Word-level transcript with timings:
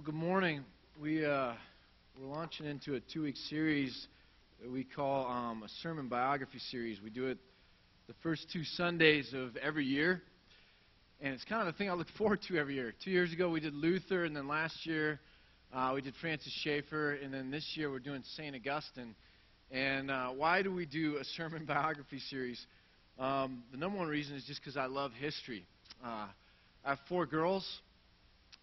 Well, 0.00 0.06
good 0.06 0.14
morning. 0.14 0.64
We 0.98 1.26
uh, 1.26 1.52
we're 2.18 2.26
launching 2.26 2.64
into 2.64 2.94
a 2.94 3.00
two-week 3.00 3.36
series 3.50 4.06
that 4.62 4.70
we 4.70 4.82
call 4.82 5.26
um, 5.26 5.62
a 5.62 5.68
sermon 5.82 6.08
biography 6.08 6.58
series. 6.70 7.02
We 7.02 7.10
do 7.10 7.26
it 7.26 7.36
the 8.08 8.14
first 8.22 8.46
two 8.50 8.64
Sundays 8.64 9.34
of 9.34 9.58
every 9.58 9.84
year, 9.84 10.22
and 11.20 11.34
it's 11.34 11.44
kind 11.44 11.60
of 11.60 11.74
the 11.74 11.76
thing 11.76 11.90
I 11.90 11.92
look 11.92 12.06
forward 12.16 12.40
to 12.48 12.56
every 12.56 12.76
year. 12.76 12.94
Two 13.04 13.10
years 13.10 13.30
ago 13.34 13.50
we 13.50 13.60
did 13.60 13.74
Luther, 13.74 14.24
and 14.24 14.34
then 14.34 14.48
last 14.48 14.86
year 14.86 15.20
uh, 15.74 15.92
we 15.94 16.00
did 16.00 16.14
Francis 16.18 16.54
Schaeffer, 16.62 17.16
and 17.16 17.34
then 17.34 17.50
this 17.50 17.74
year 17.74 17.90
we're 17.90 17.98
doing 17.98 18.22
Saint 18.38 18.56
Augustine. 18.56 19.14
And 19.70 20.10
uh, 20.10 20.30
why 20.30 20.62
do 20.62 20.72
we 20.72 20.86
do 20.86 21.18
a 21.18 21.24
sermon 21.36 21.66
biography 21.66 22.20
series? 22.30 22.58
Um, 23.18 23.64
the 23.70 23.76
number 23.76 23.98
one 23.98 24.08
reason 24.08 24.34
is 24.34 24.44
just 24.46 24.62
because 24.62 24.78
I 24.78 24.86
love 24.86 25.12
history. 25.20 25.66
Uh, 26.02 26.28
I 26.86 26.88
have 26.88 26.98
four 27.06 27.26
girls. 27.26 27.82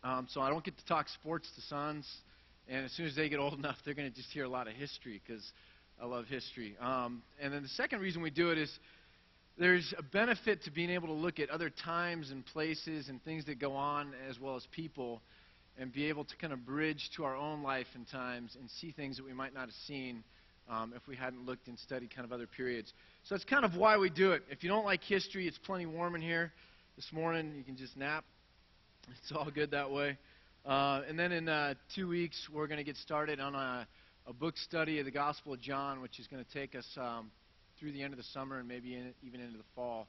Um, 0.04 0.28
so 0.30 0.42
I 0.42 0.50
don't 0.50 0.64
get 0.64 0.78
to 0.78 0.86
talk 0.86 1.10
sports 1.10 1.50
to 1.56 1.62
sons. 1.62 2.08
And 2.70 2.86
as 2.86 2.92
soon 2.92 3.06
as 3.06 3.16
they 3.16 3.30
get 3.30 3.40
old 3.40 3.54
enough, 3.58 3.78
they're 3.86 3.94
going 3.94 4.10
to 4.10 4.16
just 4.16 4.30
hear 4.32 4.46
a 4.46 4.50
lot 4.50 4.68
of 4.68 4.74
history 4.74 5.22
because 5.26 5.44
I 6.02 6.06
love 6.06 6.26
history. 6.26 6.76
Um, 6.80 7.24
and 7.42 7.54
then 7.54 7.64
the 7.64 7.70
second 7.70 8.00
reason 8.00 8.22
we 8.22 8.30
do 8.30 8.52
it 8.52 8.58
is 8.58 8.72
there's 9.58 9.94
a 9.98 10.04
benefit 10.04 10.64
to 10.64 10.72
being 10.72 10.92
able 10.92 11.08
to 11.08 11.14
look 11.14 11.40
at 11.40 11.50
other 11.50 11.70
times 11.70 12.30
and 12.30 12.46
places 12.46 13.10
and 13.10 13.24
things 13.24 13.46
that 13.46 13.60
go 13.60 13.74
on 13.74 14.14
as 14.30 14.40
well 14.40 14.56
as 14.56 14.68
people 14.72 15.22
and 15.80 15.92
be 15.92 16.06
able 16.06 16.24
to 16.26 16.36
kind 16.38 16.54
of 16.54 16.66
bridge 16.66 17.10
to 17.16 17.24
our 17.24 17.36
own 17.36 17.64
life 17.64 17.88
and 17.96 18.08
times 18.08 18.56
and 18.60 18.70
see 18.70 18.92
things 18.92 19.18
that 19.18 19.26
we 19.26 19.34
might 19.34 19.54
not 19.54 19.62
have 19.62 19.76
seen 19.88 20.24
um, 20.70 20.94
if 20.96 21.08
we 21.08 21.16
hadn't 21.16 21.46
looked 21.46 21.68
and 21.68 21.80
studied 21.80 22.14
kind 22.14 22.26
of 22.26 22.32
other 22.32 22.48
periods. 22.48 22.94
So 23.24 23.36
that's 23.36 23.46
kind 23.46 23.66
of 23.66 23.76
why 23.76 23.98
we 23.98 24.10
do 24.10 24.32
it. 24.34 24.44
If 24.50 24.64
you 24.64 24.70
don't 24.70 24.86
like 24.86 25.04
history, 25.04 25.48
it's 25.48 25.58
plenty 25.58 25.86
warm 25.86 26.16
in 26.16 26.22
here 26.22 26.52
this 26.96 27.08
morning. 27.12 27.54
You 27.58 27.64
can 27.64 27.78
just 27.78 27.96
nap 27.98 28.26
it's 29.12 29.32
all 29.32 29.50
good 29.50 29.72
that 29.72 29.90
way. 29.92 30.18
Uh, 30.66 31.02
and 31.08 31.18
then 31.18 31.32
in 31.32 31.48
uh, 31.48 31.74
two 31.96 32.08
weeks, 32.08 32.48
we're 32.54 32.68
going 32.68 32.78
to 32.78 32.84
get 32.84 32.98
started 32.98 33.40
on 33.40 33.56
a, 33.56 33.88
a, 34.28 34.34
book 34.34 34.58
study 34.58 35.00
of 35.00 35.06
the 35.06 35.12
Gospel 35.12 35.54
of 35.54 35.62
John, 35.62 36.02
which 36.02 36.20
is 36.20 36.28
going 36.28 36.44
to 36.44 36.52
take 36.52 36.76
us 36.76 36.86
um, 36.98 37.32
through 37.80 37.94
the 37.94 38.02
end 38.02 38.14
of 38.14 38.18
the 38.18 38.26
summer 38.34 38.60
and 38.60 38.68
maybe 38.68 38.96
in, 38.96 39.14
even 39.26 39.40
into 39.40 39.58
the 39.58 39.64
fall. 39.76 40.08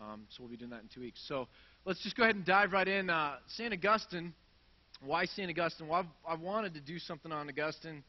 Um, 0.00 0.22
so 0.28 0.42
we'll 0.42 0.50
be 0.50 0.56
doing 0.56 0.70
that 0.70 0.82
in 0.82 0.88
two 0.94 1.00
weeks. 1.00 1.20
So 1.26 1.48
let's 1.84 2.00
just 2.02 2.16
go 2.16 2.22
ahead 2.22 2.36
and 2.36 2.44
dive 2.44 2.72
right 2.72 2.86
in. 2.86 3.10
Uh, 3.10 3.36
St. 3.56 3.72
Augustine. 3.72 4.32
Why 5.04 5.24
St. 5.24 5.50
Augustine? 5.50 5.88
Well, 5.88 6.00
I've, 6.00 6.34
I've, 6.34 6.40
wanted 6.40 6.74
to 6.74 6.80
do 6.80 6.98
something 6.98 7.32
on 7.32 7.48
Augustine 7.48 8.04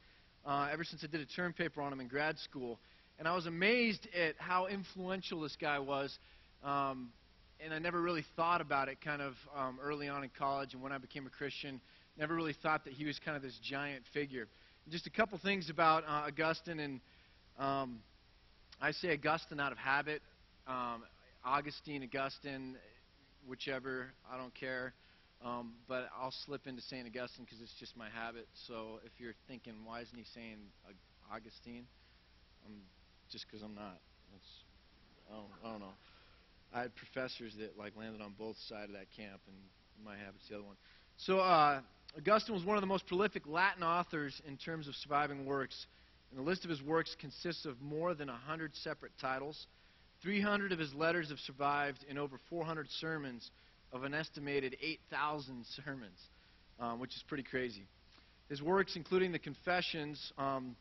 uh, 0.46 0.70
ever 0.72 0.84
since 0.84 1.04
I 1.04 1.08
did 1.08 1.22
a 1.22 1.26
term 1.26 1.54
paper 1.54 1.82
on 1.82 1.92
him 1.92 2.00
in 2.00 2.08
grad 2.08 2.38
school. 2.38 2.80
And 3.18 3.28
I 3.28 3.34
was 3.34 3.48
amazed 3.48 4.08
at 4.16 4.36
how 4.38 4.68
influential 4.68 5.42
this 5.42 5.58
guy 5.60 5.80
was. 5.80 6.18
Um, 6.64 7.10
and 7.64 7.74
I 7.74 7.80
never 7.80 8.02
really 8.02 8.26
thought 8.36 8.62
about 8.62 8.90
it 8.90 9.00
kind 9.02 9.22
of 9.22 9.34
um, 9.56 9.80
early 9.82 10.08
on 10.08 10.24
in 10.24 10.30
college 10.38 10.74
and 10.74 10.82
when 10.82 10.92
I 10.92 10.98
became 10.98 11.26
a 11.26 11.30
Christian. 11.30 11.82
Never 12.18 12.36
really 12.36 12.56
thought 12.64 12.86
that 12.86 12.94
he 12.94 13.06
was 13.06 13.20
kind 13.24 13.38
of 13.38 13.44
this 13.44 13.58
giant 13.64 14.04
figure. 14.14 14.48
Just 14.90 15.06
a 15.06 15.10
couple 15.10 15.38
things 15.38 15.70
about 15.70 16.04
uh, 16.06 16.28
Augustine, 16.28 16.80
and 16.80 17.02
um, 17.60 18.00
I 18.82 18.92
say 18.92 19.14
Augustine 19.14 19.60
out 19.60 19.72
of 19.72 19.78
habit. 19.78 20.22
Um, 20.66 21.04
Augustine, 21.44 22.04
Augustine, 22.04 22.76
whichever, 23.48 24.08
I 24.32 24.38
don't 24.38 24.54
care. 24.56 24.94
Um, 25.46 25.74
but 25.88 26.10
I'll 26.20 26.34
slip 26.46 26.66
into 26.66 26.82
St. 26.82 27.06
Augustine 27.06 27.46
because 27.46 27.62
it's 27.62 27.76
just 27.80 27.96
my 27.96 28.10
habit. 28.10 28.48
So 28.68 29.00
if 29.06 29.12
you're 29.20 29.36
thinking, 29.48 29.74
why 29.86 30.02
isn't 30.02 30.18
he 30.18 30.26
saying 30.34 30.58
Augustine? 31.32 31.86
Um, 32.66 32.74
just 33.30 33.46
because 33.46 33.62
I'm 33.62 33.76
not. 33.76 34.00
That's, 34.32 34.50
I 35.30 35.36
don't, 35.36 35.52
I 35.64 35.72
don't 35.72 35.80
know. 35.82 35.94
I 36.74 36.82
had 36.82 36.96
professors 36.96 37.54
that 37.60 37.78
like 37.78 37.94
landed 37.96 38.22
on 38.22 38.34
both 38.38 38.58
sides 38.68 38.90
of 38.90 38.94
that 38.94 39.08
camp, 39.16 39.42
and 39.48 39.56
my 40.04 40.16
habit's 40.18 40.48
the 40.50 40.56
other 40.56 40.66
one. 40.66 40.76
So 41.18 41.40
uh, 41.40 41.82
Augustine 42.18 42.56
was 42.56 42.64
one 42.64 42.78
of 42.78 42.82
the 42.82 42.88
most 42.88 43.08
prolific 43.08 43.48
Latin 43.48 43.84
authors 43.84 44.40
in 44.48 44.58
terms 44.58 44.88
of 44.88 44.96
surviving 44.96 45.46
works. 45.46 45.88
And 46.30 46.40
the 46.40 46.44
list 46.44 46.64
of 46.64 46.70
his 46.70 46.82
works 46.82 47.16
consists 47.20 47.66
of 47.66 47.82
more 47.82 48.14
than 48.14 48.28
100 48.28 48.76
separate 48.76 49.14
titles. 49.20 49.68
300 50.22 50.72
of 50.72 50.80
his 50.80 50.94
letters 50.94 51.30
have 51.30 51.40
survived, 51.40 52.06
and 52.10 52.20
over 52.20 52.40
400 52.50 52.88
sermons 53.00 53.50
of 53.94 54.04
an 54.04 54.14
estimated 54.14 54.76
8,000 54.82 55.66
sermons, 55.86 56.20
um, 56.80 57.00
which 57.00 57.16
is 57.16 57.24
pretty 57.28 57.44
crazy. 57.44 57.88
His 58.50 58.62
works, 58.62 58.96
including 58.96 59.32
the 59.32 59.40
Confessions, 59.40 60.34
um, 60.38 60.76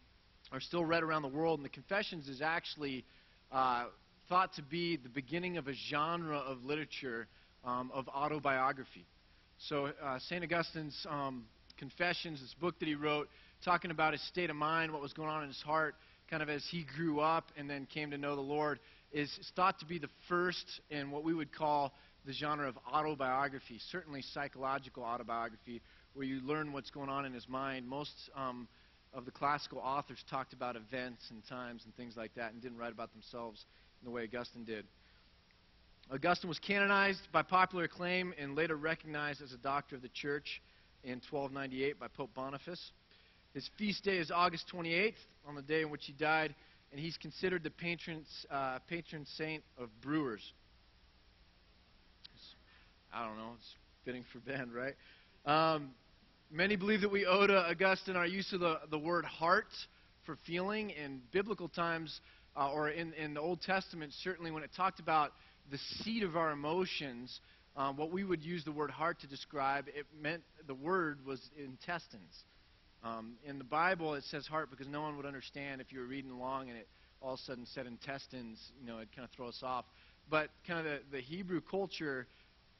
are 0.52 0.60
still 0.60 0.84
read 0.84 1.02
around 1.02 1.22
the 1.22 1.28
world, 1.28 1.58
and 1.58 1.64
the 1.64 1.70
Confessions 1.70 2.28
is 2.28 2.40
actually 2.40 3.04
uh, 3.52 3.86
thought 4.28 4.54
to 4.54 4.62
be 4.62 4.96
the 4.96 5.08
beginning 5.08 5.56
of 5.56 5.68
a 5.68 5.72
genre 5.90 6.38
of 6.38 6.64
literature 6.64 7.28
um, 7.64 7.90
of 7.92 8.08
autobiography. 8.08 9.06
So, 9.68 9.90
uh, 10.02 10.18
St. 10.28 10.42
Augustine's 10.42 11.06
um, 11.08 11.44
Confessions, 11.78 12.40
this 12.40 12.54
book 12.60 12.78
that 12.78 12.86
he 12.86 12.94
wrote, 12.94 13.28
talking 13.64 13.90
about 13.90 14.12
his 14.12 14.26
state 14.28 14.50
of 14.50 14.56
mind, 14.56 14.92
what 14.92 15.02
was 15.02 15.12
going 15.12 15.28
on 15.28 15.42
in 15.42 15.48
his 15.48 15.60
heart, 15.62 15.94
kind 16.30 16.42
of 16.42 16.48
as 16.48 16.64
he 16.70 16.86
grew 16.96 17.20
up 17.20 17.50
and 17.56 17.68
then 17.68 17.86
came 17.92 18.10
to 18.10 18.18
know 18.18 18.34
the 18.34 18.40
Lord, 18.42 18.80
is 19.12 19.30
thought 19.54 19.78
to 19.80 19.86
be 19.86 19.98
the 19.98 20.08
first 20.28 20.80
in 20.90 21.10
what 21.10 21.22
we 21.22 21.34
would 21.34 21.52
call 21.52 21.92
the 22.24 22.32
genre 22.32 22.68
of 22.68 22.76
autobiography, 22.92 23.78
certainly 23.90 24.22
psychological 24.22 25.02
autobiography, 25.04 25.80
where 26.14 26.26
you 26.26 26.40
learn 26.40 26.72
what's 26.72 26.90
going 26.90 27.08
on 27.08 27.24
in 27.24 27.32
his 27.32 27.48
mind. 27.48 27.86
Most 27.86 28.14
um, 28.34 28.66
of 29.14 29.24
the 29.24 29.30
classical 29.30 29.78
authors 29.78 30.22
talked 30.28 30.52
about 30.52 30.76
events 30.76 31.22
and 31.30 31.46
times 31.46 31.82
and 31.84 31.94
things 31.94 32.14
like 32.16 32.34
that 32.34 32.52
and 32.52 32.60
didn't 32.60 32.78
write 32.78 32.92
about 32.92 33.12
themselves 33.12 33.64
the 34.06 34.10
way 34.12 34.22
Augustine 34.22 34.64
did. 34.64 34.86
Augustine 36.12 36.48
was 36.48 36.60
canonized 36.60 37.26
by 37.32 37.42
popular 37.42 37.84
acclaim 37.84 38.32
and 38.38 38.54
later 38.54 38.76
recognized 38.76 39.42
as 39.42 39.52
a 39.52 39.56
doctor 39.56 39.96
of 39.96 40.02
the 40.02 40.08
church 40.08 40.62
in 41.02 41.20
1298 41.28 41.98
by 41.98 42.06
Pope 42.06 42.30
Boniface. 42.32 42.92
His 43.52 43.68
feast 43.76 44.04
day 44.04 44.18
is 44.18 44.30
August 44.30 44.72
28th, 44.72 45.14
on 45.48 45.56
the 45.56 45.62
day 45.62 45.82
in 45.82 45.90
which 45.90 46.04
he 46.04 46.12
died, 46.12 46.54
and 46.92 47.00
he's 47.00 47.16
considered 47.16 47.64
the 47.64 47.70
patron, 47.70 48.24
uh, 48.48 48.78
patron 48.88 49.26
saint 49.36 49.64
of 49.76 49.88
brewers. 50.00 50.52
I 53.12 53.26
don't 53.26 53.36
know, 53.36 53.54
it's 53.56 53.74
fitting 54.04 54.24
for 54.32 54.38
Ben, 54.38 54.70
right? 54.70 54.94
Um, 55.46 55.90
many 56.52 56.76
believe 56.76 57.00
that 57.00 57.10
we 57.10 57.26
owe 57.26 57.48
to 57.48 57.70
Augustine 57.70 58.14
our 58.14 58.26
use 58.26 58.52
of 58.52 58.60
the, 58.60 58.78
the 58.88 58.98
word 58.98 59.24
heart 59.24 59.66
for 60.24 60.36
feeling. 60.46 60.90
In 60.90 61.22
biblical 61.32 61.68
times, 61.68 62.20
uh, 62.56 62.70
or 62.70 62.88
in, 62.88 63.12
in 63.14 63.34
the 63.34 63.40
Old 63.40 63.60
Testament, 63.62 64.12
certainly 64.22 64.50
when 64.50 64.62
it 64.62 64.70
talked 64.76 65.00
about 65.00 65.32
the 65.70 65.78
seat 66.02 66.22
of 66.22 66.36
our 66.36 66.52
emotions, 66.52 67.40
um, 67.76 67.96
what 67.96 68.10
we 68.10 68.24
would 68.24 68.42
use 68.42 68.64
the 68.64 68.72
word 68.72 68.90
heart 68.90 69.20
to 69.20 69.26
describe, 69.26 69.86
it 69.88 70.06
meant 70.20 70.42
the 70.66 70.74
word 70.74 71.18
was 71.26 71.40
intestines. 71.58 72.34
Um, 73.04 73.34
in 73.44 73.58
the 73.58 73.64
Bible, 73.64 74.14
it 74.14 74.24
says 74.24 74.46
heart 74.46 74.70
because 74.70 74.88
no 74.88 75.02
one 75.02 75.16
would 75.16 75.26
understand 75.26 75.80
if 75.80 75.92
you 75.92 76.00
were 76.00 76.06
reading 76.06 76.30
along 76.30 76.70
and 76.70 76.78
it 76.78 76.88
all 77.22 77.34
of 77.34 77.40
a 77.40 77.42
sudden 77.42 77.66
said 77.74 77.86
intestines, 77.86 78.58
you 78.80 78.86
know, 78.86 78.96
it'd 78.96 79.14
kind 79.14 79.24
of 79.24 79.30
throw 79.34 79.48
us 79.48 79.60
off. 79.62 79.84
But 80.28 80.50
kind 80.66 80.80
of 80.80 80.84
the, 80.84 81.16
the 81.16 81.20
Hebrew 81.20 81.60
culture 81.60 82.26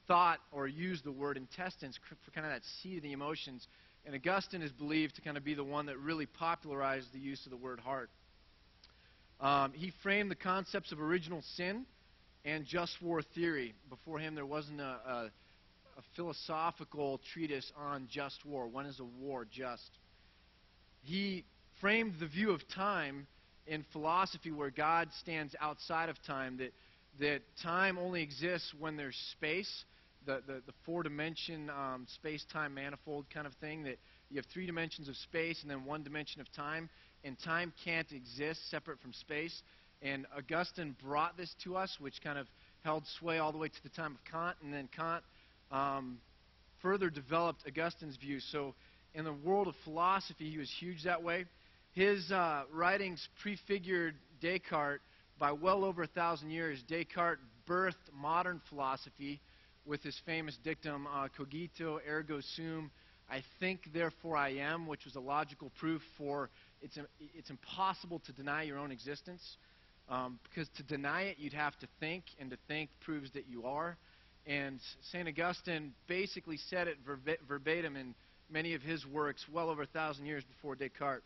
thought 0.06 0.38
or 0.52 0.66
used 0.66 1.04
the 1.04 1.12
word 1.12 1.36
intestines 1.36 1.98
for 2.24 2.30
kind 2.32 2.46
of 2.46 2.52
that 2.52 2.62
seat 2.82 2.98
of 2.98 3.02
the 3.02 3.12
emotions. 3.12 3.66
And 4.04 4.14
Augustine 4.14 4.62
is 4.62 4.72
believed 4.72 5.16
to 5.16 5.20
kind 5.22 5.36
of 5.36 5.44
be 5.44 5.54
the 5.54 5.64
one 5.64 5.86
that 5.86 5.98
really 5.98 6.26
popularized 6.26 7.12
the 7.12 7.18
use 7.18 7.44
of 7.44 7.50
the 7.50 7.56
word 7.56 7.80
heart. 7.80 8.10
Um, 9.40 9.72
he 9.74 9.92
framed 10.02 10.30
the 10.30 10.36
concepts 10.36 10.92
of 10.92 11.00
original 11.00 11.42
sin 11.56 11.84
and 12.44 12.64
just 12.64 13.02
war 13.02 13.22
theory. 13.22 13.74
Before 13.90 14.18
him, 14.18 14.34
there 14.34 14.46
wasn't 14.46 14.80
a, 14.80 14.84
a, 14.84 15.30
a 15.98 16.02
philosophical 16.14 17.20
treatise 17.32 17.70
on 17.76 18.08
just 18.10 18.44
war. 18.46 18.66
When 18.66 18.86
is 18.86 19.00
a 19.00 19.04
war 19.04 19.46
just? 19.50 19.90
He 21.02 21.44
framed 21.80 22.14
the 22.18 22.26
view 22.26 22.50
of 22.50 22.66
time 22.68 23.26
in 23.66 23.84
philosophy 23.92 24.50
where 24.50 24.70
God 24.70 25.08
stands 25.20 25.54
outside 25.60 26.08
of 26.08 26.16
time, 26.26 26.56
that, 26.58 26.72
that 27.20 27.42
time 27.62 27.98
only 27.98 28.22
exists 28.22 28.72
when 28.78 28.96
there's 28.96 29.16
space, 29.32 29.84
the, 30.24 30.40
the, 30.46 30.62
the 30.66 30.72
four 30.84 31.02
dimension 31.02 31.68
um, 31.70 32.06
space 32.14 32.44
time 32.52 32.74
manifold 32.74 33.26
kind 33.32 33.46
of 33.46 33.52
thing, 33.54 33.82
that 33.84 33.98
you 34.30 34.36
have 34.36 34.46
three 34.52 34.66
dimensions 34.66 35.08
of 35.08 35.16
space 35.16 35.62
and 35.62 35.70
then 35.70 35.84
one 35.84 36.02
dimension 36.02 36.40
of 36.40 36.50
time 36.52 36.88
and 37.26 37.36
time 37.40 37.72
can't 37.84 38.10
exist 38.12 38.70
separate 38.70 39.00
from 39.00 39.12
space. 39.12 39.62
And 40.00 40.26
Augustine 40.36 40.94
brought 41.02 41.36
this 41.36 41.52
to 41.64 41.76
us, 41.76 41.96
which 41.98 42.22
kind 42.22 42.38
of 42.38 42.46
held 42.84 43.04
sway 43.18 43.38
all 43.38 43.50
the 43.50 43.58
way 43.58 43.68
to 43.68 43.82
the 43.82 43.88
time 43.88 44.12
of 44.12 44.24
Kant, 44.30 44.56
and 44.62 44.72
then 44.72 44.88
Kant 44.94 45.24
um, 45.72 46.18
further 46.80 47.10
developed 47.10 47.64
Augustine's 47.66 48.16
view. 48.16 48.38
So, 48.40 48.74
in 49.14 49.24
the 49.24 49.32
world 49.32 49.66
of 49.66 49.74
philosophy, 49.82 50.50
he 50.50 50.58
was 50.58 50.70
huge 50.78 51.04
that 51.04 51.22
way. 51.22 51.46
His 51.92 52.30
uh, 52.30 52.64
writings 52.72 53.26
prefigured 53.42 54.14
Descartes 54.40 55.00
by 55.38 55.52
well 55.52 55.84
over 55.84 56.02
a 56.02 56.06
thousand 56.06 56.50
years. 56.50 56.82
Descartes 56.86 57.40
birthed 57.66 57.94
modern 58.14 58.60
philosophy 58.68 59.40
with 59.86 60.02
his 60.02 60.20
famous 60.26 60.56
dictum, 60.62 61.06
uh, 61.06 61.28
cogito 61.36 61.98
ergo 62.06 62.40
sum, 62.56 62.90
I 63.28 63.42
think, 63.58 63.92
therefore 63.92 64.36
I 64.36 64.50
am, 64.50 64.86
which 64.86 65.04
was 65.04 65.16
a 65.16 65.20
logical 65.20 65.72
proof 65.80 66.02
for 66.16 66.50
it's, 66.82 66.98
it's 67.18 67.50
impossible 67.50 68.20
to 68.26 68.32
deny 68.32 68.62
your 68.62 68.78
own 68.78 68.90
existence. 68.90 69.42
Um, 70.08 70.38
because 70.44 70.68
to 70.76 70.84
deny 70.84 71.22
it, 71.22 71.36
you'd 71.38 71.52
have 71.52 71.76
to 71.80 71.88
think, 71.98 72.24
and 72.38 72.50
to 72.50 72.58
think 72.68 72.90
proves 73.00 73.32
that 73.32 73.48
you 73.48 73.64
are. 73.64 73.96
And 74.46 74.78
St. 75.10 75.26
Augustine 75.26 75.92
basically 76.06 76.58
said 76.70 76.86
it 76.86 76.98
verbatim 77.48 77.96
in 77.96 78.14
many 78.48 78.74
of 78.74 78.82
his 78.82 79.04
works 79.04 79.44
well 79.52 79.68
over 79.68 79.82
a 79.82 79.86
thousand 79.86 80.26
years 80.26 80.44
before 80.44 80.76
Descartes. 80.76 81.24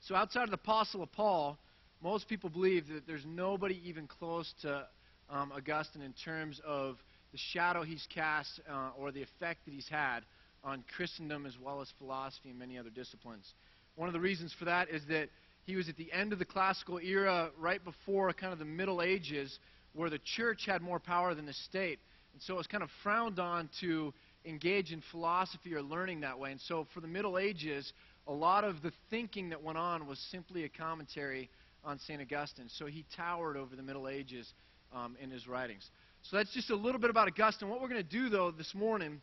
So, 0.00 0.16
outside 0.16 0.42
of 0.44 0.50
the 0.50 0.56
Apostle 0.56 1.02
of 1.02 1.12
Paul, 1.12 1.58
most 2.02 2.28
people 2.28 2.50
believe 2.50 2.88
that 2.88 3.06
there's 3.06 3.24
nobody 3.24 3.80
even 3.84 4.08
close 4.08 4.52
to 4.62 4.86
um, 5.30 5.52
Augustine 5.52 6.02
in 6.02 6.12
terms 6.12 6.60
of 6.66 6.96
the 7.32 7.38
shadow 7.52 7.82
he's 7.82 8.06
cast 8.12 8.60
uh, 8.70 8.90
or 8.98 9.12
the 9.12 9.22
effect 9.22 9.64
that 9.64 9.72
he's 9.72 9.88
had 9.88 10.20
on 10.64 10.84
Christendom 10.96 11.46
as 11.46 11.54
well 11.62 11.80
as 11.80 11.88
philosophy 11.98 12.50
and 12.50 12.58
many 12.58 12.78
other 12.78 12.90
disciplines. 12.90 13.54
One 13.96 14.08
of 14.08 14.12
the 14.12 14.20
reasons 14.20 14.54
for 14.58 14.66
that 14.66 14.88
is 14.90 15.02
that 15.08 15.30
he 15.64 15.74
was 15.74 15.88
at 15.88 15.96
the 15.96 16.12
end 16.12 16.32
of 16.32 16.38
the 16.38 16.44
classical 16.44 16.98
era, 16.98 17.50
right 17.58 17.82
before 17.82 18.32
kind 18.32 18.52
of 18.52 18.58
the 18.58 18.64
Middle 18.64 19.02
Ages, 19.02 19.58
where 19.94 20.10
the 20.10 20.20
church 20.36 20.64
had 20.66 20.82
more 20.82 21.00
power 21.00 21.34
than 21.34 21.46
the 21.46 21.54
state. 21.54 21.98
And 22.32 22.42
so 22.42 22.54
it 22.54 22.58
was 22.58 22.66
kind 22.66 22.82
of 22.82 22.90
frowned 23.02 23.38
on 23.38 23.68
to 23.80 24.12
engage 24.44 24.92
in 24.92 25.02
philosophy 25.10 25.74
or 25.74 25.82
learning 25.82 26.20
that 26.20 26.38
way. 26.38 26.52
And 26.52 26.60
so 26.60 26.86
for 26.94 27.00
the 27.00 27.08
Middle 27.08 27.38
Ages, 27.38 27.92
a 28.26 28.32
lot 28.32 28.64
of 28.64 28.82
the 28.82 28.92
thinking 29.10 29.48
that 29.48 29.62
went 29.62 29.78
on 29.78 30.06
was 30.06 30.18
simply 30.30 30.64
a 30.64 30.68
commentary 30.68 31.48
on 31.82 31.98
St. 31.98 32.20
Augustine. 32.20 32.68
So 32.68 32.86
he 32.86 33.04
towered 33.16 33.56
over 33.56 33.74
the 33.74 33.82
Middle 33.82 34.08
Ages 34.08 34.52
um, 34.94 35.16
in 35.20 35.30
his 35.30 35.48
writings. 35.48 35.88
So 36.22 36.36
that's 36.36 36.52
just 36.52 36.70
a 36.70 36.76
little 36.76 37.00
bit 37.00 37.10
about 37.10 37.28
Augustine. 37.28 37.68
What 37.68 37.80
we're 37.80 37.88
going 37.88 38.02
to 38.02 38.08
do, 38.08 38.28
though, 38.28 38.50
this 38.50 38.74
morning 38.74 39.20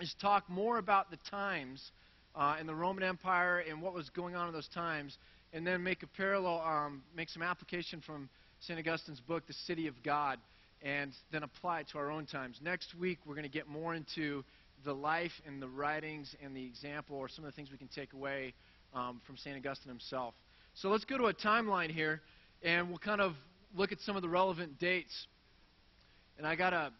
is 0.00 0.14
talk 0.20 0.48
more 0.50 0.78
about 0.78 1.10
the 1.10 1.18
times 1.30 1.90
uh, 2.34 2.56
in 2.60 2.66
the 2.66 2.74
Roman 2.74 3.02
Empire 3.04 3.62
and 3.68 3.82
what 3.82 3.94
was 3.94 4.10
going 4.10 4.34
on 4.34 4.48
in 4.48 4.54
those 4.54 4.68
times, 4.68 5.18
and 5.52 5.66
then 5.66 5.82
make 5.82 6.02
a 6.02 6.06
parallel, 6.06 6.60
um, 6.60 7.02
make 7.14 7.28
some 7.28 7.42
application 7.42 8.00
from 8.00 8.28
St. 8.60 8.78
Augustine's 8.78 9.20
book, 9.20 9.46
The 9.46 9.52
City 9.52 9.86
of 9.86 9.94
God, 10.02 10.38
and 10.82 11.12
then 11.30 11.42
apply 11.42 11.80
it 11.80 11.88
to 11.92 11.98
our 11.98 12.10
own 12.10 12.26
times. 12.26 12.58
Next 12.62 12.94
week, 12.94 13.18
we're 13.26 13.34
going 13.34 13.44
to 13.44 13.50
get 13.50 13.68
more 13.68 13.94
into 13.94 14.44
the 14.84 14.92
life 14.92 15.32
and 15.46 15.62
the 15.62 15.68
writings 15.68 16.34
and 16.42 16.56
the 16.56 16.64
example, 16.64 17.16
or 17.16 17.28
some 17.28 17.44
of 17.44 17.52
the 17.52 17.56
things 17.56 17.70
we 17.70 17.78
can 17.78 17.88
take 17.88 18.12
away 18.12 18.54
um, 18.94 19.20
from 19.26 19.36
St. 19.36 19.56
Augustine 19.56 19.88
himself. 19.88 20.34
So 20.74 20.88
let's 20.88 21.04
go 21.04 21.18
to 21.18 21.26
a 21.26 21.34
timeline 21.34 21.90
here, 21.90 22.20
and 22.62 22.88
we'll 22.88 22.98
kind 22.98 23.20
of 23.20 23.34
look 23.76 23.92
at 23.92 24.00
some 24.00 24.16
of 24.16 24.22
the 24.22 24.28
relevant 24.28 24.78
dates. 24.78 25.26
And 26.38 26.46
I 26.46 26.56
got 26.56 26.72
a, 26.72 26.92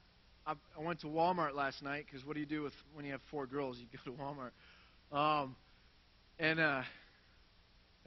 I, 0.46 0.54
I 0.78 0.82
went 0.82 1.00
to 1.00 1.06
Walmart 1.06 1.54
last 1.54 1.82
night 1.82 2.04
because 2.06 2.26
what 2.26 2.34
do 2.34 2.40
you 2.40 2.46
do 2.46 2.62
with 2.62 2.74
when 2.94 3.04
you 3.04 3.12
have 3.12 3.20
four 3.30 3.46
girls? 3.46 3.78
You 3.78 3.86
go 4.04 4.12
to 4.12 4.18
Walmart, 4.18 4.50
um, 5.12 5.56
and 6.38 6.58
uh, 6.58 6.82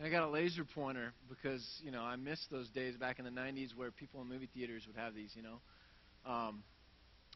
I 0.04 0.10
got 0.10 0.24
a 0.24 0.30
laser 0.30 0.66
pointer 0.66 1.14
because 1.30 1.64
you 1.84 1.92
know 1.92 2.02
I 2.02 2.16
missed 2.16 2.48
those 2.50 2.68
days 2.70 2.96
back 2.98 3.20
in 3.20 3.26
the 3.26 3.32
'90s 3.32 3.76
where 3.76 3.92
people 3.92 4.22
in 4.22 4.28
movie 4.28 4.50
theaters 4.54 4.84
would 4.88 4.96
have 4.96 5.14
these, 5.14 5.32
you 5.36 5.44
know. 5.44 5.60
Um, 6.26 6.64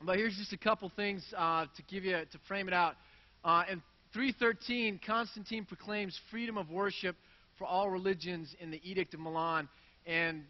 but 0.01 0.18
here's 0.18 0.36
just 0.36 0.54
a 0.54 0.57
couple 0.57 0.92
things 0.95 1.24
uh, 1.38 1.66
to 1.75 1.83
give 1.83 2.04
you 2.04 2.13
to 2.13 2.39
frame 2.48 2.68
it 2.68 2.74
out. 2.74 2.95
Uh, 3.44 3.63
in 3.71 3.81
313, 4.13 5.00
Constantine 5.06 5.66
proclaims 5.66 6.19
freedom 6.31 6.57
of 6.57 6.72
worship 6.72 7.15
for 7.57 7.65
all 7.68 7.89
religions 7.89 8.56
in 8.60 8.72
the 8.72 8.81
Edict 8.83 9.13
of 9.13 9.19
Milan, 9.19 9.69
and 10.07 10.44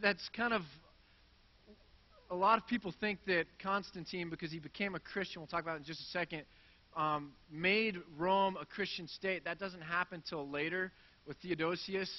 that's 0.00 0.30
kind 0.36 0.52
of 0.52 0.62
a 2.30 2.36
lot 2.36 2.56
of 2.56 2.66
people 2.68 2.94
think 3.00 3.18
that 3.26 3.46
Constantine, 3.60 4.30
because 4.30 4.52
he 4.52 4.60
became 4.60 4.94
a 4.94 5.00
Christian, 5.00 5.40
we'll 5.40 5.48
talk 5.48 5.62
about 5.62 5.74
it 5.74 5.78
in 5.78 5.84
just 5.84 6.00
a 6.00 6.10
second, 6.12 6.44
um, 6.96 7.32
made 7.50 7.96
Rome 8.18 8.56
a 8.60 8.66
Christian 8.66 9.08
state. 9.08 9.44
That 9.44 9.58
doesn't 9.58 9.82
happen 9.82 10.22
until 10.24 10.48
later 10.48 10.92
with 11.26 11.36
Theodosius. 11.38 12.10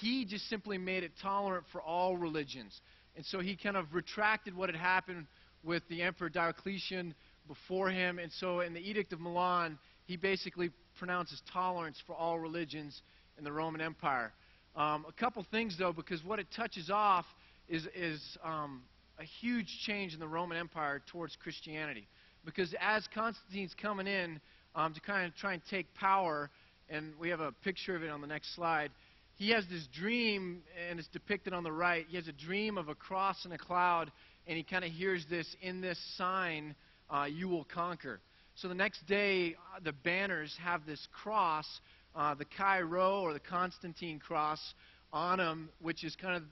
He 0.00 0.24
just 0.24 0.48
simply 0.48 0.78
made 0.78 1.04
it 1.04 1.12
tolerant 1.22 1.64
for 1.70 1.80
all 1.80 2.16
religions. 2.16 2.80
And 3.16 3.24
so 3.24 3.40
he 3.40 3.56
kind 3.56 3.76
of 3.76 3.86
retracted 3.92 4.56
what 4.56 4.68
had 4.68 4.78
happened 4.78 5.26
with 5.62 5.82
the 5.88 6.02
Emperor 6.02 6.28
Diocletian 6.28 7.14
before 7.46 7.90
him. 7.90 8.18
And 8.18 8.32
so 8.32 8.60
in 8.60 8.74
the 8.74 8.80
Edict 8.80 9.12
of 9.12 9.20
Milan, 9.20 9.78
he 10.06 10.16
basically 10.16 10.70
pronounces 10.98 11.40
tolerance 11.52 12.02
for 12.06 12.14
all 12.14 12.38
religions 12.38 13.02
in 13.38 13.44
the 13.44 13.52
Roman 13.52 13.80
Empire. 13.80 14.32
Um, 14.76 15.06
a 15.08 15.12
couple 15.12 15.44
things, 15.50 15.76
though, 15.78 15.92
because 15.92 16.24
what 16.24 16.38
it 16.38 16.46
touches 16.56 16.90
off 16.90 17.24
is, 17.68 17.86
is 17.94 18.20
um, 18.42 18.82
a 19.18 19.24
huge 19.24 19.68
change 19.86 20.12
in 20.12 20.20
the 20.20 20.26
Roman 20.26 20.58
Empire 20.58 21.02
towards 21.10 21.36
Christianity. 21.36 22.08
Because 22.44 22.74
as 22.80 23.06
Constantine's 23.14 23.74
coming 23.80 24.06
in 24.06 24.40
um, 24.74 24.94
to 24.94 25.00
kind 25.00 25.26
of 25.26 25.34
try 25.36 25.54
and 25.54 25.62
take 25.70 25.92
power, 25.94 26.50
and 26.88 27.12
we 27.18 27.28
have 27.30 27.40
a 27.40 27.52
picture 27.52 27.96
of 27.96 28.02
it 28.02 28.10
on 28.10 28.20
the 28.20 28.26
next 28.26 28.54
slide, 28.54 28.90
he 29.36 29.50
has 29.50 29.64
this 29.68 29.86
dream, 29.92 30.62
and 30.88 30.98
it's 30.98 31.08
depicted 31.08 31.52
on 31.52 31.64
the 31.64 31.72
right. 31.72 32.06
He 32.08 32.16
has 32.16 32.28
a 32.28 32.32
dream 32.32 32.78
of 32.78 32.88
a 32.88 32.94
cross 32.94 33.44
and 33.44 33.52
a 33.52 33.58
cloud, 33.58 34.12
and 34.46 34.56
he 34.56 34.62
kind 34.62 34.84
of 34.84 34.90
hears 34.90 35.24
this 35.28 35.46
in 35.60 35.80
this 35.80 35.98
sign, 36.16 36.74
uh, 37.10 37.24
you 37.24 37.48
will 37.48 37.64
conquer. 37.64 38.20
So 38.56 38.68
the 38.68 38.74
next 38.74 39.04
day, 39.06 39.54
uh, 39.54 39.80
the 39.82 39.92
banners 39.92 40.54
have 40.62 40.86
this 40.86 41.08
cross 41.22 41.66
uh, 42.14 42.34
the 42.34 42.44
Chi 42.44 42.80
Rho 42.80 43.20
or 43.22 43.32
the 43.32 43.40
Constantine 43.40 44.18
cross 44.18 44.60
on 45.12 45.38
them, 45.38 45.68
which 45.80 46.04
is 46.04 46.16
kind 46.16 46.36
of 46.36 46.42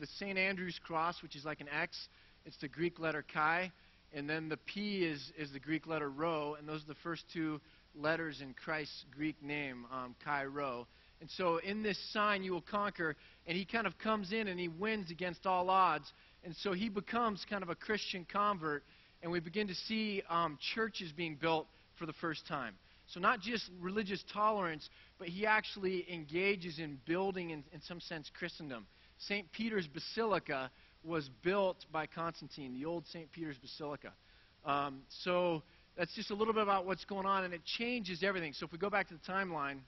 the 0.00 0.06
St. 0.18 0.38
Andrew's 0.38 0.78
cross, 0.84 1.22
which 1.22 1.34
is 1.34 1.44
like 1.44 1.60
an 1.60 1.68
X. 1.68 2.08
It's 2.44 2.56
the 2.60 2.68
Greek 2.68 2.98
letter 2.98 3.24
Chi. 3.32 3.72
And 4.12 4.28
then 4.28 4.48
the 4.48 4.56
P 4.56 5.04
is, 5.04 5.32
is 5.36 5.52
the 5.52 5.60
Greek 5.60 5.86
letter 5.86 6.10
Rho, 6.10 6.56
and 6.58 6.68
those 6.68 6.82
are 6.82 6.88
the 6.88 6.94
first 7.02 7.24
two 7.32 7.60
letters 7.94 8.40
in 8.40 8.54
Christ's 8.54 9.04
Greek 9.14 9.42
name, 9.42 9.86
um, 9.92 10.14
Chi 10.24 10.44
Rho. 10.44 10.86
And 11.20 11.28
so 11.30 11.58
in 11.58 11.82
this 11.82 11.98
sign 12.12 12.42
you 12.42 12.52
will 12.52 12.62
conquer, 12.62 13.16
and 13.46 13.56
he 13.56 13.64
kind 13.64 13.86
of 13.86 13.98
comes 13.98 14.32
in 14.32 14.48
and 14.48 14.58
he 14.58 14.68
wins 14.68 15.10
against 15.10 15.46
all 15.46 15.68
odds. 15.68 16.10
And 16.44 16.54
so 16.56 16.72
he 16.72 16.88
becomes 16.88 17.44
kind 17.48 17.62
of 17.62 17.68
a 17.68 17.74
Christian 17.74 18.26
convert, 18.30 18.84
and 19.22 19.32
we 19.32 19.40
begin 19.40 19.66
to 19.68 19.74
see 19.74 20.22
um, 20.30 20.58
churches 20.74 21.12
being 21.12 21.34
built 21.34 21.66
for 21.98 22.06
the 22.06 22.12
first 22.14 22.46
time. 22.46 22.74
So, 23.08 23.20
not 23.20 23.40
just 23.40 23.70
religious 23.80 24.22
tolerance, 24.32 24.88
but 25.18 25.28
he 25.28 25.46
actually 25.46 26.06
engages 26.12 26.78
in 26.78 26.98
building, 27.06 27.50
in, 27.50 27.64
in 27.72 27.80
some 27.80 28.00
sense, 28.00 28.30
Christendom. 28.38 28.86
St. 29.18 29.50
Peter's 29.52 29.86
Basilica 29.86 30.70
was 31.04 31.28
built 31.42 31.84
by 31.92 32.06
Constantine, 32.06 32.74
the 32.74 32.84
old 32.84 33.06
St. 33.06 33.30
Peter's 33.32 33.58
Basilica. 33.58 34.12
Um, 34.64 35.02
so, 35.22 35.62
that's 35.96 36.14
just 36.14 36.30
a 36.30 36.34
little 36.34 36.54
bit 36.54 36.62
about 36.62 36.86
what's 36.86 37.04
going 37.04 37.26
on, 37.26 37.44
and 37.44 37.52
it 37.52 37.64
changes 37.64 38.22
everything. 38.22 38.52
So, 38.52 38.66
if 38.66 38.72
we 38.72 38.78
go 38.78 38.90
back 38.90 39.08
to 39.08 39.14
the 39.14 39.32
timeline, 39.32 39.78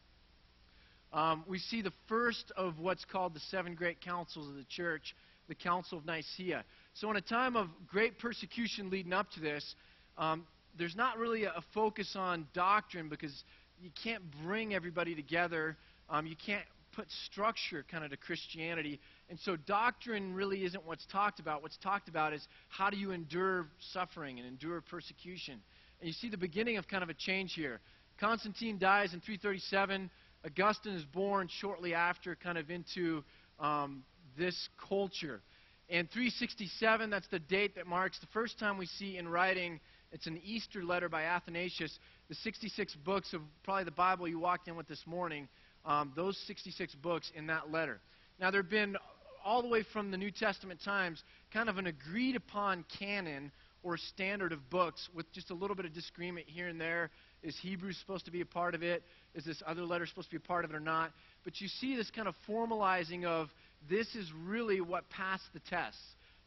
um, 1.12 1.44
we 1.46 1.58
see 1.58 1.82
the 1.82 1.92
first 2.08 2.52
of 2.56 2.78
what's 2.78 3.04
called 3.04 3.34
the 3.34 3.40
seven 3.40 3.74
great 3.74 4.00
councils 4.00 4.48
of 4.48 4.54
the 4.54 4.66
church, 4.68 5.14
the 5.48 5.54
Council 5.54 5.98
of 5.98 6.06
Nicaea. 6.06 6.64
So, 6.94 7.10
in 7.10 7.16
a 7.16 7.20
time 7.20 7.56
of 7.56 7.68
great 7.86 8.18
persecution 8.18 8.90
leading 8.90 9.12
up 9.12 9.30
to 9.32 9.40
this, 9.40 9.74
um, 10.18 10.46
there's 10.78 10.96
not 10.96 11.18
really 11.18 11.44
a, 11.44 11.62
focus 11.74 12.14
on 12.16 12.46
doctrine 12.54 13.08
because 13.08 13.44
you 13.82 13.90
can't 14.02 14.22
bring 14.42 14.74
everybody 14.74 15.14
together. 15.14 15.76
Um, 16.08 16.26
you 16.26 16.36
can't 16.44 16.64
put 17.00 17.10
structure 17.24 17.82
kind 17.90 18.04
of 18.04 18.10
to 18.10 18.16
Christianity. 18.18 19.00
And 19.30 19.38
so 19.40 19.56
doctrine 19.56 20.34
really 20.34 20.64
isn't 20.64 20.86
what's 20.86 21.06
talked 21.06 21.40
about. 21.40 21.62
What's 21.62 21.78
talked 21.78 22.10
about 22.10 22.34
is 22.34 22.46
how 22.68 22.90
do 22.90 22.98
you 22.98 23.12
endure 23.12 23.68
suffering 23.92 24.38
and 24.38 24.46
endure 24.46 24.82
persecution. 24.82 25.54
And 26.00 26.06
you 26.06 26.12
see 26.12 26.28
the 26.28 26.36
beginning 26.36 26.76
of 26.76 26.86
kind 26.88 27.02
of 27.02 27.08
a 27.08 27.14
change 27.14 27.54
here. 27.54 27.80
Constantine 28.18 28.78
dies 28.78 29.14
in 29.14 29.20
337. 29.20 30.10
Augustine 30.44 30.92
is 30.92 31.04
born 31.06 31.48
shortly 31.50 31.94
after, 31.94 32.36
kind 32.36 32.58
of 32.58 32.70
into 32.70 33.24
um, 33.58 34.02
this 34.36 34.68
culture. 34.86 35.40
And 35.88 36.06
367, 36.10 37.08
that's 37.08 37.28
the 37.28 37.38
date 37.38 37.76
that 37.76 37.86
marks 37.86 38.18
the 38.20 38.26
first 38.26 38.58
time 38.58 38.76
we 38.76 38.86
see 38.86 39.16
in 39.16 39.26
writing 39.26 39.80
it's 40.12 40.26
an 40.26 40.40
Easter 40.44 40.82
letter 40.82 41.08
by 41.08 41.24
Athanasius. 41.24 41.96
The 42.28 42.34
66 42.34 42.96
books 43.04 43.32
of 43.32 43.42
probably 43.62 43.84
the 43.84 43.92
Bible 43.92 44.26
you 44.26 44.38
walked 44.38 44.66
in 44.68 44.76
with 44.76 44.88
this 44.88 45.02
morning, 45.06 45.48
um, 45.84 46.12
those 46.16 46.36
66 46.46 46.94
books 46.96 47.30
in 47.34 47.46
that 47.46 47.70
letter. 47.70 48.00
Now, 48.38 48.50
there 48.50 48.62
have 48.62 48.70
been, 48.70 48.96
all 49.44 49.62
the 49.62 49.68
way 49.68 49.84
from 49.92 50.10
the 50.10 50.16
New 50.16 50.30
Testament 50.30 50.80
times, 50.84 51.22
kind 51.52 51.68
of 51.68 51.78
an 51.78 51.86
agreed 51.86 52.36
upon 52.36 52.84
canon 52.98 53.52
or 53.82 53.96
standard 53.96 54.52
of 54.52 54.68
books 54.68 55.08
with 55.14 55.30
just 55.32 55.50
a 55.50 55.54
little 55.54 55.76
bit 55.76 55.86
of 55.86 55.94
disagreement 55.94 56.46
here 56.48 56.68
and 56.68 56.80
there. 56.80 57.10
Is 57.42 57.56
Hebrews 57.62 57.96
supposed 57.98 58.26
to 58.26 58.30
be 58.30 58.42
a 58.42 58.46
part 58.46 58.74
of 58.74 58.82
it? 58.82 59.02
Is 59.34 59.44
this 59.44 59.62
other 59.66 59.82
letter 59.82 60.06
supposed 60.06 60.28
to 60.28 60.38
be 60.38 60.44
a 60.44 60.46
part 60.46 60.64
of 60.64 60.70
it 60.70 60.74
or 60.74 60.80
not? 60.80 61.12
But 61.44 61.60
you 61.60 61.68
see 61.68 61.96
this 61.96 62.10
kind 62.10 62.28
of 62.28 62.34
formalizing 62.48 63.24
of 63.24 63.48
this 63.88 64.14
is 64.14 64.30
really 64.44 64.80
what 64.80 65.08
passed 65.08 65.44
the 65.54 65.60
tests. 65.60 66.00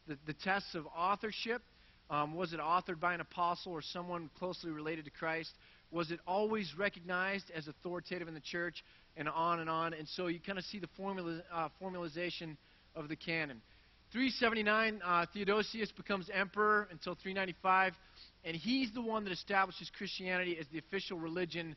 The, 0.06 0.16
the 0.26 0.34
tests 0.34 0.74
of 0.74 0.86
authorship, 0.96 1.62
um, 2.10 2.36
was 2.36 2.52
it 2.52 2.60
authored 2.60 3.00
by 3.00 3.14
an 3.14 3.20
apostle 3.20 3.72
or 3.72 3.82
someone 3.82 4.30
closely 4.38 4.70
related 4.70 5.04
to 5.06 5.10
Christ? 5.10 5.50
Was 5.90 6.10
it 6.10 6.20
always 6.26 6.72
recognized 6.78 7.50
as 7.54 7.66
authoritative 7.66 8.28
in 8.28 8.34
the 8.34 8.40
church? 8.40 8.84
And 9.16 9.28
on 9.28 9.60
and 9.60 9.70
on. 9.70 9.94
And 9.94 10.08
so 10.08 10.26
you 10.26 10.40
kind 10.40 10.58
of 10.58 10.64
see 10.64 10.78
the 10.78 10.88
formula, 10.96 11.40
uh, 11.52 11.68
formalization 11.80 12.56
of 12.96 13.08
the 13.08 13.16
canon. 13.16 13.60
379, 14.12 15.00
uh, 15.04 15.26
Theodosius 15.32 15.90
becomes 15.92 16.30
emperor 16.32 16.86
until 16.90 17.14
395, 17.14 17.94
and 18.44 18.56
he's 18.56 18.92
the 18.92 19.00
one 19.00 19.24
that 19.24 19.32
establishes 19.32 19.90
Christianity 19.96 20.56
as 20.58 20.66
the 20.72 20.78
official 20.78 21.18
religion 21.18 21.74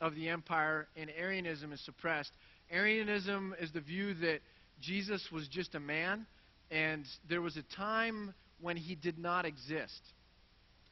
of 0.00 0.14
the 0.14 0.28
empire, 0.28 0.86
and 0.96 1.10
Arianism 1.10 1.72
is 1.72 1.84
suppressed. 1.84 2.30
Arianism 2.70 3.54
is 3.60 3.72
the 3.72 3.80
view 3.80 4.14
that 4.14 4.38
Jesus 4.80 5.26
was 5.32 5.48
just 5.48 5.74
a 5.74 5.80
man, 5.80 6.26
and 6.70 7.04
there 7.28 7.40
was 7.40 7.56
a 7.56 7.64
time 7.76 8.34
when 8.60 8.76
he 8.76 8.94
did 8.94 9.18
not 9.18 9.44
exist. 9.44 10.00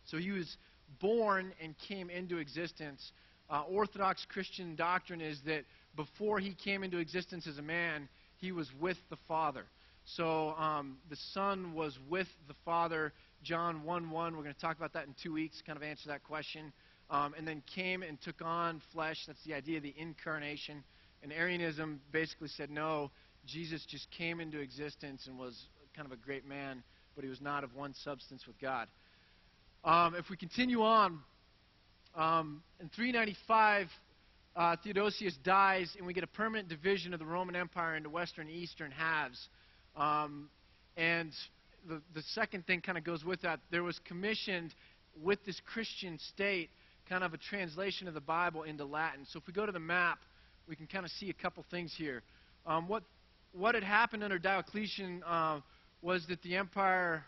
So 0.07 0.17
he 0.17 0.33
was 0.33 0.57
born 1.01 1.53
and 1.63 1.77
came 1.87 2.11
into 2.11 2.39
existence 2.39 3.13
uh, 3.51 3.63
Orthodox 3.63 4.27
Christian 4.29 4.77
doctrine 4.77 5.21
is 5.21 5.39
that 5.47 5.65
before 5.99 6.39
he 6.39 6.55
came 6.55 6.85
into 6.85 6.99
existence 6.99 7.49
as 7.49 7.59
a 7.59 7.63
man, 7.63 8.09
he 8.37 8.53
was 8.53 8.69
with 8.81 8.97
the 9.11 9.17
Father. 9.27 9.65
So 10.05 10.51
um, 10.51 10.99
the 11.11 11.17
Son 11.35 11.75
was 11.75 11.99
with 12.09 12.29
the 12.47 12.55
Father. 12.65 13.13
John 13.43 13.83
1 13.83 14.09
1. 14.09 14.37
We're 14.37 14.43
going 14.43 14.55
to 14.55 14.61
talk 14.61 14.77
about 14.77 14.93
that 14.93 15.09
in 15.09 15.15
two 15.21 15.33
weeks, 15.33 15.61
kind 15.67 15.77
of 15.77 15.83
answer 15.83 16.09
that 16.09 16.23
question. 16.23 16.73
Um, 17.11 17.35
and 17.37 17.47
then 17.49 17.63
came 17.75 18.03
and 18.03 18.21
took 18.21 18.41
on 18.43 18.81
flesh. 18.93 19.25
That's 19.27 19.43
the 19.45 19.55
idea 19.55 19.79
of 19.79 19.83
the 19.83 19.95
incarnation. 19.99 20.85
And 21.25 21.33
Arianism 21.33 22.01
basically 22.13 22.49
said, 22.49 22.71
no, 22.71 23.11
Jesus 23.45 23.85
just 23.85 24.09
came 24.13 24.39
into 24.39 24.61
existence 24.61 25.27
and 25.27 25.37
was 25.37 25.67
kind 25.97 26.07
of 26.07 26.13
a 26.13 26.23
great 26.23 26.47
man, 26.47 26.85
but 27.17 27.25
he 27.25 27.31
was 27.31 27.41
not 27.41 27.65
of 27.65 27.75
one 27.75 27.93
substance 28.05 28.47
with 28.47 28.61
God. 28.61 28.87
Um, 29.85 30.15
if 30.15 30.31
we 30.31 30.37
continue 30.37 30.83
on, 30.83 31.19
um, 32.15 32.63
in 32.79 32.89
395, 32.91 33.89
uh, 34.59 34.75
Theodosius 34.83 35.37
dies, 35.45 35.95
and 35.97 36.05
we 36.05 36.13
get 36.13 36.25
a 36.25 36.29
permanent 36.29 36.69
division 36.69 37.15
of 37.15 37.21
the 37.21 37.27
Roman 37.27 37.55
Empire 37.55 37.95
into 37.95 38.11
western 38.11 38.49
and 38.49 38.57
eastern 38.57 38.91
halves. 38.91 39.49
Um, 39.97 40.51
and 40.97 41.31
the, 41.89 42.03
the 42.13 42.23
second 42.35 42.67
thing 42.67 42.81
kind 42.81 42.99
of 42.99 43.05
goes 43.05 43.25
with 43.25 43.41
that. 43.43 43.61
There 43.71 43.85
was 43.85 44.01
commissioned 44.05 44.75
with 45.23 45.39
this 45.47 45.61
Christian 45.65 46.19
state 46.19 46.71
kind 47.09 47.23
of 47.23 47.35
a 47.35 47.39
translation 47.39 48.09
of 48.09 48.15
the 48.15 48.21
Bible 48.21 48.65
into 48.65 48.85
Latin. 48.85 49.25
So 49.31 49.39
if 49.39 49.47
we 49.47 49.53
go 49.53 49.65
to 49.65 49.71
the 49.71 49.79
map, 49.79 50.19
we 50.69 50.75
can 50.75 50.89
kind 50.89 51.05
of 51.05 51.13
see 51.13 51.31
a 51.31 51.35
couple 51.35 51.65
things 51.71 51.95
here. 51.97 52.23
Um, 52.67 52.89
what, 52.89 53.05
what 53.53 53.77
had 53.77 53.85
happened 53.85 54.25
under 54.25 54.41
Diocletian 54.41 55.23
uh, 55.25 55.61
was 56.03 56.27
that 56.29 56.43
the 56.43 56.57
empire, 56.57 57.25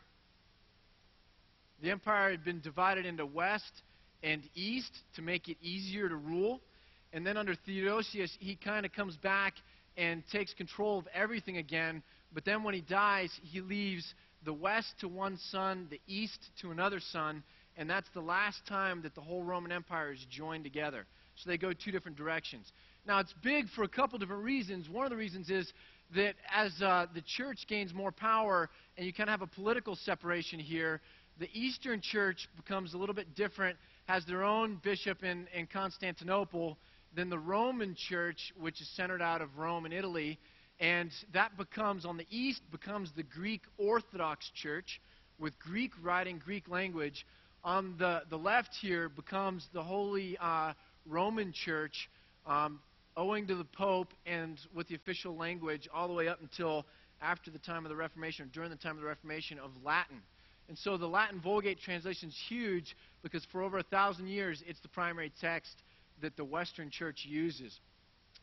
the 1.81 1.93
empire 1.93 2.33
had 2.33 2.45
been 2.45 2.61
divided 2.61 3.07
into 3.07 3.25
west 3.25 3.83
and 4.25 4.43
east 4.57 4.91
to 5.15 5.23
make 5.23 5.49
it 5.49 5.59
easier 5.63 6.09
to 6.09 6.17
rule. 6.17 6.61
And 7.13 7.27
then 7.27 7.37
under 7.37 7.55
Theodosius, 7.55 8.37
he 8.41 8.57
kind 8.57 8.87
of 8.87 8.93
comes 8.93 9.17
back 9.17 9.55
and 9.97 10.23
takes 10.31 10.55
control 10.55 10.99
of 10.99 11.09
everything 11.13 11.57
again. 11.57 12.03
But 12.33 12.45
then 12.45 12.63
when 12.63 12.75
he 12.75 12.81
dies, 12.81 13.31
he 13.43 13.61
leaves 13.61 14.15
the 14.45 14.53
west 14.53 14.95
to 15.01 15.09
one 15.09 15.39
son, 15.51 15.89
the 15.91 16.01
east 16.07 16.39
to 16.63 16.71
another 16.71 17.01
son, 17.01 17.43
and 17.77 17.89
that's 17.89 18.09
the 18.15 18.21
last 18.21 18.67
time 18.67 19.03
that 19.03 19.15
the 19.15 19.21
whole 19.21 19.43
Roman 19.43 19.73
Empire 19.73 20.13
is 20.13 20.25
joined 20.31 20.65
together. 20.65 21.07
So 21.37 21.49
they 21.51 21.59
go 21.59 21.73
two 21.73 21.91
different 21.91 22.17
directions. 22.17 22.71
Now, 23.07 23.19
it's 23.19 23.35
big 23.43 23.69
for 23.71 23.85
a 23.85 23.89
couple 23.89 24.19
different 24.19 24.45
reasons. 24.45 24.89
One 24.89 25.05
of 25.05 25.11
the 25.11 25.17
reasons 25.17 25.51
is 25.51 25.73
that 26.15 26.35
as 26.55 26.73
uh, 26.83 27.07
the 27.15 27.23
church 27.23 27.67
gains 27.69 27.95
more 27.95 28.13
power 28.13 28.69
and 28.97 29.07
you 29.07 29.13
kind 29.13 29.31
of 29.31 29.33
have 29.33 29.43
a 29.43 29.47
political 29.47 29.97
separation 29.97 30.59
here, 30.59 31.01
the 31.39 31.49
Eastern 31.55 32.01
church 32.03 32.49
becomes 32.57 32.93
a 32.93 32.99
little 32.99 33.15
bit 33.15 33.35
different, 33.35 33.79
has 34.07 34.27
their 34.27 34.43
own 34.43 34.79
bishop 34.83 35.23
in, 35.25 35.47
in 35.55 35.67
Constantinople 35.67 36.77
than 37.15 37.31
the 37.31 37.39
Roman 37.39 37.95
church, 37.97 38.53
which 38.59 38.81
is 38.81 38.89
centered 38.97 39.23
out 39.23 39.43
of 39.43 39.59
Rome 39.59 39.85
and 39.85 39.95
Italy. 39.95 40.39
And 40.79 41.11
that 41.35 41.57
becomes, 41.57 42.07
on 42.07 42.17
the 42.17 42.27
east, 42.31 42.63
becomes 42.71 43.11
the 43.15 43.23
Greek 43.23 43.63
Orthodox 43.77 44.51
Church 44.55 45.01
with 45.39 45.59
Greek 45.59 45.93
writing, 46.03 46.41
Greek 46.43 46.69
language. 46.69 47.27
On 47.65 47.97
the, 47.99 48.23
the 48.31 48.39
left 48.39 48.71
here 48.81 49.09
becomes 49.09 49.69
the 49.73 49.83
Holy 49.83 50.39
uh, 50.41 50.73
Roman 51.07 51.53
Church, 51.53 52.09
um, 52.47 52.81
owing 53.17 53.47
to 53.49 53.55
the 53.55 53.65
Pope 53.65 54.15
and 54.25 54.59
with 54.75 54.89
the 54.89 54.95
official 54.95 55.37
language 55.37 55.89
all 55.93 56.09
the 56.09 56.15
way 56.15 56.29
up 56.29 56.41
until 56.41 56.87
after 57.21 57.51
the 57.51 57.59
time 57.59 57.85
of 57.85 57.91
the 57.91 57.97
Reformation, 57.97 58.47
or 58.47 58.49
during 58.49 58.71
the 58.71 58.77
time 58.77 58.97
of 58.97 59.03
the 59.03 59.09
Reformation, 59.09 59.59
of 59.59 59.71
Latin. 59.85 60.23
And 60.69 60.79
so 60.79 60.97
the 60.97 61.07
Latin 61.07 61.41
Vulgate 61.41 61.81
translation 61.81 62.29
is 62.29 62.39
huge 62.49 62.97
because 63.23 63.45
for 63.51 63.61
over 63.61 63.79
a 63.79 63.83
thousand 63.83 64.29
years 64.29 64.63
it's 64.67 64.81
the 64.81 64.89
primary 64.89 65.33
text 65.41 65.83
that 66.23 66.37
the 66.37 66.45
Western 66.45 66.91
Church 66.91 67.25
uses. 67.29 67.79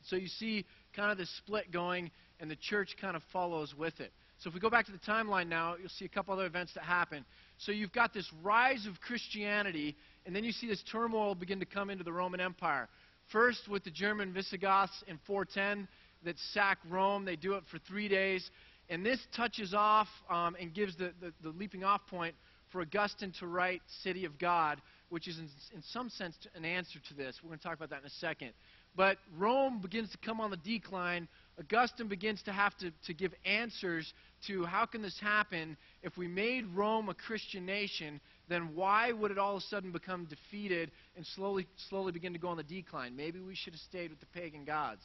So 0.03 0.15
you 0.15 0.27
see 0.27 0.65
kind 0.96 1.12
of 1.12 1.17
the 1.17 1.25
split 1.38 1.72
going, 1.72 2.12
and 2.39 2.50
the 2.50 2.55
church 2.55 2.96
kind 3.00 3.15
of 3.15 3.24
follows 3.34 3.74
with 3.77 4.00
it. 4.00 4.12
So 4.39 4.50
if 4.50 4.53
we 4.53 4.60
go 4.60 4.69
back 4.69 4.86
to 4.86 4.91
the 4.91 5.00
timeline 5.00 5.48
now, 5.48 5.75
you'll 5.79 5.89
see 5.89 6.05
a 6.05 6.10
couple 6.10 6.34
other 6.34 6.46
events 6.46 6.74
that 6.75 6.84
happen. 6.84 7.25
So 7.57 7.72
you've 7.72 7.91
got 7.91 8.13
this 8.13 8.29
rise 8.43 8.86
of 8.86 9.00
Christianity, 9.01 9.96
and 10.25 10.36
then 10.36 10.43
you 10.43 10.51
see 10.51 10.67
this 10.67 10.84
turmoil 10.91 11.34
begin 11.34 11.60
to 11.60 11.65
come 11.65 11.89
into 11.89 12.03
the 12.03 12.13
Roman 12.13 12.39
Empire. 12.39 12.88
First, 13.31 13.67
with 13.67 13.84
the 13.84 13.91
German 13.91 14.34
Visigoths 14.34 15.03
in 15.07 15.19
410 15.25 15.88
that 16.24 16.38
sack 16.53 16.77
Rome. 16.89 17.25
They 17.25 17.36
do 17.36 17.53
it 17.53 17.63
for 17.72 17.79
three 17.79 18.07
days. 18.07 18.50
And 18.89 19.05
this 19.05 19.19
touches 19.36 19.74
off 19.74 20.07
um, 20.29 20.55
and 20.60 20.74
gives 20.74 20.96
the, 20.98 21.13
the, 21.19 21.34
the, 21.41 21.50
leaping 21.50 21.84
off 21.84 22.01
point 22.07 22.36
for 22.72 22.81
Augustine 22.81 23.34
to 23.39 23.48
write 23.48 23.81
City 24.03 24.25
of 24.25 24.38
God, 24.39 24.81
which 25.10 25.28
is 25.28 25.38
in, 25.38 25.50
in 25.74 25.82
some 25.82 26.10
sense 26.10 26.36
an 26.56 26.66
answer 26.66 27.00
to 27.08 27.14
this. 27.14 27.40
We're 27.42 27.50
going 27.50 27.60
to 27.60 27.64
talk 27.64 27.76
about 27.76 27.90
that 27.92 28.02
in 28.02 28.06
a 28.06 28.10
second. 28.10 28.52
But 28.96 29.18
Rome 29.38 29.80
begins 29.80 30.12
to 30.12 30.18
come 30.18 30.42
on 30.42 30.50
the 30.50 30.58
decline. 30.58 31.28
Augustine 31.60 32.08
begins 32.08 32.42
to 32.44 32.52
have 32.52 32.76
to, 32.78 32.92
to 33.06 33.14
give 33.14 33.34
answers 33.46 34.12
to 34.48 34.66
how 34.66 34.86
can 34.86 35.02
this 35.02 35.20
happen 35.20 35.78
if 36.02 36.18
we 36.18 36.28
made 36.28 36.66
Rome 36.74 37.10
a 37.10 37.14
Christian 37.14 37.66
nation, 37.66 38.20
then 38.50 38.76
why 38.76 39.12
would 39.12 39.32
it 39.32 39.38
all 39.38 39.56
of 39.56 39.64
a 39.64 39.66
sudden 39.66 39.92
become 39.92 40.26
defeated 40.26 40.92
and 41.16 41.26
slowly, 41.26 41.68
slowly 41.90 42.12
begin 42.12 42.34
to 42.34 42.40
go 42.40 42.50
on 42.50 42.58
the 42.58 42.64
decline? 42.64 43.16
Maybe 43.16 43.40
we 43.40 43.56
should 43.56 43.74
have 43.74 43.82
stayed 43.82 44.10
with 44.10 44.20
the 44.20 44.26
pagan 44.28 44.66
gods. 44.66 45.02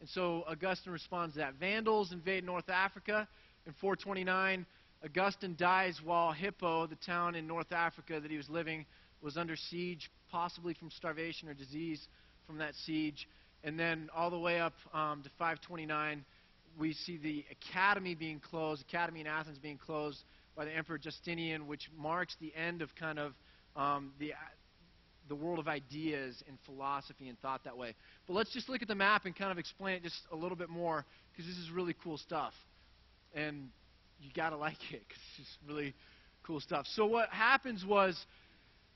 And 0.00 0.08
so 0.08 0.44
Augustine 0.46 0.92
responds 0.92 1.34
to 1.34 1.40
that. 1.40 1.54
Vandals 1.54 2.12
invade 2.12 2.44
North 2.44 2.68
Africa 2.68 3.26
in 3.66 3.72
429. 3.80 4.66
Augustine 5.04 5.54
dies 5.58 6.00
while 6.02 6.32
Hippo, 6.32 6.86
the 6.86 6.96
town 6.96 7.34
in 7.34 7.46
North 7.46 7.72
Africa 7.72 8.18
that 8.20 8.30
he 8.30 8.36
was 8.36 8.48
living, 8.48 8.86
was 9.26 9.36
under 9.36 9.56
siege, 9.56 10.08
possibly 10.30 10.72
from 10.72 10.88
starvation 10.88 11.48
or 11.48 11.54
disease 11.54 12.06
from 12.46 12.58
that 12.58 12.72
siege. 12.86 13.28
And 13.64 13.76
then 13.76 14.08
all 14.14 14.30
the 14.30 14.38
way 14.38 14.60
up 14.60 14.74
um, 14.94 15.22
to 15.24 15.30
529, 15.30 16.24
we 16.78 16.92
see 16.92 17.18
the 17.18 17.44
academy 17.50 18.14
being 18.14 18.38
closed, 18.38 18.82
academy 18.82 19.20
in 19.20 19.26
Athens 19.26 19.58
being 19.58 19.78
closed 19.78 20.22
by 20.56 20.64
the 20.64 20.70
Emperor 20.70 20.96
Justinian, 20.96 21.66
which 21.66 21.90
marks 21.98 22.36
the 22.40 22.54
end 22.54 22.82
of 22.82 22.94
kind 22.94 23.18
of 23.18 23.32
um, 23.74 24.12
the, 24.20 24.32
the 25.28 25.34
world 25.34 25.58
of 25.58 25.66
ideas 25.66 26.40
and 26.46 26.56
philosophy 26.64 27.28
and 27.28 27.36
thought 27.40 27.64
that 27.64 27.76
way. 27.76 27.96
But 28.28 28.34
let's 28.34 28.52
just 28.52 28.68
look 28.68 28.80
at 28.80 28.86
the 28.86 28.94
map 28.94 29.24
and 29.24 29.34
kind 29.36 29.50
of 29.50 29.58
explain 29.58 29.96
it 29.96 30.04
just 30.04 30.20
a 30.30 30.36
little 30.36 30.56
bit 30.56 30.68
more 30.68 31.04
because 31.32 31.50
this 31.50 31.58
is 31.58 31.72
really 31.72 31.96
cool 32.04 32.16
stuff. 32.16 32.52
And 33.34 33.70
you 34.20 34.30
got 34.36 34.50
to 34.50 34.56
like 34.56 34.78
it 34.92 35.02
because 35.08 35.22
it's 35.36 35.48
just 35.48 35.58
really 35.66 35.94
cool 36.44 36.60
stuff. 36.60 36.86
So 36.94 37.06
what 37.06 37.28
happens 37.30 37.84
was 37.84 38.16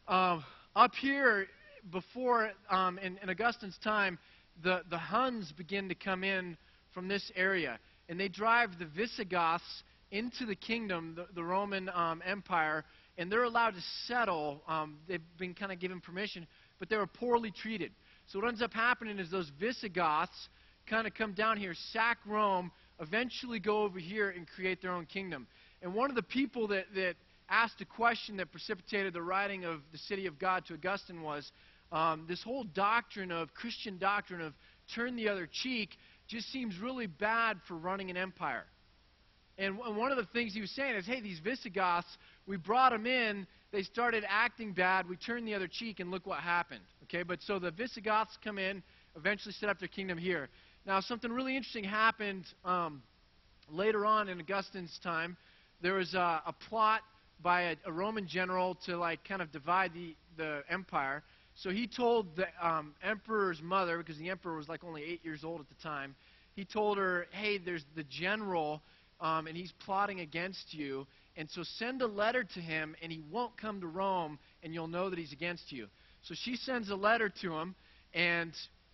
um, 0.09 0.45
up 0.75 0.95
here 0.95 1.47
before 1.91 2.51
um, 2.71 2.99
in, 2.99 3.19
in 3.23 3.31
Augustine's 3.31 3.79
time, 3.83 4.19
the, 4.63 4.83
the 4.91 4.99
Huns 4.99 5.53
begin 5.53 5.89
to 5.89 5.95
come 5.95 6.25
in 6.25 6.57
from 6.93 7.09
this 7.09 7.31
area. 7.35 7.79
And 8.09 8.19
they 8.19 8.29
drive 8.29 8.79
the 8.79 8.87
Visigoths 8.87 9.83
into 10.11 10.45
the 10.45 10.57
kingdom, 10.57 11.15
the, 11.17 11.27
the 11.35 11.45
Roman 11.45 11.89
um, 11.91 12.23
Empire, 12.27 12.85
and 13.17 13.31
they're 13.31 13.45
allowed 13.45 13.75
to 13.75 13.83
settle. 14.07 14.63
Um, 14.67 14.99
they've 15.09 15.21
been 15.39 15.55
kind 15.55 15.71
of 15.73 15.79
given 15.79 16.01
permission, 16.01 16.47
but 16.79 16.89
they 16.89 16.97
were 16.97 17.07
poorly 17.07 17.51
treated. 17.51 17.93
So 18.27 18.41
what 18.41 18.49
ends 18.49 18.63
up 18.63 18.73
happening 18.73 19.19
is 19.19 19.31
those 19.31 19.51
Visigoths 19.61 20.49
kind 20.89 21.07
of 21.07 21.15
come 21.15 21.33
down 21.33 21.57
here, 21.57 21.75
sack 21.93 22.19
Rome, 22.27 22.73
eventually 23.01 23.61
go 23.61 23.83
over 23.83 23.99
here 23.99 24.31
and 24.31 24.47
create 24.49 24.83
their 24.83 24.93
own 24.93 25.07
kingdom. 25.07 25.47
And 25.83 25.95
one 25.95 26.11
of 26.11 26.17
the 26.17 26.23
people 26.23 26.67
that, 26.69 26.87
that 26.95 27.15
asked 27.51 27.81
a 27.81 27.85
question 27.85 28.37
that 28.37 28.53
precipitated 28.53 29.13
the 29.13 29.23
writing 29.23 29.65
of 29.65 29.81
the 29.93 29.99
City 29.99 30.27
of 30.27 30.39
God 30.39 30.65
to 30.67 30.75
Augustine 30.75 31.23
was 31.23 31.51
um, 31.93 32.25
this 32.29 32.43
whole 32.43 32.65
doctrine 32.65 33.33
of 33.33 33.53
Christian 33.55 33.99
doctrine 33.99 34.41
of 34.41 34.55
turn 34.95 35.17
the 35.17 35.29
other 35.29 35.49
cheek 35.51 35.91
just 36.29 36.51
seems 36.53 36.79
really 36.79 37.07
bad 37.07 37.59
for 37.67 37.75
running 37.75 38.11
an 38.11 38.17
empire. 38.17 38.65
And, 39.59 39.77
one 39.77 40.11
of 40.11 40.17
the 40.17 40.27
things 40.33 40.55
he 40.55 40.61
was 40.61 40.71
saying 40.71 40.97
is, 40.97 41.07
hey, 41.07 41.21
these 41.21 41.39
Visigoths, 41.41 42.07
we 42.47 42.57
brought 42.57 42.93
them 42.93 43.07
in, 43.07 43.47
they 43.73 43.83
started 43.83 44.25
acting 44.27 44.73
bad, 44.73 45.07
we 45.07 45.17
turned 45.17 45.47
the 45.47 45.55
other 45.55 45.69
cheek, 45.69 46.01
and 46.01 46.11
look 46.11 46.27
what 46.27 46.39
happened. 46.41 46.81
Okay, 47.03 47.23
but 47.23 47.43
so 47.43 47.59
the 47.59 47.71
Visigoths 47.71 48.39
come 48.43 48.59
in, 48.59 48.83
eventually 49.17 49.53
set 49.53 49.69
up 49.69 49.79
their 49.79 49.89
kingdom 49.89 50.17
here. 50.17 50.49
Now, 50.87 51.01
something 51.01 51.31
really 51.31 51.57
interesting 51.57 51.85
happened 51.85 52.47
um, 52.65 53.03
later 53.71 54.07
on 54.07 54.29
in 54.29 54.41
Augustine's 54.41 54.99
time. 55.03 55.37
There 55.83 55.95
was 55.95 56.15
a, 56.15 56.43
a 56.47 56.55
plot 56.69 57.03
by 57.43 57.63
a, 57.63 57.77
a, 57.87 57.93
Roman 57.93 58.27
general 58.27 58.77
to 58.87 58.97
like 58.97 59.25
kind 59.27 59.43
of 59.43 59.53
divide 59.53 59.93
the, 59.95 60.15
the 60.37 60.63
empire. 60.69 61.23
So 61.55 61.71
he 61.71 61.87
told 61.87 62.37
the 62.37 62.47
um, 62.61 62.95
emperor's 63.03 63.61
mother, 63.63 63.99
because 63.99 64.19
the 64.19 64.31
emperor 64.31 64.57
was 64.57 64.69
like 64.69 64.85
only 64.85 65.03
eight 65.03 65.25
years 65.25 65.45
old 65.45 65.61
at 65.61 65.69
the 65.69 65.83
time, 65.83 66.15
he 66.55 66.65
told 66.65 66.99
her, 66.99 67.27
hey, 67.33 67.59
there's 67.59 67.85
the 67.97 68.05
general, 68.05 68.83
um, 69.21 69.47
and 69.47 69.57
he's 69.57 69.73
plotting 69.85 70.21
against 70.21 70.73
you. 70.73 71.07
And 71.37 71.49
so 71.51 71.63
send 71.63 72.03
a 72.03 72.07
letter 72.07 72.45
to 72.45 72.61
him, 72.61 72.97
and 73.03 73.13
he 73.13 73.23
won't 73.31 73.57
come 73.57 73.81
to 73.81 73.87
Rome, 73.87 74.39
and 74.63 74.75
you'll 74.75 74.89
know 74.89 75.11
that 75.11 75.19
he's 75.19 75.33
against 75.33 75.71
you. 75.73 75.87
So 76.23 76.35
she 76.35 76.57
sends 76.57 76.91
a 76.91 76.97
letter 76.97 77.33
to 77.43 77.53
him, 77.53 77.75
and 78.15 78.53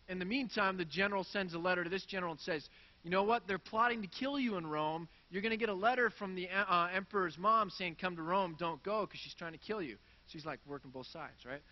in 0.08 0.18
the 0.18 0.24
meantime, 0.24 0.76
the 0.76 0.84
general 0.84 1.24
sends 1.24 1.54
a 1.54 1.58
letter 1.58 1.82
to 1.82 1.90
this 1.90 2.04
general 2.04 2.32
and 2.32 2.40
says, 2.40 2.68
you 3.06 3.12
know 3.12 3.22
what? 3.22 3.46
They're 3.46 3.56
plotting 3.56 4.02
to 4.02 4.08
kill 4.08 4.36
you 4.36 4.56
in 4.56 4.66
Rome. 4.66 5.06
You're 5.30 5.40
going 5.40 5.52
to 5.52 5.56
get 5.56 5.68
a 5.68 5.74
letter 5.74 6.10
from 6.10 6.34
the 6.34 6.48
uh, 6.48 6.88
emperor's 6.92 7.38
mom 7.38 7.70
saying, 7.70 7.98
come 8.00 8.16
to 8.16 8.22
Rome, 8.22 8.56
don't 8.58 8.82
go, 8.82 9.06
because 9.06 9.20
she's 9.20 9.34
trying 9.34 9.52
to 9.52 9.58
kill 9.58 9.80
you. 9.80 9.96
She's 10.26 10.44
like 10.44 10.58
working 10.66 10.90
both 10.90 11.06
sides, 11.06 11.44
right? 11.46 11.62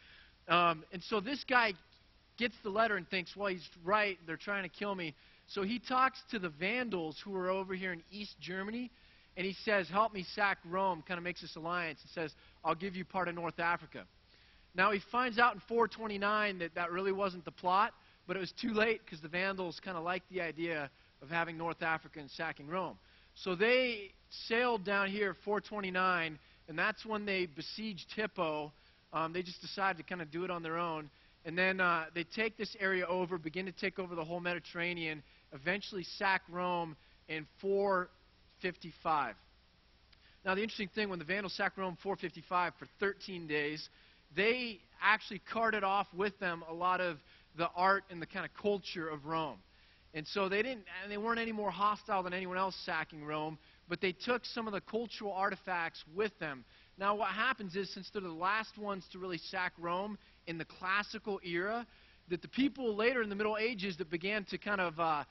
Um, 0.47 0.85
and 0.93 1.03
so 1.03 1.19
this 1.19 1.43
guy 1.43 1.73
gets 2.39 2.55
the 2.63 2.71
letter 2.71 2.97
and 2.97 3.11
thinks, 3.11 3.35
well, 3.35 3.49
he's 3.49 3.69
right. 3.85 4.17
They're 4.29 4.37
trying 4.37 4.63
to 4.63 4.69
kill 4.69 4.95
me. 4.95 5.13
So 5.49 5.65
he 5.65 5.81
talks 5.81 6.23
to 6.31 6.39
the 6.39 6.51
Vandals 6.51 7.21
who 7.25 7.35
are 7.35 7.51
over 7.51 7.75
here 7.75 7.93
in 7.93 8.05
East 8.13 8.37
Germany, 8.41 8.93
and 9.37 9.45
he 9.45 9.57
says, 9.65 9.89
help 9.89 10.15
me 10.15 10.25
sack 10.37 10.59
Rome, 10.65 11.03
kind 11.05 11.19
of 11.19 11.25
makes 11.25 11.41
this 11.41 11.57
alliance, 11.57 11.99
and 12.03 12.11
says, 12.13 12.33
I'll 12.65 12.77
give 12.77 12.95
you 12.95 13.05
part 13.05 13.27
of 13.27 13.35
North 13.35 13.59
Africa. 13.59 14.05
Now 14.77 14.93
he 14.93 15.01
finds 15.11 15.41
out 15.41 15.55
in 15.55 15.63
429 15.69 16.61
that 16.61 16.77
that 16.77 16.93
really 16.93 17.11
wasn't 17.11 17.45
the 17.45 17.51
plot, 17.51 17.93
but 18.29 18.37
it 18.37 18.41
was 18.41 18.53
too 18.63 18.73
late 18.73 19.01
because 19.05 19.21
the 19.21 19.27
Vandals 19.27 19.81
kind 19.85 19.97
of 19.97 20.05
liked 20.05 20.31
the 20.31 20.41
idea 20.41 20.91
of 21.25 21.31
having 21.31 21.57
North 21.57 21.83
Africa 21.83 22.21
and 22.21 22.31
sacking 22.31 22.69
Rome. 22.69 22.99
So 23.35 23.55
they 23.55 24.13
sailed 24.47 24.85
down 24.85 25.09
here 25.09 25.35
429, 25.45 26.39
and 26.69 26.79
that's 26.79 27.05
when 27.05 27.25
they 27.25 27.47
besieged 27.47 28.07
Hippo. 28.15 28.73
Um, 29.13 29.33
they 29.33 29.43
just 29.43 29.61
decided 29.61 29.97
to 29.97 30.05
kind 30.05 30.21
of 30.21 30.31
do 30.31 30.45
it 30.45 30.51
on 30.51 30.63
their 30.63 30.77
own. 30.77 31.11
And 31.45 31.57
then 31.59 31.81
uh, 31.81 32.07
they 32.15 32.25
take 32.25 32.57
this 32.57 32.77
area 32.79 33.07
over, 33.07 33.39
begin 33.39 33.67
to 33.67 33.73
take 33.73 33.99
over 33.99 34.15
the 34.15 34.25
whole 34.25 34.41
Mediterranean, 34.41 35.23
eventually 35.53 36.05
sack 36.19 36.43
Rome 36.49 36.97
in 37.29 37.47
455. 37.61 39.35
Now, 40.45 40.55
the 40.55 40.63
interesting 40.63 40.91
thing, 40.95 41.09
when 41.09 41.19
the 41.19 41.25
Vandals 41.25 41.55
sacked 41.55 41.79
Rome 41.79 41.97
455 42.03 42.75
for 42.79 42.87
13 43.01 43.47
days, 43.47 43.89
they 44.37 44.79
actually 45.03 45.41
carted 45.51 45.85
off 45.85 46.07
with 46.15 46.39
them 46.39 46.63
a 46.69 46.75
lot 46.75 47.01
of 47.01 47.17
the 47.57 47.69
art 47.75 48.05
and 48.11 48.21
the 48.21 48.27
kind 48.27 48.45
of 48.45 48.53
culture 48.61 49.09
of 49.09 49.25
Rome. 49.25 49.59
And 50.15 50.25
so 50.29 50.49
they 50.49 50.63
didn't, 50.63 50.85
and 51.03 51.11
they 51.11 51.17
weren't 51.17 51.41
any 51.41 51.51
more 51.51 51.73
hostile 51.73 52.23
than 52.23 52.33
anyone 52.33 52.57
else 52.57 52.77
sacking 52.87 53.25
Rome, 53.25 53.59
but 53.89 54.01
they 54.01 54.13
took 54.13 54.45
some 54.45 54.69
of 54.69 54.73
the 54.73 54.81
cultural 54.81 55.33
artifacts 55.33 56.05
with 56.15 56.39
them. 56.39 56.65
Now, 56.97 57.17
what 57.17 57.31
happens 57.31 57.75
is, 57.75 57.93
since 57.93 58.09
they're 58.13 58.23
the 58.23 58.29
last 58.29 58.79
ones 58.79 59.05
to 59.11 59.19
really 59.19 59.39
sack 59.39 59.73
Rome 59.77 60.17
in 60.47 60.57
the 60.57 60.65
classical 60.65 61.41
era, 61.45 61.85
that 62.29 62.43
the 62.43 62.49
people 62.49 62.95
later 62.95 63.23
in 63.23 63.29
the 63.29 63.35
Middle 63.35 63.59
Ages 63.59 63.97
that 63.97 64.09
began 64.09 64.45
to 64.45 64.57
kind 64.57 64.81
of 64.81 65.01
uh, 65.01 65.25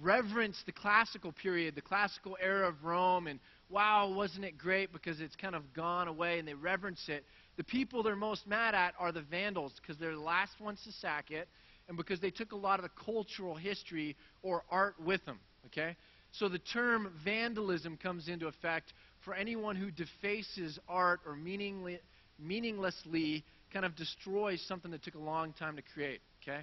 reverence 0.00 0.62
the 0.66 0.72
classical 0.72 1.32
period, 1.32 1.74
the 1.74 1.82
classical 1.82 2.36
era 2.40 2.68
of 2.68 2.84
Rome, 2.84 3.26
and 3.26 3.40
wow, 3.68 4.08
wasn't 4.08 4.44
it 4.44 4.56
great 4.56 4.92
because 4.92 5.20
it's 5.20 5.34
kind 5.34 5.56
of 5.56 5.74
gone 5.74 6.06
away, 6.06 6.38
and 6.38 6.46
they 6.46 6.54
reverence 6.54 7.08
it. 7.08 7.24
The 7.56 7.64
people 7.64 8.04
they're 8.04 8.14
most 8.14 8.46
mad 8.46 8.76
at 8.76 8.94
are 9.00 9.10
the 9.10 9.22
Vandals 9.22 9.72
because 9.80 9.98
they're 9.98 10.14
the 10.14 10.20
last 10.20 10.60
ones 10.60 10.80
to 10.84 10.92
sack 10.92 11.32
it 11.32 11.48
and 11.88 11.96
because 11.96 12.20
they 12.20 12.30
took 12.30 12.52
a 12.52 12.56
lot 12.56 12.78
of 12.78 12.84
the 12.84 12.90
cultural 13.04 13.54
history 13.54 14.16
or 14.42 14.64
art 14.70 14.96
with 15.04 15.24
them. 15.24 15.38
Okay? 15.66 15.96
So 16.32 16.48
the 16.48 16.58
term 16.58 17.12
vandalism 17.24 17.96
comes 17.96 18.28
into 18.28 18.46
effect 18.46 18.92
for 19.24 19.34
anyone 19.34 19.76
who 19.76 19.90
defaces 19.90 20.78
art 20.88 21.20
or 21.26 21.36
meaninglessly 21.36 23.44
kind 23.72 23.84
of 23.84 23.96
destroys 23.96 24.62
something 24.66 24.90
that 24.90 25.02
took 25.02 25.14
a 25.14 25.20
long 25.20 25.52
time 25.54 25.76
to 25.76 25.82
create. 25.94 26.20
Okay? 26.42 26.62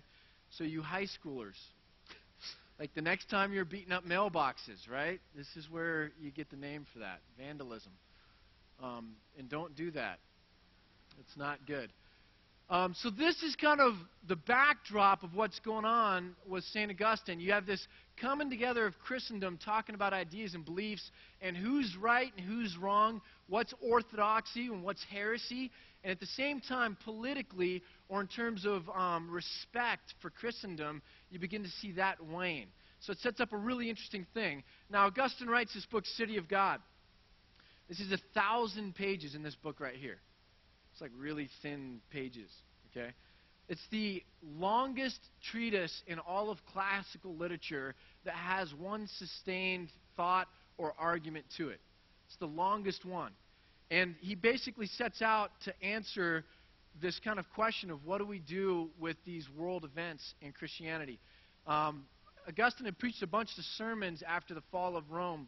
So 0.57 0.63
you 0.63 0.81
high 0.81 1.07
schoolers, 1.07 1.57
like 2.79 2.93
the 2.93 3.01
next 3.01 3.29
time 3.29 3.53
you're 3.53 3.65
beating 3.65 3.91
up 3.91 4.05
mailboxes, 4.05 4.89
right? 4.91 5.19
This 5.35 5.47
is 5.55 5.69
where 5.69 6.11
you 6.21 6.31
get 6.31 6.49
the 6.49 6.57
name 6.57 6.85
for 6.93 6.99
that 6.99 7.19
vandalism. 7.37 7.91
Um, 8.81 9.13
and 9.37 9.49
don't 9.49 9.75
do 9.75 9.91
that. 9.91 10.19
It's 11.19 11.37
not 11.37 11.59
good. 11.65 11.91
Um, 12.69 12.95
so 12.97 13.09
this 13.09 13.43
is 13.43 13.55
kind 13.55 13.81
of 13.81 13.93
the 14.27 14.35
backdrop 14.35 15.23
of 15.23 15.35
what's 15.35 15.59
going 15.59 15.85
on 15.85 16.35
with 16.47 16.63
St. 16.65 16.89
Augustine. 16.89 17.39
You 17.39 17.51
have 17.51 17.65
this 17.65 17.85
coming 18.19 18.49
together 18.49 18.85
of 18.85 18.97
Christendom 18.99 19.59
talking 19.63 19.95
about 19.95 20.13
ideas 20.13 20.53
and 20.53 20.63
beliefs 20.63 21.11
and 21.41 21.57
who's 21.57 21.95
right 21.99 22.31
and 22.37 22.45
who's 22.45 22.77
wrong, 22.77 23.21
what's 23.47 23.73
orthodoxy 23.81 24.67
and 24.67 24.81
what's 24.81 25.03
heresy, 25.11 25.71
and 26.03 26.11
at 26.11 26.19
the 26.19 26.25
same 26.25 26.61
time, 26.61 26.97
politically 27.03 27.83
or 28.07 28.21
in 28.21 28.27
terms 28.27 28.65
of 28.65 28.89
um, 28.89 29.29
respect 29.29 30.13
for 30.21 30.29
Christendom, 30.29 31.01
you 31.29 31.39
begin 31.39 31.63
to 31.63 31.69
see 31.81 31.91
that 31.93 32.25
wane. 32.25 32.67
So 33.01 33.11
it 33.11 33.19
sets 33.19 33.41
up 33.41 33.51
a 33.51 33.57
really 33.57 33.89
interesting 33.89 34.25
thing. 34.33 34.63
Now, 34.89 35.07
Augustine 35.07 35.49
writes 35.49 35.73
this 35.73 35.85
book, 35.85 36.05
City 36.05 36.37
of 36.37 36.47
God. 36.47 36.79
This 37.89 37.99
is 37.99 38.13
a 38.13 38.19
thousand 38.33 38.95
pages 38.95 39.35
in 39.35 39.43
this 39.43 39.55
book 39.55 39.81
right 39.81 39.95
here. 39.95 40.19
It's 40.93 41.01
like 41.01 41.11
really 41.17 41.49
thin 41.63 41.99
pages, 42.11 42.51
okay? 42.91 43.13
It's 43.67 43.81
the 43.89 44.21
longest 44.57 45.19
treatise 45.51 46.03
in 46.05 46.19
all 46.19 46.51
of 46.51 46.59
classical 46.71 47.35
literature 47.35 47.95
that 48.25 48.35
has 48.35 48.73
one 48.75 49.07
sustained 49.17 49.89
thought 50.15 50.47
or 50.77 50.93
argument 50.99 51.45
to 51.57 51.69
it. 51.69 51.79
It's 52.27 52.37
the 52.37 52.45
longest 52.45 53.05
one. 53.05 53.31
And 53.89 54.15
he 54.19 54.35
basically 54.35 54.85
sets 54.85 55.21
out 55.21 55.49
to 55.65 55.83
answer 55.83 56.45
this 57.01 57.19
kind 57.19 57.39
of 57.39 57.49
question 57.55 57.89
of 57.89 58.05
what 58.05 58.19
do 58.19 58.25
we 58.25 58.39
do 58.39 58.89
with 58.99 59.17
these 59.25 59.47
world 59.57 59.83
events 59.83 60.35
in 60.41 60.51
Christianity. 60.51 61.19
Um, 61.65 62.05
Augustine 62.47 62.85
had 62.85 62.99
preached 62.99 63.23
a 63.23 63.27
bunch 63.27 63.49
of 63.57 63.63
sermons 63.77 64.21
after 64.27 64.53
the 64.53 64.63
fall 64.71 64.95
of 64.97 65.09
Rome, 65.09 65.47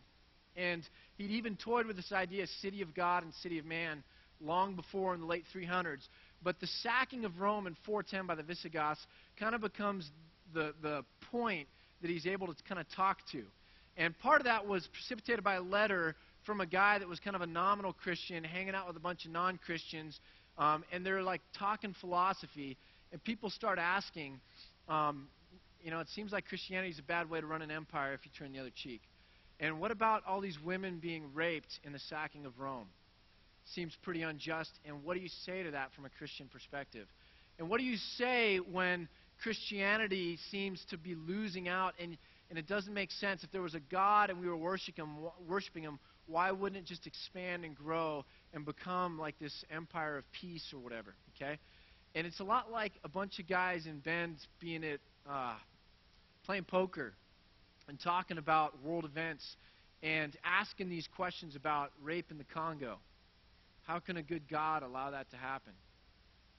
and 0.56 0.82
he'd 1.18 1.32
even 1.32 1.56
toyed 1.58 1.86
with 1.86 1.98
this 1.98 2.12
idea 2.12 2.48
city 2.62 2.82
of 2.82 2.96
God 2.96 3.24
and 3.24 3.34
city 3.36 3.60
of 3.60 3.66
man 3.66 4.04
long 4.42 4.76
before 4.76 5.14
in 5.14 5.22
the 5.22 5.26
late 5.26 5.46
300s. 5.54 6.08
But 6.44 6.60
the 6.60 6.68
sacking 6.68 7.26
of 7.26 7.40
Rome 7.40 7.68
in 7.68 7.76
410 7.86 8.28
by 8.28 8.36
the 8.36 8.44
Visigoths 8.44 9.06
kind 9.40 9.56
of 9.56 9.62
becomes 9.62 10.10
the, 10.54 10.74
the 10.82 11.04
point 11.32 11.68
that 12.02 12.10
he's 12.10 12.28
able 12.28 12.48
to 12.48 12.56
kind 12.68 12.80
of 12.80 12.86
talk 12.96 13.20
to. 13.32 13.44
And 13.98 14.18
part 14.20 14.42
of 14.42 14.46
that 14.46 14.68
was 14.68 14.88
precipitated 14.88 15.44
by 15.44 15.56
a 15.56 15.62
letter 15.62 16.16
from 16.46 16.62
a 16.62 16.66
guy 16.66 17.00
that 17.00 17.08
was 17.08 17.20
kind 17.20 17.36
of 17.36 17.42
a 17.42 17.48
nominal 17.48 17.94
Christian 17.94 18.44
hanging 18.44 18.76
out 18.76 18.88
with 18.88 18.98
a 18.98 19.00
bunch 19.00 19.26
of 19.26 19.32
non 19.32 19.58
Christians. 19.58 20.20
Um, 20.58 20.84
and 20.92 21.06
they're 21.06 21.24
like 21.24 21.42
talking 21.58 21.96
philosophy. 22.00 22.78
And 23.12 23.24
people 23.24 23.50
start 23.50 23.80
asking, 23.80 24.40
um, 24.90 25.28
you 25.82 25.92
know, 25.92 26.00
it 26.00 26.08
seems 26.10 26.32
like 26.32 26.46
Christianity 26.46 26.92
is 26.92 27.00
a 27.00 27.04
bad 27.04 27.30
way 27.30 27.40
to 27.40 27.48
run 27.48 27.62
an 27.62 27.72
empire 27.72 28.14
if 28.14 28.22
you 28.24 28.32
turn 28.38 28.52
the 28.52 28.60
other 28.60 28.72
cheek. 28.76 29.02
And 29.60 29.80
what 29.80 29.92
about 29.92 30.24
all 30.28 30.42
these 30.42 30.58
women 30.64 31.00
being 31.00 31.34
raped 31.34 31.80
in 31.84 31.94
the 31.94 32.00
sacking 32.00 32.46
of 32.46 32.60
Rome? 32.60 32.88
Seems 33.74 33.96
pretty 34.04 34.22
unjust. 34.22 34.72
And 34.86 35.04
what 35.04 35.16
do 35.16 35.20
you 35.22 35.30
say 35.46 35.64
to 35.64 35.72
that 35.72 35.94
from 35.94 36.06
a 36.06 36.10
Christian 36.10 36.48
perspective? 36.48 37.08
And 37.58 37.70
what 37.70 37.80
do 37.80 37.86
you 37.86 37.98
say 38.18 38.58
when 38.58 39.08
Christianity 39.42 40.38
seems 40.52 40.84
to 40.90 40.98
be 40.98 41.16
losing 41.16 41.68
out 41.68 41.94
and, 42.00 42.18
and 42.50 42.60
it 42.60 42.68
doesn't 42.68 42.94
make 42.94 43.12
sense? 43.12 43.44
If 43.44 43.52
there 43.52 43.62
was 43.62 43.76
a 43.76 43.80
God 43.80 44.30
and 44.30 44.40
we 44.40 44.48
were 44.48 44.58
worshiping 44.58 45.06
him, 45.06 45.16
worshiping 45.48 45.84
him, 45.84 46.00
why 46.28 46.52
wouldn't 46.52 46.84
it 46.84 46.88
just 46.88 47.08
expand 47.08 47.64
and 47.64 47.76
grow 47.76 48.26
and 48.54 48.66
become 48.66 49.18
like 49.18 49.38
this 49.40 49.64
empire 49.72 50.18
of 50.18 50.26
peace 50.32 50.74
or 50.74 50.80
whatever? 50.80 51.16
Okay? 51.36 51.60
And 52.16 52.26
it's 52.26 52.40
a 52.40 52.44
lot 52.44 52.72
like 52.72 52.94
a 53.04 53.10
bunch 53.10 53.40
of 53.40 53.48
guys 53.48 53.86
in 53.86 54.00
Bend 54.00 54.38
being 54.60 54.84
at 54.84 55.00
uh, 55.30 55.56
playing 56.46 56.64
poker 56.64 57.14
and 57.88 58.00
talking 58.00 58.38
about 58.38 58.82
world 58.84 59.06
events 59.06 59.44
and 60.02 60.36
asking 60.44 60.90
these 60.90 61.08
questions 61.16 61.56
about 61.56 61.92
rape 62.02 62.32
in 62.32 62.38
the 62.38 62.46
Congo. 62.46 62.98
How 63.86 64.00
can 64.00 64.18
a 64.18 64.24
good 64.24 64.50
God 64.50 64.84
allow 64.84 65.12
that 65.12 65.30
to 65.32 65.38
happen? 65.38 65.74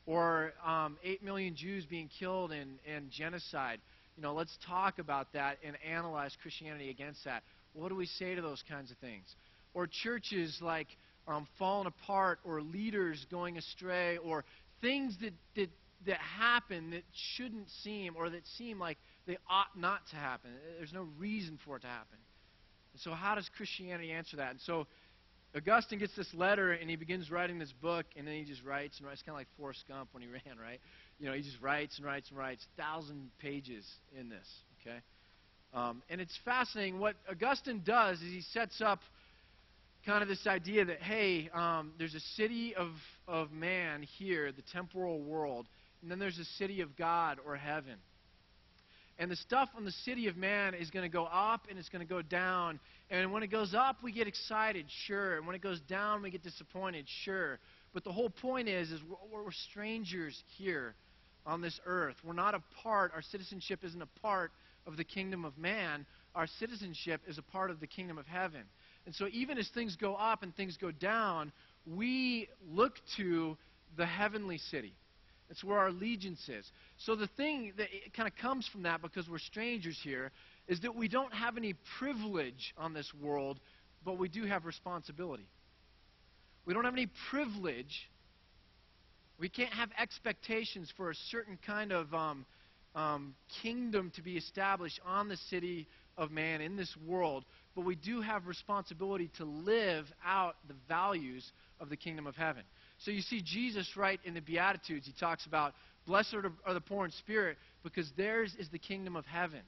Or 0.07 0.53
um, 0.65 0.97
8 1.03 1.23
million 1.25 1.57
Jews 1.57 1.85
being 1.85 2.09
killed 2.19 2.53
in, 2.53 2.79
in 2.87 3.11
genocide. 3.11 3.81
You 4.17 4.23
know, 4.23 4.33
let's 4.33 4.57
talk 4.67 4.99
about 4.99 5.33
that 5.33 5.59
and 5.65 5.77
analyze 5.87 6.37
Christianity 6.41 6.91
against 6.91 7.25
that. 7.25 7.43
What 7.73 7.89
do 7.89 7.97
we 7.97 8.07
say 8.07 8.35
to 8.35 8.41
those 8.43 8.63
kinds 8.69 8.91
of 8.91 8.97
things? 8.99 9.27
Or 9.75 9.87
churches 9.87 10.59
like 10.63 10.87
um, 11.29 11.47
falling 11.59 11.87
apart, 11.87 12.39
or 12.45 12.63
leaders 12.63 13.27
going 13.31 13.59
astray, 13.59 14.17
or 14.19 14.45
things 14.81 15.17
that, 15.21 15.33
that, 15.57 15.69
that 16.07 16.19
happen 16.19 16.91
that 16.91 17.03
shouldn't 17.35 17.69
seem, 17.83 18.15
or 18.17 18.31
that 18.31 18.47
seem 18.57 18.79
like 18.79 18.97
they 19.27 19.37
ought 19.51 19.77
not 19.77 20.07
to 20.11 20.17
happen. 20.17 20.51
There's 20.79 20.93
no 20.93 21.09
reason 21.19 21.59
for 21.65 21.77
it 21.77 21.81
to 21.81 21.89
happen. 21.89 22.19
And 22.93 23.01
so, 23.03 23.11
how 23.11 23.35
does 23.35 23.51
Christianity 23.57 24.13
answer 24.13 24.37
that? 24.37 24.53
And 24.53 24.61
so, 24.61 24.87
Augustine 25.55 25.99
gets 25.99 26.15
this 26.17 26.33
letter 26.35 26.73
and 26.73 26.91
he 26.91 26.97
begins 26.97 27.31
writing 27.31 27.59
this 27.59 27.73
book, 27.73 28.07
and 28.17 28.27
then 28.27 28.35
he 28.35 28.45
just 28.45 28.63
writes 28.65 28.99
and 28.99 29.07
writes, 29.07 29.23
kind 29.23 29.35
of 29.35 29.41
like 29.41 29.49
Forrest 29.57 29.85
Gump 29.89 30.11
when 30.13 30.23
he 30.23 30.29
ran, 30.47 30.59
right? 30.59 30.81
You 31.19 31.27
know, 31.27 31.33
he 31.33 31.43
just 31.43 31.61
writes 31.61 31.97
and 31.99 32.07
writes 32.07 32.29
and 32.31 32.39
writes, 32.39 32.67
thousand 32.77 33.31
pages 33.39 33.87
in 34.19 34.29
this, 34.29 34.47
okay? 34.81 34.99
Um, 35.73 36.03
and 36.09 36.21
it's 36.21 36.39
fascinating. 36.45 36.99
What 36.99 37.17
Augustine 37.31 37.83
does 37.85 38.21
is 38.21 38.33
he 38.33 38.43
sets 38.53 38.81
up 38.81 39.01
kind 40.05 40.23
of 40.23 40.29
this 40.29 40.47
idea 40.47 40.85
that, 40.85 41.01
hey, 41.01 41.51
um, 41.53 41.93
there's 41.99 42.15
a 42.15 42.21
city 42.21 42.75
of, 42.75 42.91
of 43.27 43.51
man 43.51 44.03
here, 44.03 44.53
the 44.53 44.63
temporal 44.73 45.21
world, 45.21 45.67
and 46.01 46.11
then 46.11 46.19
there's 46.19 46.39
a 46.39 46.45
city 46.45 46.81
of 46.81 46.97
God 46.97 47.39
or 47.45 47.57
heaven. 47.57 47.97
And 49.19 49.31
the 49.31 49.37
stuff 49.37 49.71
on 49.77 49.85
the 49.85 49.93
city 49.93 50.29
of 50.29 50.37
man 50.37 50.75
is 50.75 50.91
going 50.91 51.05
to 51.05 51.13
go 51.13 51.25
up 51.25 51.63
and 51.71 51.79
it's 51.79 51.89
going 51.89 52.07
to 52.07 52.09
go 52.09 52.23
down. 52.23 52.79
And 53.11 53.33
when 53.33 53.43
it 53.43 53.49
goes 53.49 53.75
up, 53.75 54.03
we 54.03 54.11
get 54.11 54.27
excited, 54.27 54.87
sure. 55.07 55.37
And 55.37 55.47
when 55.47 55.55
it 55.55 55.63
goes 55.63 55.81
down, 55.81 56.23
we 56.23 56.31
get 56.31 56.43
disappointed, 56.43 57.07
sure. 57.25 57.59
But 57.95 58.05
the 58.05 58.13
whole 58.13 58.31
point 58.31 58.69
is, 58.69 58.91
is 58.91 59.01
we're, 59.33 59.45
we're 59.45 59.53
strangers 59.53 60.43
here 60.57 60.95
on 61.47 61.61
this 61.61 61.79
earth. 61.87 62.17
We're 62.25 62.33
not 62.33 62.55
a 62.55 62.63
part, 62.83 63.13
our 63.15 63.23
citizenship 63.23 63.85
isn't 63.85 64.03
a 64.03 64.21
part 64.21 64.51
of 64.87 64.97
the 64.97 65.05
kingdom 65.05 65.45
of 65.45 65.57
man. 65.57 66.05
Our 66.35 66.47
citizenship 66.59 67.21
is 67.29 67.39
a 67.39 67.43
part 67.43 67.71
of 67.71 67.81
the 67.81 67.87
kingdom 67.87 68.19
of 68.19 68.27
heaven. 68.27 68.63
And 69.07 69.15
so 69.15 69.29
even 69.33 69.57
as 69.57 69.69
things 69.69 69.97
go 69.97 70.17
up 70.17 70.43
and 70.43 70.55
things 70.55 70.77
go 70.77 70.91
down, 70.91 71.53
we 71.87 72.49
look 72.69 72.95
to 73.17 73.57
the 73.97 74.07
heavenly 74.07 74.59
city. 74.59 74.95
It's 75.49 75.63
where 75.63 75.79
our 75.79 75.89
allegiance 75.89 76.49
is. 76.49 76.69
So 76.99 77.15
the 77.15 77.29
thing 77.37 77.73
that 77.77 77.87
kind 78.17 78.29
of 78.29 78.35
comes 78.37 78.67
from 78.67 78.83
that, 78.83 79.01
because 79.01 79.29
we're 79.29 79.39
strangers 79.39 79.99
here, 80.03 80.33
is 80.69 80.81
that 80.81 80.95
we 80.95 81.09
don't 81.09 81.33
have 81.33 81.57
any 81.57 81.75
privilege 81.99 82.75
on 82.77 82.93
this 82.93 83.11
world, 83.21 83.61
but 84.05 84.19
we 84.19 84.29
do 84.29 84.45
have 84.45 84.65
responsibility. 84.65 85.49
We 86.65 86.75
don't 86.75 86.85
have 86.85 86.95
any 86.95 87.09
privilege. 87.31 88.09
We 89.39 89.49
can't 89.49 89.73
have 89.73 89.91
expectations 89.99 90.93
for 90.97 91.11
a 91.11 91.15
certain 91.31 91.59
kind 91.65 91.93
of 91.93 92.13
um, 92.13 92.47
um, 92.95 93.35
kingdom 93.63 94.11
to 94.17 94.23
be 94.23 94.37
established 94.37 95.01
on 95.05 95.29
the 95.29 95.37
city 95.37 95.87
of 96.17 96.31
man 96.31 96.61
in 96.61 96.77
this 96.77 96.95
world, 97.07 97.45
but 97.75 97.85
we 97.85 97.95
do 97.95 98.23
have 98.23 98.47
responsibility 98.47 99.31
to 99.37 99.45
live 99.45 100.07
out 100.25 100.57
the 100.67 100.75
values 100.89 101.53
of 101.79 101.91
the 101.91 101.97
kingdom 101.97 102.27
of 102.27 102.35
heaven. 102.35 102.63
So 102.99 103.11
you 103.11 103.21
see 103.21 103.43
Jesus 103.45 103.97
right 103.97 104.19
in 104.25 104.33
the 104.33 104.41
Beatitudes. 104.41 105.07
He 105.07 105.13
talks 105.13 105.45
about, 105.45 105.75
Blessed 106.07 106.37
are 106.65 106.75
the 106.75 106.81
poor 106.81 107.05
in 107.05 107.11
spirit, 107.11 107.59
because 107.83 108.11
theirs 108.17 108.55
is 108.59 108.69
the 108.71 108.79
kingdom 108.79 109.15
of 109.15 109.27
heaven. 109.27 109.61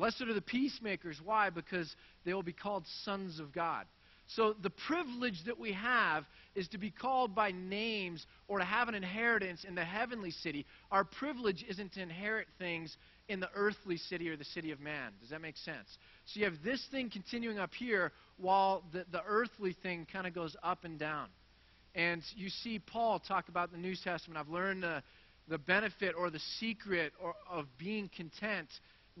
Blessed 0.00 0.22
are 0.22 0.32
the 0.32 0.40
peacemakers. 0.40 1.20
Why? 1.22 1.50
Because 1.50 1.94
they 2.24 2.32
will 2.32 2.42
be 2.42 2.54
called 2.54 2.86
sons 3.04 3.38
of 3.38 3.52
God. 3.52 3.84
So 4.28 4.54
the 4.62 4.70
privilege 4.70 5.44
that 5.44 5.58
we 5.58 5.72
have 5.72 6.24
is 6.54 6.68
to 6.68 6.78
be 6.78 6.90
called 6.90 7.34
by 7.34 7.50
names 7.50 8.24
or 8.48 8.60
to 8.60 8.64
have 8.64 8.88
an 8.88 8.94
inheritance 8.94 9.64
in 9.68 9.74
the 9.74 9.84
heavenly 9.84 10.30
city. 10.30 10.64
Our 10.90 11.04
privilege 11.04 11.66
isn't 11.68 11.92
to 11.92 12.00
inherit 12.00 12.46
things 12.58 12.96
in 13.28 13.40
the 13.40 13.50
earthly 13.54 13.98
city 13.98 14.30
or 14.30 14.38
the 14.38 14.44
city 14.44 14.70
of 14.70 14.80
man. 14.80 15.12
Does 15.20 15.28
that 15.30 15.42
make 15.42 15.58
sense? 15.58 15.98
So 16.24 16.40
you 16.40 16.46
have 16.46 16.62
this 16.64 16.82
thing 16.90 17.10
continuing 17.10 17.58
up 17.58 17.74
here 17.74 18.12
while 18.38 18.82
the, 18.94 19.04
the 19.12 19.22
earthly 19.26 19.76
thing 19.82 20.06
kind 20.10 20.26
of 20.26 20.34
goes 20.34 20.56
up 20.62 20.84
and 20.84 20.98
down. 20.98 21.28
And 21.94 22.22
you 22.36 22.48
see 22.48 22.78
Paul 22.78 23.18
talk 23.18 23.50
about 23.50 23.70
the 23.70 23.76
New 23.76 23.96
Testament. 24.02 24.40
I've 24.40 24.48
learned 24.48 24.82
the, 24.82 25.02
the 25.46 25.58
benefit 25.58 26.14
or 26.16 26.30
the 26.30 26.40
secret 26.58 27.12
or, 27.22 27.34
of 27.50 27.66
being 27.76 28.08
content 28.16 28.68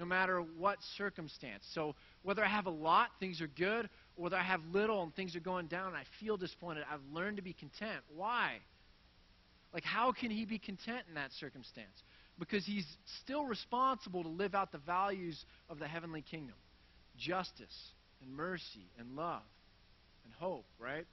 no 0.00 0.06
matter 0.06 0.40
what 0.40 0.78
circumstance. 0.96 1.62
So 1.74 1.94
whether 2.22 2.42
I 2.42 2.48
have 2.48 2.66
a 2.66 2.70
lot, 2.70 3.10
things 3.20 3.42
are 3.42 3.46
good, 3.46 3.84
or 4.16 4.24
whether 4.24 4.36
I 4.36 4.42
have 4.42 4.62
little 4.72 5.02
and 5.02 5.14
things 5.14 5.36
are 5.36 5.40
going 5.40 5.66
down 5.66 5.94
I 5.94 6.04
feel 6.18 6.38
disappointed, 6.38 6.84
I've 6.90 7.04
learned 7.12 7.36
to 7.36 7.42
be 7.42 7.52
content. 7.52 8.02
Why? 8.16 8.56
Like, 9.74 9.84
how 9.84 10.10
can 10.12 10.30
he 10.30 10.46
be 10.46 10.58
content 10.58 11.02
in 11.08 11.14
that 11.14 11.30
circumstance? 11.38 12.02
Because 12.38 12.64
he's 12.64 12.86
still 13.22 13.44
responsible 13.44 14.22
to 14.22 14.28
live 14.30 14.54
out 14.54 14.72
the 14.72 14.78
values 14.78 15.44
of 15.68 15.78
the 15.78 15.86
heavenly 15.86 16.22
kingdom 16.22 16.56
justice 17.18 17.92
and 18.22 18.34
mercy 18.34 18.88
and 18.98 19.14
love 19.14 19.42
and 20.24 20.32
hope, 20.32 20.64
right? 20.78 21.04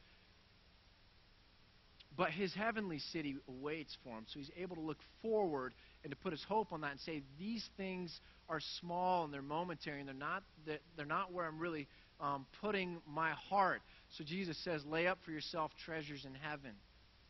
But 2.15 2.31
his 2.31 2.53
heavenly 2.53 2.99
city 3.11 3.35
awaits 3.47 3.95
for 4.03 4.17
him, 4.17 4.25
so 4.27 4.39
he's 4.39 4.51
able 4.57 4.75
to 4.77 4.81
look 4.81 4.97
forward 5.21 5.73
and 6.07 6.11
to 6.15 6.23
put 6.23 6.31
his 6.31 6.43
hope 6.45 6.71
on 6.71 6.79
that 6.81 6.91
and 6.91 6.99
say, 7.01 7.21
these 7.37 7.69
things 7.75 8.21
are 8.47 8.61
small 8.79 9.25
and 9.25 9.33
they're 9.33 9.41
momentary 9.41 9.99
and 9.99 10.07
they're 10.07 10.15
not, 10.15 10.41
they're 10.95 11.05
not 11.05 11.33
where 11.33 11.45
I'm 11.45 11.59
really 11.59 11.85
um, 12.21 12.45
putting 12.61 13.01
my 13.05 13.31
heart. 13.31 13.81
So 14.17 14.23
Jesus 14.23 14.57
says, 14.63 14.85
lay 14.85 15.05
up 15.05 15.17
for 15.25 15.31
yourself 15.31 15.71
treasures 15.83 16.23
in 16.23 16.33
heaven. 16.33 16.71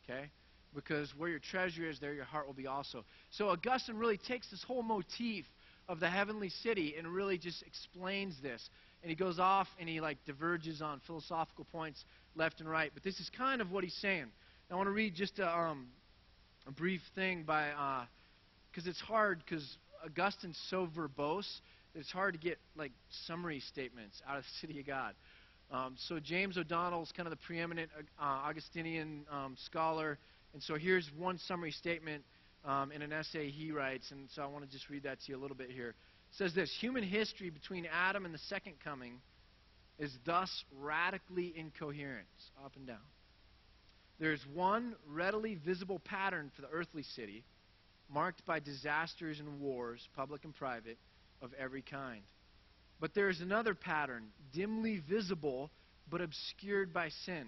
Okay? 0.03 0.29
Because 0.75 1.11
where 1.17 1.27
your 1.27 1.39
treasure 1.39 1.89
is, 1.89 1.99
there 1.99 2.13
your 2.13 2.23
heart 2.23 2.45
will 2.45 2.53
be 2.53 2.67
also. 2.67 3.03
So 3.31 3.49
Augustine 3.49 3.97
really 3.97 4.19
takes 4.19 4.51
this 4.51 4.61
whole 4.61 4.83
motif 4.83 5.45
of 5.89 5.99
the 5.99 6.09
heavenly 6.09 6.49
city 6.49 6.93
and 6.99 7.07
really 7.07 7.39
just 7.39 7.63
explains 7.63 8.35
this. 8.43 8.69
And 9.01 9.09
he 9.09 9.15
goes 9.15 9.39
off 9.39 9.67
and 9.79 9.89
he 9.89 10.01
like 10.01 10.19
diverges 10.27 10.83
on 10.83 11.01
philosophical 11.07 11.65
points 11.71 12.05
left 12.35 12.59
and 12.59 12.69
right. 12.69 12.91
But 12.93 13.01
this 13.01 13.19
is 13.19 13.31
kind 13.35 13.59
of 13.59 13.71
what 13.71 13.83
he's 13.83 13.97
saying. 14.03 14.27
I 14.69 14.75
want 14.75 14.85
to 14.85 14.91
read 14.91 15.15
just 15.15 15.39
a, 15.39 15.49
um, 15.49 15.87
a 16.67 16.71
brief 16.71 17.01
thing 17.15 17.41
by, 17.41 17.69
because 18.77 18.87
it's 18.87 19.01
hard 19.01 19.41
because 19.43 19.65
Augustine's 20.05 20.59
so 20.69 20.87
verbose 20.95 21.47
that 21.93 21.99
it's 21.99 22.11
hard 22.11 22.35
to 22.35 22.39
get 22.39 22.59
like 22.75 22.91
summary 23.25 23.59
statements 23.59 24.21
out 24.29 24.37
of 24.37 24.43
the 24.43 24.67
City 24.67 24.79
of 24.79 24.85
God. 24.85 25.15
Um, 25.71 25.95
so 26.07 26.19
James 26.19 26.59
O'Donnell 26.59 27.01
is 27.01 27.11
kind 27.11 27.25
of 27.25 27.31
the 27.31 27.43
preeminent 27.43 27.89
uh, 27.97 28.21
Augustinian 28.21 29.25
um, 29.31 29.55
scholar, 29.65 30.19
and 30.53 30.61
so 30.61 30.75
here's 30.75 31.09
one 31.17 31.39
summary 31.39 31.71
statement 31.71 32.23
um, 32.65 32.91
in 32.91 33.01
an 33.01 33.11
essay 33.11 33.49
he 33.49 33.71
writes, 33.71 34.11
and 34.11 34.29
so 34.35 34.43
I 34.43 34.45
want 34.45 34.63
to 34.63 34.69
just 34.69 34.91
read 34.91 35.01
that 35.03 35.21
to 35.21 35.31
you 35.31 35.39
a 35.39 35.41
little 35.41 35.57
bit 35.57 35.71
here. 35.71 35.89
It 35.89 35.95
says 36.37 36.53
this: 36.53 36.71
Human 36.79 37.01
history 37.01 37.49
between 37.49 37.87
Adam 37.91 38.25
and 38.25 38.33
the 38.33 38.39
second 38.47 38.73
coming 38.83 39.21
is 39.97 40.11
thus 40.23 40.51
radically 40.79 41.51
incoherent, 41.57 42.27
up 42.63 42.73
and 42.75 42.85
down. 42.85 42.97
There's 44.19 44.45
one 44.53 44.95
readily 45.09 45.55
visible 45.65 45.97
pattern 45.97 46.51
for 46.55 46.61
the 46.61 46.69
earthly 46.69 47.03
city, 47.03 47.43
marked 48.11 48.45
by 48.45 48.59
disasters 48.59 49.39
and 49.39 49.59
wars, 49.59 50.07
public 50.15 50.43
and 50.43 50.55
private 50.55 50.97
of 51.41 51.51
every 51.53 51.81
kind. 51.81 52.21
But 52.99 53.13
there 53.13 53.29
is 53.29 53.41
another 53.41 53.75
pattern, 53.75 54.27
dimly 54.53 55.01
visible 55.07 55.71
but 56.09 56.21
obscured 56.21 56.93
by 56.93 57.09
sin, 57.25 57.47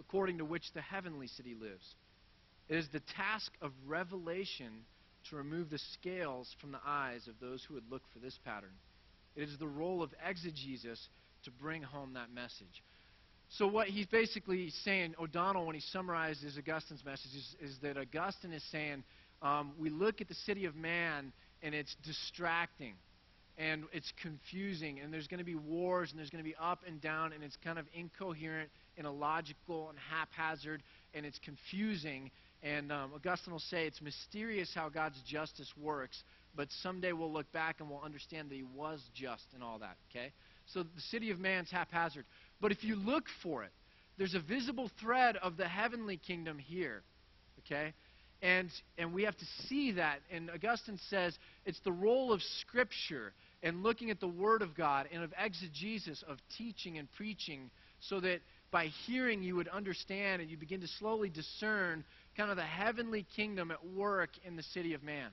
according 0.00 0.38
to 0.38 0.44
which 0.44 0.64
the 0.74 0.80
heavenly 0.80 1.26
city 1.26 1.54
lives. 1.54 1.94
It 2.68 2.76
is 2.76 2.88
the 2.92 3.02
task 3.16 3.52
of 3.60 3.72
revelation 3.86 4.84
to 5.28 5.36
remove 5.36 5.70
the 5.70 5.78
scales 5.78 6.54
from 6.60 6.72
the 6.72 6.80
eyes 6.84 7.28
of 7.28 7.34
those 7.40 7.62
who 7.64 7.74
would 7.74 7.90
look 7.90 8.02
for 8.12 8.18
this 8.18 8.38
pattern. 8.44 8.72
It 9.36 9.42
is 9.42 9.58
the 9.58 9.68
role 9.68 10.02
of 10.02 10.10
exegesis 10.26 11.08
to 11.44 11.50
bring 11.50 11.82
home 11.82 12.14
that 12.14 12.32
message. 12.32 12.82
So, 13.50 13.66
what 13.66 13.88
he's 13.88 14.06
basically 14.06 14.70
saying, 14.84 15.14
O'Donnell, 15.20 15.66
when 15.66 15.74
he 15.74 15.82
summarizes 15.92 16.56
Augustine's 16.56 17.04
message, 17.04 17.32
is, 17.36 17.56
is 17.60 17.78
that 17.82 17.98
Augustine 17.98 18.52
is 18.52 18.64
saying 18.70 19.04
um, 19.42 19.72
we 19.78 19.90
look 19.90 20.20
at 20.20 20.28
the 20.28 20.34
city 20.34 20.64
of 20.64 20.76
man 20.76 21.32
and 21.62 21.74
it's 21.74 21.94
distracting 22.04 22.94
and 23.58 23.84
it's 23.92 24.12
confusing 24.22 25.00
and 25.00 25.12
there's 25.12 25.26
going 25.26 25.38
to 25.38 25.44
be 25.44 25.54
wars 25.54 26.10
and 26.10 26.18
there's 26.18 26.30
going 26.30 26.42
to 26.42 26.48
be 26.48 26.56
up 26.60 26.80
and 26.86 27.00
down 27.00 27.32
and 27.32 27.42
it's 27.42 27.56
kind 27.62 27.78
of 27.78 27.86
incoherent 27.94 28.70
and 28.96 29.06
illogical 29.06 29.88
and 29.88 29.98
haphazard 29.98 30.82
and 31.14 31.26
it's 31.26 31.38
confusing. 31.40 32.30
And 32.62 32.92
um, 32.92 33.12
augustine 33.14 33.52
will 33.52 33.60
say 33.60 33.86
it's 33.86 34.00
mysterious 34.00 34.70
how 34.74 34.88
god's 34.88 35.20
justice 35.26 35.72
works 35.76 36.22
but 36.54 36.68
someday 36.82 37.12
we'll 37.12 37.32
look 37.32 37.50
back 37.52 37.76
and 37.80 37.90
we'll 37.90 38.02
understand 38.02 38.50
that 38.50 38.54
he 38.54 38.62
was 38.62 39.00
just 39.14 39.44
and 39.54 39.62
all 39.62 39.78
that 39.80 39.96
okay? 40.10 40.32
So 40.66 40.82
the 40.82 41.00
city 41.10 41.30
of 41.30 41.38
man's 41.38 41.70
haphazard. 41.70 42.24
But 42.60 42.72
if 42.72 42.84
you 42.84 42.94
look 42.96 43.24
for 43.42 43.64
it 43.64 43.72
there's 44.18 44.34
a 44.34 44.40
visible 44.40 44.90
thread 45.00 45.36
of 45.36 45.56
the 45.56 45.66
heavenly 45.66 46.16
kingdom 46.16 46.58
here 46.58 47.02
okay 47.66 47.92
and, 48.42 48.70
and 48.98 49.14
we 49.14 49.22
have 49.22 49.36
to 49.36 49.44
see 49.68 49.92
that. 49.92 50.18
And 50.30 50.50
Augustine 50.50 50.98
says 51.08 51.38
it's 51.64 51.80
the 51.84 51.92
role 51.92 52.32
of 52.32 52.42
Scripture 52.60 53.32
and 53.62 53.84
looking 53.84 54.10
at 54.10 54.18
the 54.18 54.28
Word 54.28 54.62
of 54.62 54.74
God 54.76 55.08
and 55.12 55.22
of 55.22 55.32
exegesis, 55.38 56.24
of 56.28 56.38
teaching 56.58 56.98
and 56.98 57.08
preaching, 57.12 57.70
so 58.00 58.18
that 58.20 58.40
by 58.72 58.86
hearing 59.06 59.42
you 59.42 59.54
would 59.54 59.68
understand 59.68 60.42
and 60.42 60.50
you 60.50 60.56
begin 60.56 60.80
to 60.80 60.88
slowly 60.88 61.28
discern 61.28 62.04
kind 62.36 62.50
of 62.50 62.56
the 62.56 62.62
heavenly 62.62 63.24
kingdom 63.36 63.70
at 63.70 63.86
work 63.94 64.30
in 64.44 64.56
the 64.56 64.62
city 64.62 64.92
of 64.92 65.04
man. 65.04 65.30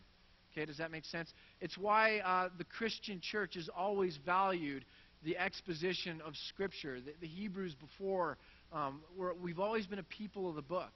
Okay, 0.51 0.65
does 0.65 0.77
that 0.77 0.91
make 0.91 1.05
sense? 1.05 1.33
It's 1.61 1.77
why 1.77 2.19
uh, 2.19 2.49
the 2.57 2.63
Christian 2.63 3.19
church 3.21 3.55
has 3.55 3.69
always 3.75 4.19
valued 4.23 4.85
the 5.23 5.37
exposition 5.37 6.21
of 6.25 6.33
Scripture. 6.49 6.99
The, 6.99 7.13
the 7.21 7.27
Hebrews 7.27 7.75
before, 7.75 8.37
um, 8.71 9.01
we've 9.41 9.59
always 9.59 9.87
been 9.87 9.99
a 9.99 10.03
people 10.03 10.47
of 10.47 10.55
the 10.55 10.61
book 10.61 10.91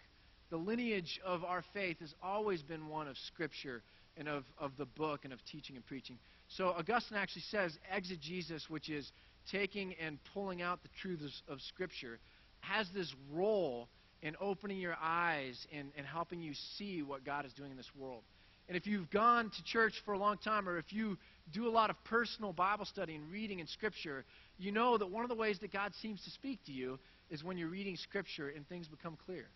the 0.50 0.58
lineage 0.58 1.20
of 1.26 1.44
our 1.44 1.64
faith 1.74 2.00
has 2.00 2.14
always 2.22 2.62
been 2.62 2.88
one 2.88 3.08
of 3.08 3.18
Scripture 3.18 3.82
and 4.18 4.28
of, 4.28 4.44
of 4.58 4.72
the 4.78 4.86
book 4.86 5.22
and 5.24 5.34
of 5.34 5.40
teaching 5.46 5.76
and 5.76 5.86
preaching. 5.86 6.18
So 6.48 6.68
Augustine 6.68 7.18
actually 7.18 7.44
says 7.50 7.78
exegesis, 7.92 8.70
which 8.70 8.90
is 8.90 9.12
taking 9.52 9.96
and 9.96 10.20
pulling 10.34 10.62
out 10.62 10.84
the 10.84 10.90
truths 11.02 11.42
of 11.48 11.62
Scripture, 11.62 12.20
has 12.60 12.88
this 12.94 13.14
role 13.32 13.90
in 14.22 14.36
opening 14.40 14.78
your 14.78 14.96
eyes 15.02 15.68
and, 15.74 15.92
and 15.98 16.06
helping 16.06 16.42
you 16.42 16.54
see 16.78 17.02
what 17.02 17.26
God 17.26 17.46
is 17.46 17.54
doing 17.54 17.72
in 17.72 17.78
this 17.78 17.92
world. 17.98 18.24
And 18.70 18.78
if 18.78 18.88
you've 18.88 19.10
gone 19.10 19.50
to 19.50 19.64
church 19.66 19.94
for 20.06 20.14
a 20.14 20.18
long 20.18 20.38
time, 20.38 20.70
or 20.70 20.78
if 20.78 20.94
you 20.94 21.18
do 21.52 21.68
a 21.68 21.70
lot 21.70 21.90
of 21.90 22.02
personal 22.06 22.54
Bible 22.54 22.86
study 22.86 23.16
and 23.16 23.30
reading 23.30 23.60
in 23.60 23.68
Scripture, 23.68 24.24
you 24.58 24.72
know 24.72 24.98
that 24.98 25.12
one 25.12 25.24
of 25.24 25.30
the 25.30 25.36
ways 25.36 25.60
that 25.60 25.74
God 25.74 25.94
seems 26.02 26.24
to 26.24 26.30
speak 26.30 26.64
to 26.66 26.72
you 26.72 26.98
is 27.30 27.44
when 27.44 27.58
you're 27.58 27.68
reading 27.68 27.98
Scripture 27.98 28.54
and 28.56 28.68
things 28.70 28.88
become 28.88 29.18
clear. 29.26 29.48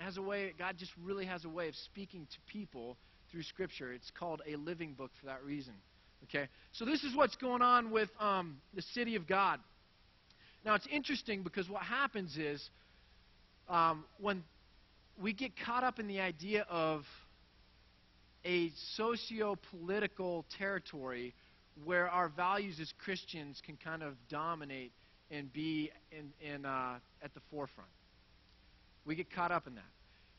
It 0.00 0.04
has 0.04 0.16
a 0.16 0.22
way, 0.22 0.54
God 0.58 0.76
just 0.78 0.92
really 1.02 1.26
has 1.26 1.44
a 1.44 1.48
way 1.48 1.68
of 1.68 1.74
speaking 1.74 2.26
to 2.30 2.38
people 2.50 2.96
through 3.30 3.42
Scripture. 3.42 3.92
It's 3.92 4.10
called 4.18 4.40
a 4.48 4.56
living 4.56 4.94
book 4.94 5.10
for 5.20 5.26
that 5.26 5.44
reason. 5.44 5.74
Okay? 6.24 6.48
So 6.72 6.86
this 6.86 7.04
is 7.04 7.14
what's 7.14 7.36
going 7.36 7.60
on 7.60 7.90
with 7.90 8.08
um, 8.18 8.56
the 8.74 8.80
city 8.80 9.14
of 9.14 9.26
God. 9.26 9.60
Now, 10.64 10.74
it's 10.74 10.86
interesting 10.90 11.42
because 11.42 11.68
what 11.68 11.82
happens 11.82 12.38
is 12.38 12.70
um, 13.68 14.04
when 14.18 14.42
we 15.20 15.34
get 15.34 15.52
caught 15.66 15.84
up 15.84 15.98
in 15.98 16.08
the 16.08 16.20
idea 16.20 16.64
of 16.70 17.02
a 18.46 18.70
socio 18.96 19.58
political 19.70 20.46
territory 20.56 21.34
where 21.84 22.08
our 22.08 22.30
values 22.30 22.78
as 22.80 22.90
Christians 23.04 23.60
can 23.66 23.76
kind 23.76 24.02
of 24.02 24.14
dominate 24.30 24.92
and 25.30 25.52
be 25.52 25.90
in, 26.10 26.32
in, 26.40 26.64
uh, 26.64 26.94
at 27.22 27.34
the 27.34 27.40
forefront. 27.50 27.90
We 29.04 29.14
get 29.14 29.32
caught 29.32 29.52
up 29.52 29.66
in 29.66 29.74
that. 29.76 29.84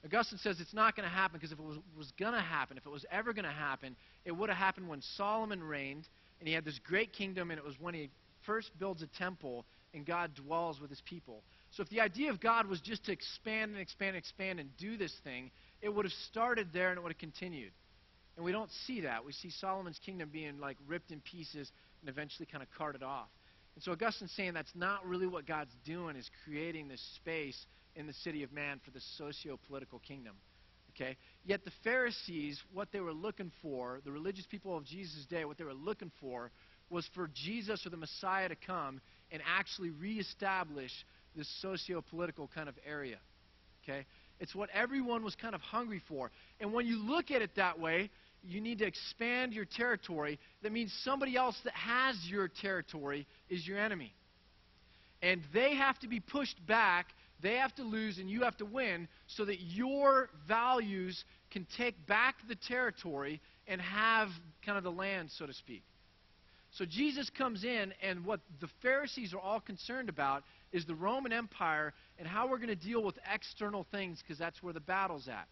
Augustine 0.03 0.39
says 0.39 0.59
it's 0.59 0.73
not 0.73 0.95
going 0.95 1.07
to 1.07 1.13
happen 1.13 1.37
because 1.37 1.51
if 1.51 1.59
it 1.59 1.65
was, 1.65 1.77
was 1.95 2.11
going 2.19 2.33
to 2.33 2.41
happen, 2.41 2.77
if 2.77 2.85
it 2.85 2.89
was 2.91 3.05
ever 3.11 3.33
going 3.33 3.45
to 3.45 3.51
happen, 3.51 3.95
it 4.25 4.31
would 4.31 4.49
have 4.49 4.57
happened 4.57 4.89
when 4.89 5.01
Solomon 5.15 5.63
reigned 5.63 6.07
and 6.39 6.47
he 6.47 6.55
had 6.55 6.65
this 6.65 6.79
great 6.79 7.13
kingdom, 7.13 7.51
and 7.51 7.59
it 7.59 7.63
was 7.63 7.75
when 7.79 7.93
he 7.93 8.09
first 8.47 8.71
builds 8.79 9.03
a 9.03 9.07
temple 9.07 9.63
and 9.93 10.05
God 10.05 10.33
dwells 10.33 10.81
with 10.81 10.89
his 10.89 11.01
people. 11.01 11.43
So 11.71 11.83
if 11.83 11.89
the 11.89 12.01
idea 12.01 12.31
of 12.31 12.39
God 12.39 12.65
was 12.65 12.81
just 12.81 13.05
to 13.05 13.11
expand 13.11 13.71
and 13.71 13.79
expand 13.79 14.09
and 14.09 14.17
expand 14.17 14.59
and 14.59 14.75
do 14.77 14.97
this 14.97 15.13
thing, 15.23 15.51
it 15.81 15.89
would 15.89 16.05
have 16.05 16.13
started 16.29 16.69
there 16.73 16.89
and 16.89 16.97
it 16.97 17.01
would 17.01 17.11
have 17.11 17.19
continued. 17.19 17.71
And 18.35 18.45
we 18.45 18.51
don't 18.51 18.71
see 18.87 19.01
that. 19.01 19.23
We 19.23 19.33
see 19.33 19.51
Solomon's 19.51 19.99
kingdom 20.03 20.29
being 20.31 20.59
like 20.59 20.77
ripped 20.87 21.11
in 21.11 21.19
pieces 21.19 21.71
and 22.01 22.09
eventually 22.09 22.47
kind 22.49 22.63
of 22.63 22.69
carted 22.75 23.03
off. 23.03 23.27
And 23.75 23.83
so 23.83 23.91
Augustine's 23.91 24.31
saying 24.31 24.53
that's 24.53 24.73
not 24.75 25.05
really 25.05 25.27
what 25.27 25.45
God's 25.45 25.75
doing, 25.85 26.15
is 26.15 26.29
creating 26.43 26.87
this 26.87 27.01
space 27.17 27.65
in 27.95 28.07
the 28.07 28.13
city 28.13 28.43
of 28.43 28.51
man 28.51 28.79
for 28.83 28.91
the 28.91 29.01
socio 29.17 29.59
political 29.67 29.99
kingdom. 29.99 30.35
Okay? 30.95 31.17
Yet 31.45 31.63
the 31.63 31.71
Pharisees, 31.83 32.61
what 32.73 32.91
they 32.91 32.99
were 32.99 33.13
looking 33.13 33.51
for, 33.61 34.01
the 34.03 34.11
religious 34.11 34.45
people 34.45 34.75
of 34.77 34.85
Jesus' 34.85 35.25
day, 35.29 35.45
what 35.45 35.57
they 35.57 35.63
were 35.63 35.73
looking 35.73 36.11
for 36.19 36.51
was 36.89 37.09
for 37.15 37.29
Jesus 37.33 37.85
or 37.85 37.89
the 37.89 37.97
Messiah 37.97 38.49
to 38.49 38.55
come 38.55 38.99
and 39.31 39.41
actually 39.47 39.91
reestablish 39.91 40.91
this 41.35 41.47
socio 41.61 42.01
political 42.01 42.49
kind 42.53 42.67
of 42.67 42.75
area. 42.85 43.17
Okay? 43.83 44.05
It's 44.39 44.53
what 44.53 44.69
everyone 44.73 45.23
was 45.23 45.35
kind 45.35 45.55
of 45.55 45.61
hungry 45.61 46.01
for. 46.07 46.31
And 46.59 46.73
when 46.73 46.85
you 46.85 46.97
look 46.97 47.31
at 47.31 47.41
it 47.41 47.51
that 47.55 47.79
way, 47.79 48.09
you 48.43 48.59
need 48.59 48.79
to 48.79 48.85
expand 48.85 49.53
your 49.53 49.65
territory. 49.65 50.39
That 50.63 50.71
means 50.71 50.91
somebody 51.03 51.35
else 51.35 51.55
that 51.63 51.73
has 51.73 52.15
your 52.27 52.47
territory 52.47 53.27
is 53.49 53.65
your 53.65 53.79
enemy. 53.79 54.13
And 55.21 55.41
they 55.53 55.75
have 55.75 55.99
to 55.99 56.07
be 56.07 56.19
pushed 56.19 56.57
back, 56.65 57.07
they 57.41 57.55
have 57.55 57.73
to 57.75 57.83
lose, 57.83 58.17
and 58.17 58.29
you 58.29 58.41
have 58.43 58.57
to 58.57 58.65
win 58.65 59.07
so 59.27 59.45
that 59.45 59.59
your 59.61 60.29
values 60.47 61.23
can 61.51 61.65
take 61.77 62.05
back 62.07 62.35
the 62.47 62.55
territory 62.55 63.41
and 63.67 63.81
have 63.81 64.29
kind 64.65 64.77
of 64.77 64.83
the 64.83 64.91
land, 64.91 65.29
so 65.31 65.45
to 65.45 65.53
speak. 65.53 65.83
So 66.71 66.85
Jesus 66.85 67.29
comes 67.29 67.63
in, 67.65 67.93
and 68.01 68.25
what 68.25 68.39
the 68.61 68.69
Pharisees 68.81 69.33
are 69.33 69.39
all 69.39 69.59
concerned 69.59 70.07
about 70.07 70.43
is 70.71 70.85
the 70.85 70.95
Roman 70.95 71.33
Empire 71.33 71.93
and 72.17 72.27
how 72.27 72.47
we're 72.47 72.57
going 72.57 72.69
to 72.69 72.75
deal 72.75 73.03
with 73.03 73.17
external 73.33 73.85
things 73.91 74.21
because 74.21 74.37
that's 74.37 74.63
where 74.63 74.73
the 74.73 74.79
battle's 74.79 75.27
at. 75.27 75.47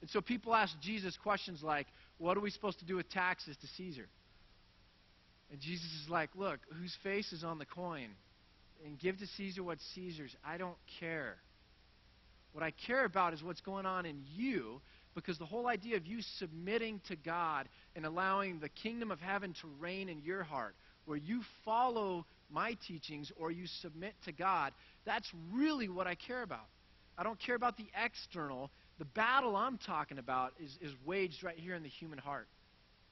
And 0.00 0.10
so 0.10 0.20
people 0.20 0.54
ask 0.54 0.78
Jesus 0.80 1.16
questions 1.16 1.62
like, 1.62 1.86
What 2.18 2.36
are 2.36 2.40
we 2.40 2.50
supposed 2.50 2.78
to 2.80 2.84
do 2.84 2.96
with 2.96 3.08
taxes 3.10 3.56
to 3.56 3.66
Caesar? 3.76 4.06
And 5.50 5.60
Jesus 5.60 5.90
is 6.02 6.08
like, 6.08 6.30
Look, 6.36 6.60
whose 6.78 6.96
face 7.02 7.32
is 7.32 7.42
on 7.42 7.58
the 7.58 7.66
coin? 7.66 8.10
And 8.84 8.98
give 8.98 9.18
to 9.18 9.26
Caesar 9.26 9.62
what's 9.62 9.84
Caesar's. 9.94 10.36
I 10.44 10.58
don't 10.58 10.76
care. 11.00 11.36
What 12.52 12.62
I 12.62 12.70
care 12.86 13.04
about 13.04 13.32
is 13.32 13.42
what's 13.42 13.62
going 13.62 13.86
on 13.86 14.06
in 14.06 14.22
you 14.34 14.80
because 15.14 15.38
the 15.38 15.46
whole 15.46 15.66
idea 15.66 15.96
of 15.96 16.06
you 16.06 16.20
submitting 16.38 17.00
to 17.08 17.16
God 17.16 17.68
and 17.96 18.04
allowing 18.04 18.58
the 18.58 18.68
kingdom 18.68 19.10
of 19.10 19.20
heaven 19.20 19.54
to 19.60 19.68
reign 19.80 20.08
in 20.08 20.20
your 20.22 20.42
heart, 20.42 20.74
where 21.04 21.16
you 21.16 21.42
follow 21.64 22.26
my 22.50 22.76
teachings 22.86 23.32
or 23.36 23.50
you 23.50 23.66
submit 23.80 24.14
to 24.24 24.32
God, 24.32 24.72
that's 25.04 25.30
really 25.52 25.88
what 25.88 26.06
I 26.06 26.14
care 26.14 26.42
about. 26.42 26.66
I 27.16 27.22
don't 27.22 27.38
care 27.38 27.54
about 27.54 27.76
the 27.76 27.86
external. 28.04 28.70
The 28.98 29.04
battle 29.04 29.56
I'm 29.56 29.78
talking 29.78 30.18
about 30.18 30.52
is, 30.62 30.76
is 30.80 30.92
waged 31.04 31.44
right 31.44 31.58
here 31.58 31.74
in 31.74 31.82
the 31.82 31.88
human 31.88 32.18
heart. 32.18 32.48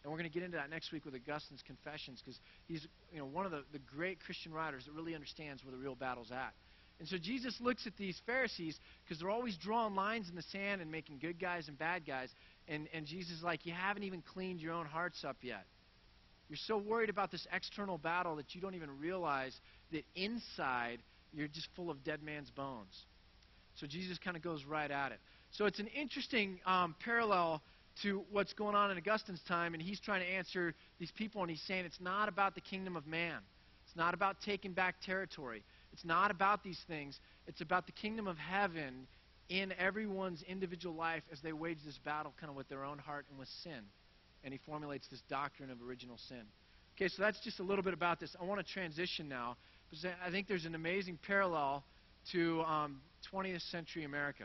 And 0.03 0.11
we're 0.11 0.19
going 0.19 0.31
to 0.31 0.35
get 0.35 0.43
into 0.43 0.57
that 0.57 0.71
next 0.71 0.93
week 0.93 1.05
with 1.05 1.15
Augustine's 1.15 1.63
Confessions 1.65 2.21
because 2.25 2.39
he's 2.67 2.87
you 3.13 3.19
know, 3.19 3.27
one 3.27 3.47
of 3.47 3.53
the, 3.53 3.63
the 3.73 3.79
great 3.79 4.19
Christian 4.21 4.53
writers 4.53 4.85
that 4.87 4.93
really 4.93 5.15
understands 5.15 5.65
where 5.65 5.71
the 5.71 5.79
real 5.79 5.95
battle's 5.95 6.33
at. 6.33 6.53
And 6.99 7.09
so 7.09 7.19
Jesus 7.19 7.57
looks 7.61 7.87
at 7.87 7.97
these 7.97 8.21
Pharisees 8.27 8.79
because 9.05 9.21
they're 9.21 9.31
always 9.31 9.57
drawing 9.57 9.95
lines 9.95 10.29
in 10.29 10.37
the 10.37 10.43
sand 10.43 10.81
and 10.81 10.91
making 10.91 11.19
good 11.19 11.41
guys 11.41 11.69
and 11.69 11.79
bad 11.79 12.07
guys. 12.07 12.29
And, 12.69 12.89
and 12.93 13.07
Jesus 13.07 13.39
is 13.39 13.43
like, 13.43 13.67
You 13.67 13.73
haven't 13.73 14.05
even 14.05 14.23
cleaned 14.23 14.61
your 14.61 14.73
own 14.73 14.87
hearts 14.87 15.25
up 15.25 15.37
yet. 15.43 15.65
You're 16.49 16.59
so 16.67 16.77
worried 16.77 17.11
about 17.11 17.31
this 17.31 17.47
external 17.53 17.99
battle 17.99 18.37
that 18.37 18.55
you 18.55 18.61
don't 18.61 18.75
even 18.75 18.99
realize 19.01 19.59
that 19.91 20.05
inside 20.15 20.99
you're 21.33 21.49
just 21.49 21.69
full 21.75 21.91
of 21.91 22.05
dead 22.05 22.23
man's 22.23 22.51
bones. 22.51 22.95
So 23.77 23.87
Jesus 23.87 24.19
kind 24.19 24.37
of 24.37 24.43
goes 24.43 24.65
right 24.65 24.91
at 24.91 25.13
it. 25.13 25.19
So 25.53 25.67
it's 25.67 25.81
an 25.81 25.87
interesting 25.89 26.61
um, 26.67 26.95
parallel 27.05 27.63
to 28.03 28.25
what's 28.31 28.53
going 28.53 28.75
on 28.75 28.91
in 28.91 28.99
Augustine's 28.99 29.43
time, 29.47 29.75
and 29.75 29.83
he's 29.83 30.01
trying 30.01 30.21
to 30.21 30.27
answer 30.27 30.75
these 30.99 31.11
people, 31.13 31.43
and 31.43 31.51
he's 31.51 31.63
saying 31.63 31.85
it's 31.85 32.01
not 32.01 32.29
about 32.29 32.55
the 32.55 32.61
kingdom 32.61 32.97
of 32.97 33.07
man. 33.07 33.39
It's 33.87 33.97
not 33.97 34.15
about 34.15 34.37
taking 34.41 34.73
back 34.73 34.97
territory. 35.05 35.63
It's 35.93 36.05
not 36.05 36.31
about 36.31 36.65
these 36.65 36.81
things. 36.87 37.21
It's 37.47 37.61
about 37.61 37.87
the 37.87 37.93
kingdom 37.93 38.27
of 38.27 38.39
heaven 38.39 39.07
in 39.49 39.73
everyone's 39.79 40.43
individual 40.49 40.95
life 40.95 41.23
as 41.31 41.41
they 41.43 41.53
wage 41.53 41.79
this 41.85 41.99
battle 41.99 42.33
kind 42.41 42.49
of 42.49 42.57
with 42.57 42.69
their 42.69 42.85
own 42.85 42.99
heart 42.99 43.27
and 43.29 43.39
with 43.39 43.49
sin. 43.63 43.81
And 44.45 44.53
he 44.53 44.61
formulates 44.65 45.07
this 45.09 45.21
doctrine 45.29 45.71
of 45.71 45.83
original 45.87 46.17
sin. 46.29 46.43
Okay, 46.97 47.09
so 47.09 47.23
that's 47.23 47.41
just 47.41 47.61
a 47.61 47.63
little 47.63 47.85
bit 47.85 47.95
about 47.95 48.19
this. 48.19 48.35
I 48.41 48.45
want 48.45 48.65
to 48.67 48.73
transition 48.73 49.29
now 49.29 49.57
because 49.91 50.07
I 50.25 50.31
think 50.31 50.49
there's 50.49 50.65
an 50.65 50.75
amazing 50.75 51.19
parallel 51.27 51.85
to 52.33 52.63
um, 52.63 53.01
20th 53.33 53.71
century 53.71 54.05
America. 54.05 54.45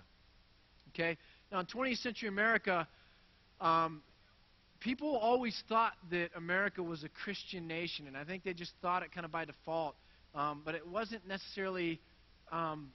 Okay? 0.90 1.18
Now, 1.52 1.60
in 1.60 1.66
20th 1.68 2.00
century 2.00 2.28
America, 2.28 2.88
um, 3.62 4.02
people 4.80 5.18
always 5.18 5.62
thought 5.68 5.94
that 6.12 6.30
America 6.36 6.82
was 6.84 7.04
a 7.04 7.10
Christian 7.10 7.68
nation, 7.68 8.08
and 8.08 8.16
I 8.18 8.24
think 8.24 8.44
they 8.44 8.54
just 8.54 8.74
thought 8.82 9.04
it 9.04 9.12
kind 9.12 9.26
of 9.26 9.32
by 9.32 9.46
default. 9.46 9.96
Um, 10.36 10.62
but 10.64 10.76
it 10.76 10.88
wasn't 10.88 11.28
necessarily 11.28 12.00
um, 12.52 12.92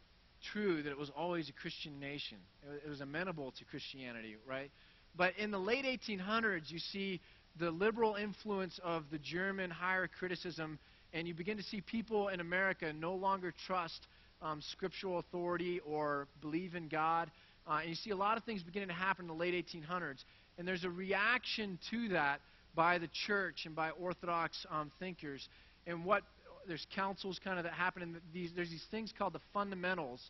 true 0.53 0.83
that 0.83 0.91
it 0.91 0.99
was 0.99 1.11
always 1.17 1.49
a 1.49 1.53
Christian 1.53 1.99
nation. 1.99 2.39
It, 2.63 2.83
it 2.87 2.89
was 2.89 3.01
amenable 3.01 3.53
to 3.59 3.65
Christianity, 3.65 4.37
right? 4.47 4.71
But 5.17 5.37
in 5.39 5.51
the 5.51 5.59
late 5.59 5.85
1800s, 5.85 6.71
you 6.71 6.79
see 6.79 7.21
the 7.59 7.71
liberal 7.71 8.15
influence 8.15 8.79
of 8.83 9.05
the 9.11 9.19
German 9.19 9.71
higher 9.71 10.09
criticism, 10.09 10.79
and 11.13 11.29
you 11.29 11.35
begin 11.35 11.57
to 11.57 11.63
see 11.63 11.81
people 11.81 12.29
in 12.29 12.41
America 12.41 12.93
no 12.93 13.15
longer 13.15 13.53
trust 13.67 14.07
um, 14.41 14.61
scriptural 14.63 15.19
authority 15.19 15.81
or 15.81 16.29
believe 16.41 16.75
in 16.75 16.89
God. 16.89 17.31
Uh, 17.67 17.79
and 17.81 17.89
you 17.89 17.95
see 17.95 18.11
a 18.11 18.17
lot 18.17 18.37
of 18.37 18.45
things 18.45 18.63
beginning 18.63 18.89
to 18.89 18.95
happen 18.95 19.25
in 19.25 19.29
the 19.29 19.35
late 19.35 19.55
1800s. 19.55 20.25
And 20.63 20.69
there's 20.69 20.85
a 20.85 20.91
reaction 20.91 21.77
to 21.91 22.11
that 22.11 22.41
by 22.77 22.97
the 22.99 23.09
church 23.27 23.67
and 23.67 23.75
by 23.75 23.91
Orthodox 23.91 24.65
um, 24.71 24.93
thinkers. 25.01 25.49
And 25.89 26.05
what 26.05 26.23
there's 26.69 26.87
councils 26.95 27.41
kind 27.43 27.59
of 27.59 27.65
that 27.65 27.73
happen, 27.73 28.01
and 28.01 28.21
these, 28.33 28.53
there's 28.55 28.71
these 28.71 28.87
things 28.89 29.13
called 29.19 29.33
the 29.33 29.41
fundamentals 29.53 30.21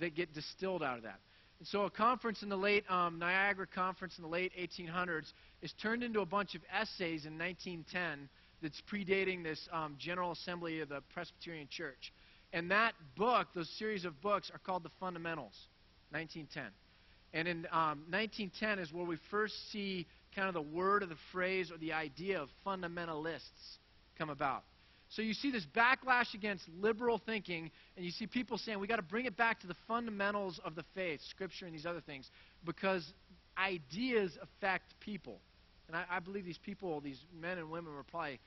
that 0.00 0.14
get 0.14 0.32
distilled 0.32 0.82
out 0.82 0.96
of 0.96 1.02
that. 1.02 1.20
And 1.58 1.68
so 1.68 1.82
a 1.82 1.90
conference 1.90 2.42
in 2.42 2.48
the 2.48 2.56
late 2.56 2.90
um, 2.90 3.18
Niagara 3.18 3.66
Conference 3.66 4.14
in 4.16 4.22
the 4.22 4.30
late 4.30 4.52
1800s 4.58 5.34
is 5.60 5.74
turned 5.82 6.02
into 6.02 6.20
a 6.20 6.26
bunch 6.26 6.54
of 6.54 6.62
essays 6.72 7.26
in 7.26 7.36
1910 7.38 8.30
that's 8.62 8.80
predating 8.90 9.44
this 9.44 9.68
um, 9.70 9.96
General 9.98 10.32
Assembly 10.32 10.80
of 10.80 10.88
the 10.88 11.02
Presbyterian 11.12 11.68
Church. 11.70 12.10
And 12.54 12.70
that 12.70 12.94
book, 13.18 13.48
those 13.54 13.68
series 13.78 14.06
of 14.06 14.18
books, 14.22 14.50
are 14.50 14.60
called 14.60 14.82
the 14.82 14.92
Fundamentals, 14.98 15.68
1910. 16.12 16.72
And 17.34 17.48
in 17.48 17.66
um, 17.72 18.04
1910 18.10 18.78
is 18.78 18.92
where 18.92 19.04
we 19.04 19.18
first 19.30 19.54
see 19.72 20.06
kind 20.34 20.48
of 20.48 20.54
the 20.54 20.62
word 20.62 21.02
or 21.02 21.06
the 21.06 21.16
phrase 21.32 21.70
or 21.70 21.76
the 21.78 21.92
idea 21.92 22.40
of 22.40 22.48
fundamentalists 22.64 23.78
come 24.16 24.30
about. 24.30 24.62
So 25.10 25.20
you 25.20 25.34
see 25.34 25.50
this 25.50 25.66
backlash 25.76 26.32
against 26.34 26.64
liberal 26.80 27.20
thinking, 27.24 27.70
and 27.96 28.06
you 28.06 28.12
see 28.12 28.26
people 28.26 28.56
saying 28.56 28.78
we 28.78 28.86
got 28.86 28.96
to 28.96 29.02
bring 29.02 29.26
it 29.26 29.36
back 29.36 29.60
to 29.60 29.66
the 29.66 29.76
fundamentals 29.86 30.60
of 30.64 30.76
the 30.76 30.84
faith, 30.94 31.20
Scripture, 31.28 31.66
and 31.66 31.74
these 31.74 31.86
other 31.86 32.00
things, 32.00 32.30
because 32.64 33.04
ideas 33.58 34.32
affect 34.40 34.94
people. 35.00 35.40
And 35.88 35.96
I, 35.96 36.04
I 36.10 36.18
believe 36.20 36.44
these 36.44 36.58
people, 36.58 37.00
these 37.00 37.20
men 37.38 37.58
and 37.58 37.70
women, 37.70 37.94
were 37.94 38.04
probably 38.04 38.40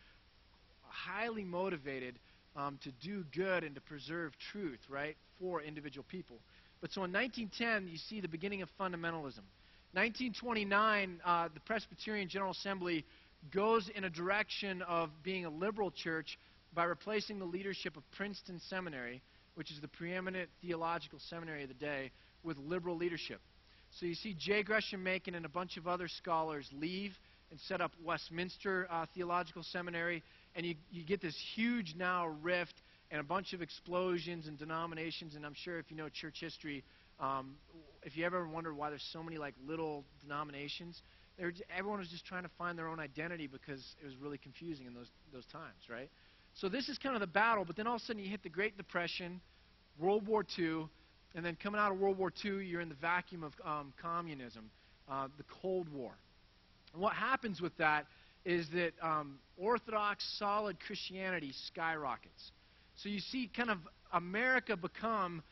highly 0.82 1.44
motivated 1.44 2.20
um, 2.56 2.80
to 2.84 2.92
do 3.04 3.24
good 3.36 3.64
and 3.64 3.76
to 3.76 3.82
preserve 3.82 4.34
truth, 4.52 4.80
right, 4.90 5.16
for 5.40 5.62
individual 5.62 6.06
people. 6.10 6.38
But 6.82 6.92
so 6.92 7.04
in 7.04 7.12
1910, 7.12 7.92
you 7.92 7.98
see 7.98 8.22
the 8.22 8.28
beginning 8.28 8.62
of 8.62 8.70
fundamentalism. 8.80 9.46
1929, 9.94 11.22
uh, 11.26 11.50
the 11.54 11.60
Presbyterian 11.62 12.30
General 12.30 12.52
Assembly 12.52 13.06
goes 13.52 13.90
in 13.96 14.04
a 14.04 14.10
direction 14.10 14.82
of 14.84 15.10
being 15.24 15.46
a 15.46 15.50
liberal 15.50 15.92
church 15.92 16.38
by 16.74 16.84
replacing 16.84 17.40
the 17.40 17.46
leadership 17.46 17.98
of 17.98 18.04
Princeton 18.12 18.60
Seminary, 18.70 19.22
which 19.56 19.72
is 19.72 19.80
the 19.82 19.88
preeminent 19.88 20.50
theological 20.62 21.20
seminary 21.30 21.64
of 21.64 21.70
the 21.70 21.76
day, 21.76 22.12
with 22.44 22.58
liberal 22.58 22.96
leadership. 22.96 23.42
So 24.00 24.06
you 24.06 24.16
see 24.16 24.36
J. 24.38 24.64
Gresham 24.64 25.04
Machen 25.04 25.34
and 25.34 25.46
a 25.46 25.50
bunch 25.50 25.78
of 25.78 25.88
other 25.88 26.08
scholars 26.08 26.70
leave 26.74 27.18
and 27.50 27.60
set 27.62 27.82
up 27.82 27.92
Westminster 28.04 28.88
uh, 28.92 29.06
Theological 29.16 29.64
Seminary, 29.64 30.22
and 30.56 30.66
you, 30.66 30.76
you 30.92 31.04
get 31.04 31.22
this 31.22 31.38
huge 31.56 31.96
now 31.98 32.28
rift 32.42 32.76
and 33.12 33.22
a 33.22 33.24
bunch 33.24 33.54
of 33.54 33.62
explosions 33.62 34.48
and 34.48 34.58
denominations. 34.58 35.36
And 35.36 35.46
I'm 35.46 35.54
sure 35.54 35.80
if 35.80 35.90
you 35.90 35.98
know 35.98 36.10
church 36.10 36.38
history, 36.40 36.84
um, 37.20 37.56
if 38.04 38.18
you 38.18 38.26
ever 38.26 38.48
wondered 38.48 38.76
why 38.76 38.90
there's 38.90 39.08
so 39.12 39.24
many 39.24 39.38
like 39.38 39.56
little 39.66 40.04
denominations, 40.22 41.02
everyone 41.76 42.00
was 42.00 42.10
just 42.10 42.26
trying 42.26 42.44
to 42.44 42.50
find 42.58 42.78
their 42.78 42.88
own 42.88 43.00
identity 43.00 43.48
because 43.48 43.96
it 44.02 44.06
was 44.06 44.16
really 44.18 44.38
confusing 44.38 44.86
in 44.88 44.94
those 44.94 45.10
those 45.34 45.46
times, 45.52 45.90
right? 45.90 46.10
So 46.56 46.70
this 46.70 46.90
is 46.90 46.98
kind 46.98 47.16
of 47.16 47.22
the 47.22 47.28
battle. 47.28 47.66
But 47.66 47.76
then 47.76 47.88
all 47.88 47.96
of 47.96 48.02
a 48.02 48.06
sudden 48.06 48.22
you 48.22 48.30
hit 48.30 48.44
the 48.44 48.50
Great 48.50 48.78
Depression, 48.78 49.40
World 50.00 50.28
War 50.28 50.44
II, 50.58 50.88
And 51.36 51.46
then 51.46 51.56
coming 51.62 51.80
out 51.80 51.92
of 51.92 52.00
World 52.00 52.18
War 52.18 52.32
II, 52.44 52.66
you're 52.66 52.82
in 52.82 52.90
the 52.90 52.96
vacuum 52.96 53.44
of 53.44 53.54
um, 53.64 53.94
communism, 54.02 54.72
uh, 55.10 55.28
the 55.38 55.44
Cold 55.62 55.88
War. 55.90 56.14
And 56.94 57.02
what 57.02 57.14
happens 57.14 57.62
with 57.62 57.78
that 57.78 58.08
is 58.44 58.68
that 58.74 58.94
um, 59.02 59.38
Orthodox, 59.58 60.26
solid 60.40 60.78
Christianity 60.80 61.54
skyrockets. 61.68 62.52
So 62.98 63.10
you 63.10 63.20
see 63.20 63.50
kind 63.56 63.70
of 63.70 63.78
America 64.12 64.76
become, 64.76 65.44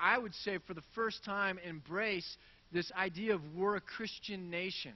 I 0.00 0.18
would 0.18 0.34
say, 0.34 0.58
for 0.66 0.74
the 0.74 0.82
first 0.94 1.24
time, 1.24 1.58
embrace 1.58 2.36
this 2.72 2.90
idea 2.96 3.34
of 3.34 3.40
we're 3.54 3.76
a 3.76 3.80
Christian 3.80 4.50
nation. 4.50 4.92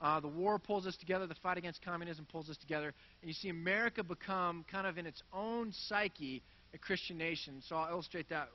Uh, 0.00 0.20
the 0.20 0.28
war 0.28 0.58
pulls 0.58 0.86
us 0.86 0.96
together, 0.96 1.26
the 1.26 1.34
fight 1.42 1.58
against 1.58 1.82
communism 1.84 2.26
pulls 2.30 2.48
us 2.48 2.56
together, 2.56 2.94
and 3.20 3.28
you 3.28 3.34
see 3.34 3.50
America 3.50 4.02
become 4.02 4.64
kind 4.70 4.86
of 4.86 4.96
in 4.96 5.06
its 5.06 5.22
own 5.32 5.72
psyche 5.88 6.42
a 6.72 6.78
Christian 6.78 7.18
nation. 7.18 7.60
So 7.68 7.76
I'll 7.76 7.90
illustrate 7.90 8.28
that 8.30 8.48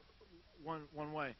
one, 0.63 0.84
one 0.93 1.13
way. 1.13 1.36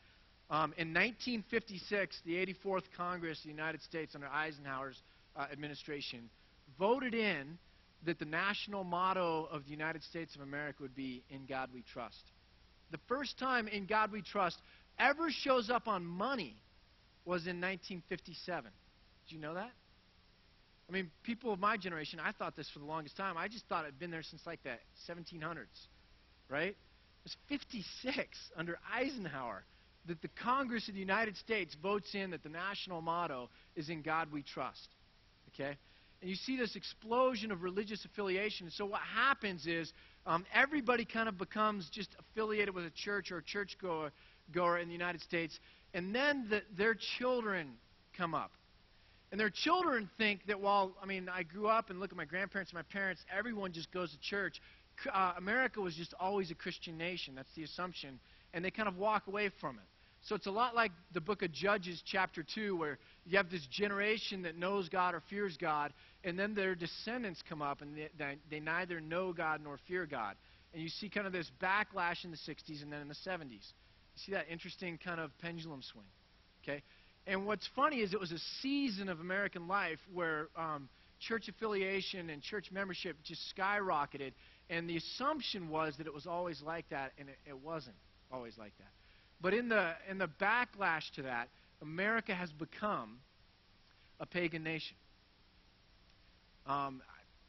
Um, 0.50 0.74
in 0.78 0.94
1956, 0.94 2.22
the 2.26 2.34
84th 2.34 2.84
Congress 2.96 3.40
of 3.40 3.44
the 3.46 3.50
United 3.50 3.82
States 3.82 4.14
under 4.14 4.28
Eisenhower's 4.28 5.02
uh, 5.36 5.48
administration 5.52 6.30
voted 6.78 7.16
in 7.16 7.58
that 8.06 8.20
the 8.20 8.26
national 8.26 8.84
motto 8.84 9.48
of 9.52 9.66
the 9.66 9.72
United 9.72 10.04
States 10.04 10.36
of 10.36 10.42
America 10.42 10.82
would 10.82 10.96
be 10.96 11.24
In 11.30 11.46
God 11.46 11.70
We 11.74 11.84
Trust. 11.94 12.22
The 12.92 13.00
first 13.08 13.38
time 13.40 13.68
In 13.68 13.86
God 13.86 14.12
We 14.12 14.22
Trust 14.22 14.58
ever 15.00 15.30
shows 15.30 15.70
up 15.70 15.88
on 15.88 16.06
money 16.06 16.56
was 17.26 17.48
in 17.48 17.60
1957. 17.60 18.72
Did 19.28 19.36
you 19.36 19.42
know 19.42 19.56
that? 19.56 19.72
I 20.88 20.92
mean, 20.92 21.10
people 21.24 21.52
of 21.52 21.60
my 21.60 21.78
generation, 21.78 22.20
I 22.24 22.32
thought 22.32 22.56
this 22.56 22.70
for 22.70 22.80
the 22.80 22.86
longest 22.86 23.18
time. 23.18 23.38
I 23.38 23.48
just 23.48 23.66
thought 23.68 23.84
it 23.84 23.88
had 23.88 24.00
been 24.00 24.12
there 24.12 24.22
since 24.22 24.46
like 24.46 24.62
the 24.64 24.76
1700s, 25.10 25.66
right? 26.48 26.70
It 26.70 26.78
was 27.24 27.36
56 27.50 28.38
under 28.56 28.78
Eisenhower 28.94 29.64
that 30.08 30.22
the 30.22 30.30
Congress 30.44 30.88
of 30.88 30.94
the 30.94 31.00
United 31.00 31.36
States 31.38 31.76
votes 31.82 32.14
in 32.14 32.30
that 32.32 32.44
the 32.44 32.50
national 32.50 33.02
motto 33.02 33.50
is 33.76 33.90
In 33.90 34.04
God 34.04 34.32
We 34.32 34.44
Trust. 34.44 34.88
Okay? 35.50 35.76
And 36.26 36.32
you 36.32 36.38
see 36.38 36.58
this 36.58 36.76
explosion 36.76 37.52
of 37.52 37.62
religious 37.62 38.04
affiliation. 38.04 38.72
So 38.72 38.84
what 38.84 39.02
happens 39.02 39.68
is 39.68 39.94
um, 40.26 40.44
everybody 40.52 41.06
kind 41.06 41.30
of 41.30 41.38
becomes 41.38 41.88
just 41.92 42.16
affiliated 42.20 42.74
with 42.74 42.84
a 42.84 42.90
church 42.90 43.32
or 43.32 43.38
a 43.38 43.44
church 43.44 43.78
goer, 43.80 44.12
goer 44.52 44.80
in 44.80 44.88
the 44.88 44.94
United 44.94 45.22
States. 45.22 45.60
And 45.94 46.16
then 46.16 46.48
the, 46.50 46.64
their 46.76 46.96
children 47.20 47.74
come 48.18 48.34
up. 48.34 48.50
And 49.32 49.40
their 49.40 49.52
children 49.52 50.10
think 50.18 50.48
that 50.48 50.60
while, 50.60 50.96
I 51.00 51.06
mean, 51.06 51.30
I 51.30 51.44
grew 51.44 51.68
up 51.68 51.92
and 51.92 52.00
look 52.00 52.10
at 52.10 52.18
my 52.18 52.26
grandparents 52.26 52.72
and 52.72 52.80
my 52.80 52.92
parents, 52.92 53.22
everyone 53.32 53.72
just 53.72 53.92
goes 53.92 54.10
to 54.10 54.18
church. 54.20 54.60
Uh, 55.14 55.34
America 55.38 55.80
was 55.80 55.94
just 55.94 56.16
always 56.20 56.50
a 56.50 56.56
Christian 56.56 56.98
nation. 56.98 57.36
That's 57.36 57.54
the 57.56 57.66
assumption. 57.66 58.20
And 58.52 58.66
they 58.66 58.72
kind 58.72 58.90
of 58.90 58.98
walk 58.98 59.28
away 59.28 59.52
from 59.62 59.76
it. 59.76 59.95
So 60.26 60.34
it's 60.34 60.48
a 60.48 60.52
lot 60.52 60.74
like 60.74 60.92
the 61.14 61.22
book 61.22 61.44
of 61.44 61.52
Judges, 61.52 62.02
chapter 62.04 62.44
2, 62.56 62.76
where 62.76 62.98
you 63.26 63.38
have 63.38 63.52
this 63.52 63.66
generation 63.70 64.42
that 64.42 64.58
knows 64.58 64.90
God 64.90 65.14
or 65.14 65.22
fears 65.30 65.56
God, 65.56 65.94
and 66.24 66.38
then 66.38 66.56
their 66.56 66.74
descendants 66.74 67.44
come 67.48 67.62
up 67.62 67.84
and 67.84 67.96
they, 67.96 68.38
they 68.50 68.60
neither 68.60 69.00
know 69.00 69.34
God 69.34 69.62
nor 69.64 69.78
fear 69.88 70.08
God. 70.08 70.36
And 70.74 70.82
you 70.82 70.90
see 70.90 71.10
kind 71.10 71.28
of 71.28 71.34
this 71.34 71.52
backlash 71.62 72.26
in 72.26 72.32
the 72.32 72.38
60s 72.38 72.82
and 72.82 72.92
then 72.92 73.02
in 73.02 73.08
the 73.08 73.16
70s. 73.26 73.52
You 73.52 74.22
see 74.26 74.32
that 74.32 74.48
interesting 74.50 74.98
kind 74.98 75.20
of 75.20 75.30
pendulum 75.38 75.84
swing. 75.84 76.08
Okay? 76.64 76.82
And 77.28 77.46
what's 77.46 77.70
funny 77.76 77.98
is 77.98 78.12
it 78.14 78.20
was 78.20 78.32
a 78.32 78.40
season 78.64 79.10
of 79.10 79.20
American 79.20 79.68
life 79.68 80.00
where 80.12 80.48
um, 80.58 80.90
church 81.20 81.50
affiliation 81.50 82.32
and 82.32 82.42
church 82.42 82.72
membership 82.72 83.16
just 83.24 83.42
skyrocketed. 83.56 84.32
And 84.72 84.90
the 84.90 84.98
assumption 84.98 85.70
was 85.70 85.96
that 86.00 86.08
it 86.08 86.14
was 86.14 86.26
always 86.26 86.64
like 86.64 86.90
that, 86.90 87.12
and 87.20 87.30
it, 87.30 87.38
it 87.46 87.60
wasn't 87.60 87.96
always 88.32 88.58
like 88.58 88.76
that. 88.80 89.05
But 89.42 89.54
in 89.54 89.70
the, 89.70 89.92
in 90.10 90.18
the 90.18 90.30
backlash 90.42 91.12
to 91.16 91.24
that, 91.24 91.50
America 91.82 92.34
has 92.34 92.52
become 92.52 93.18
a 94.20 94.26
pagan 94.26 94.64
nation. 94.64 94.96
Um, 96.66 97.02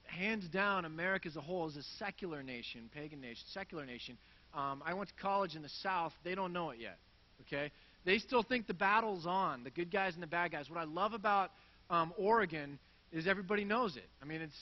hands 0.04 0.46
down, 0.48 0.84
America 0.84 1.28
as 1.28 1.36
a 1.36 1.40
whole 1.40 1.68
is 1.68 1.76
a 1.76 1.82
secular 1.98 2.42
nation, 2.42 2.90
pagan 2.92 3.20
nation, 3.20 3.44
secular 3.52 3.86
nation. 3.86 4.18
Um, 4.54 4.82
I 4.84 4.94
went 4.94 5.08
to 5.08 5.14
college 5.20 5.54
in 5.54 5.62
the 5.62 5.70
South. 5.82 6.12
They 6.24 6.34
don't 6.34 6.52
know 6.52 6.70
it 6.70 6.78
yet. 6.80 6.98
Okay, 7.42 7.70
they 8.04 8.18
still 8.18 8.42
think 8.42 8.66
the 8.66 8.74
battle's 8.74 9.26
on, 9.26 9.62
the 9.62 9.70
good 9.70 9.90
guys 9.90 10.14
and 10.14 10.22
the 10.22 10.26
bad 10.26 10.52
guys. 10.52 10.70
What 10.70 10.78
I 10.78 10.84
love 10.84 11.12
about 11.12 11.50
um, 11.90 12.14
Oregon 12.16 12.78
is 13.12 13.26
everybody 13.26 13.64
knows 13.64 13.96
it. 13.96 14.08
I 14.22 14.24
mean, 14.24 14.40
it's 14.40 14.56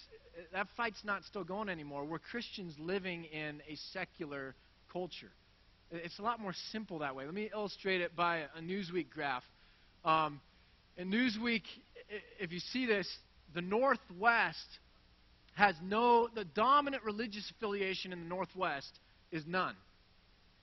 that 0.52 0.66
fight's 0.76 1.04
not 1.04 1.22
still 1.24 1.44
going 1.44 1.68
anymore. 1.68 2.04
We're 2.04 2.18
Christians 2.18 2.74
living 2.78 3.24
in 3.24 3.62
a 3.68 3.76
secular 3.92 4.54
culture. 4.92 5.30
It's 5.94 6.18
a 6.18 6.22
lot 6.22 6.40
more 6.40 6.54
simple 6.72 6.98
that 7.00 7.14
way. 7.14 7.24
Let 7.24 7.34
me 7.34 7.50
illustrate 7.54 8.00
it 8.00 8.16
by 8.16 8.38
a 8.56 8.60
Newsweek 8.60 9.10
graph. 9.10 9.44
Um, 10.04 10.40
in 10.96 11.10
Newsweek, 11.10 11.62
if 12.40 12.50
you 12.50 12.58
see 12.58 12.86
this, 12.86 13.08
the 13.54 13.62
Northwest 13.62 14.66
has 15.54 15.76
no, 15.82 16.28
the 16.34 16.44
dominant 16.44 17.04
religious 17.04 17.48
affiliation 17.56 18.12
in 18.12 18.20
the 18.20 18.28
Northwest 18.28 18.90
is 19.30 19.44
none. 19.46 19.76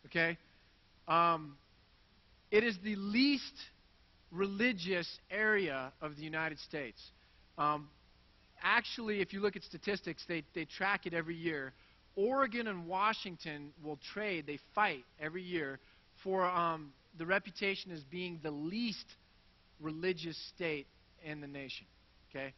Okay? 0.08 0.38
Um, 1.08 1.56
it 2.52 2.66
is 2.66 2.78
the 2.84 2.96
least 2.98 3.54
religious 4.32 5.08
area 5.30 5.94
of 6.02 6.18
the 6.18 6.24
United 6.24 6.60
States. 6.60 7.02
Um, 7.58 7.88
actually, 8.62 9.22
if 9.22 9.32
you 9.32 9.40
look 9.40 9.56
at 9.56 9.64
statistics, 9.64 10.26
they, 10.28 10.44
they 10.54 10.66
track 10.66 11.06
it 11.06 11.14
every 11.14 11.36
year. 11.36 11.74
Oregon 12.16 12.68
and 12.68 12.88
Washington 12.88 13.72
will 13.84 13.98
trade, 14.14 14.46
they 14.46 14.60
fight 14.76 15.04
every 15.20 15.44
year 15.44 15.80
for 16.24 16.46
um, 16.46 16.92
the 17.18 17.26
reputation 17.26 17.92
as 17.92 18.02
being 18.04 18.40
the 18.44 18.52
least 18.52 19.06
religious 19.80 20.38
state 20.56 20.88
in 21.24 21.42
the 21.42 21.48
nation. 21.48 21.86
Okay? 22.30 22.54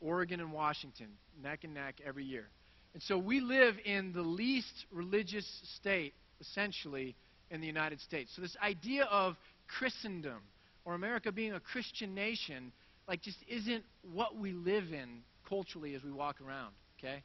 Oregon 0.00 0.40
and 0.40 0.52
Washington, 0.52 1.08
neck 1.42 1.64
and 1.64 1.74
neck 1.74 1.96
every 2.04 2.24
year. 2.24 2.46
And 2.92 3.02
so 3.02 3.16
we 3.16 3.40
live 3.40 3.76
in 3.84 4.12
the 4.12 4.22
least 4.22 4.86
religious 4.90 5.46
state, 5.76 6.12
essentially, 6.40 7.14
in 7.50 7.60
the 7.60 7.66
United 7.66 8.00
States. 8.00 8.32
So 8.34 8.42
this 8.42 8.56
idea 8.62 9.04
of 9.04 9.36
Christendom 9.68 10.40
or 10.84 10.94
America 10.94 11.30
being 11.30 11.52
a 11.52 11.60
Christian 11.60 12.14
nation, 12.14 12.72
like, 13.08 13.22
just 13.22 13.38
isn't 13.48 13.84
what 14.12 14.36
we 14.36 14.52
live 14.52 14.92
in 14.92 15.22
culturally 15.48 15.94
as 15.94 16.02
we 16.02 16.10
walk 16.10 16.36
around. 16.40 16.72
Okay? 16.98 17.22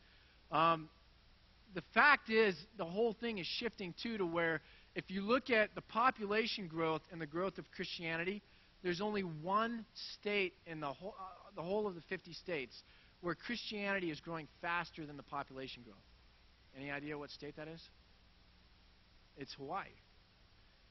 Um, 0.51 0.89
the 1.73 1.83
fact 1.93 2.29
is, 2.29 2.55
the 2.77 2.85
whole 2.85 3.13
thing 3.13 3.37
is 3.37 3.45
shifting 3.45 3.93
too 4.01 4.17
to 4.17 4.25
where 4.25 4.61
if 4.95 5.09
you 5.09 5.21
look 5.21 5.49
at 5.49 5.75
the 5.75 5.81
population 5.81 6.67
growth 6.67 7.01
and 7.11 7.19
the 7.19 7.25
growth 7.25 7.57
of 7.57 7.65
Christianity, 7.71 8.41
there's 8.83 9.01
only 9.01 9.23
one 9.23 9.85
state 10.19 10.53
in 10.65 10.79
the 10.79 10.87
whole, 10.87 11.15
uh, 11.19 11.23
the 11.55 11.61
whole 11.61 11.87
of 11.87 11.95
the 11.95 12.01
50 12.07 12.33
states 12.33 12.73
where 13.21 13.35
Christianity 13.35 14.11
is 14.11 14.19
growing 14.21 14.47
faster 14.61 15.05
than 15.05 15.17
the 15.17 15.23
population 15.23 15.83
growth. 15.83 15.97
Any 16.77 16.91
idea 16.91 17.17
what 17.17 17.29
state 17.29 17.55
that 17.57 17.67
is? 17.67 17.81
It's 19.37 19.53
Hawaii. 19.55 19.87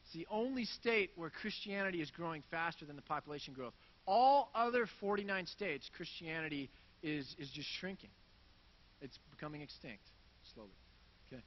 It's 0.03 0.13
the 0.13 0.27
only 0.31 0.65
state 0.65 1.13
where 1.17 1.31
Christianity 1.31 2.03
is 2.03 2.11
growing 2.11 2.43
faster 2.51 2.85
than 2.85 2.97
the 2.97 3.03
population 3.03 3.55
growth. 3.55 3.73
All 4.07 4.51
other 4.55 4.87
49 5.01 5.47
states, 5.47 5.89
Christianity 5.97 6.69
is, 7.03 7.35
is 7.39 7.49
just 7.51 7.69
shrinking. 7.79 8.11
It's 9.01 9.19
becoming 9.31 9.63
extinct 9.63 10.05
slowly. 10.55 10.71
Okay? 11.29 11.43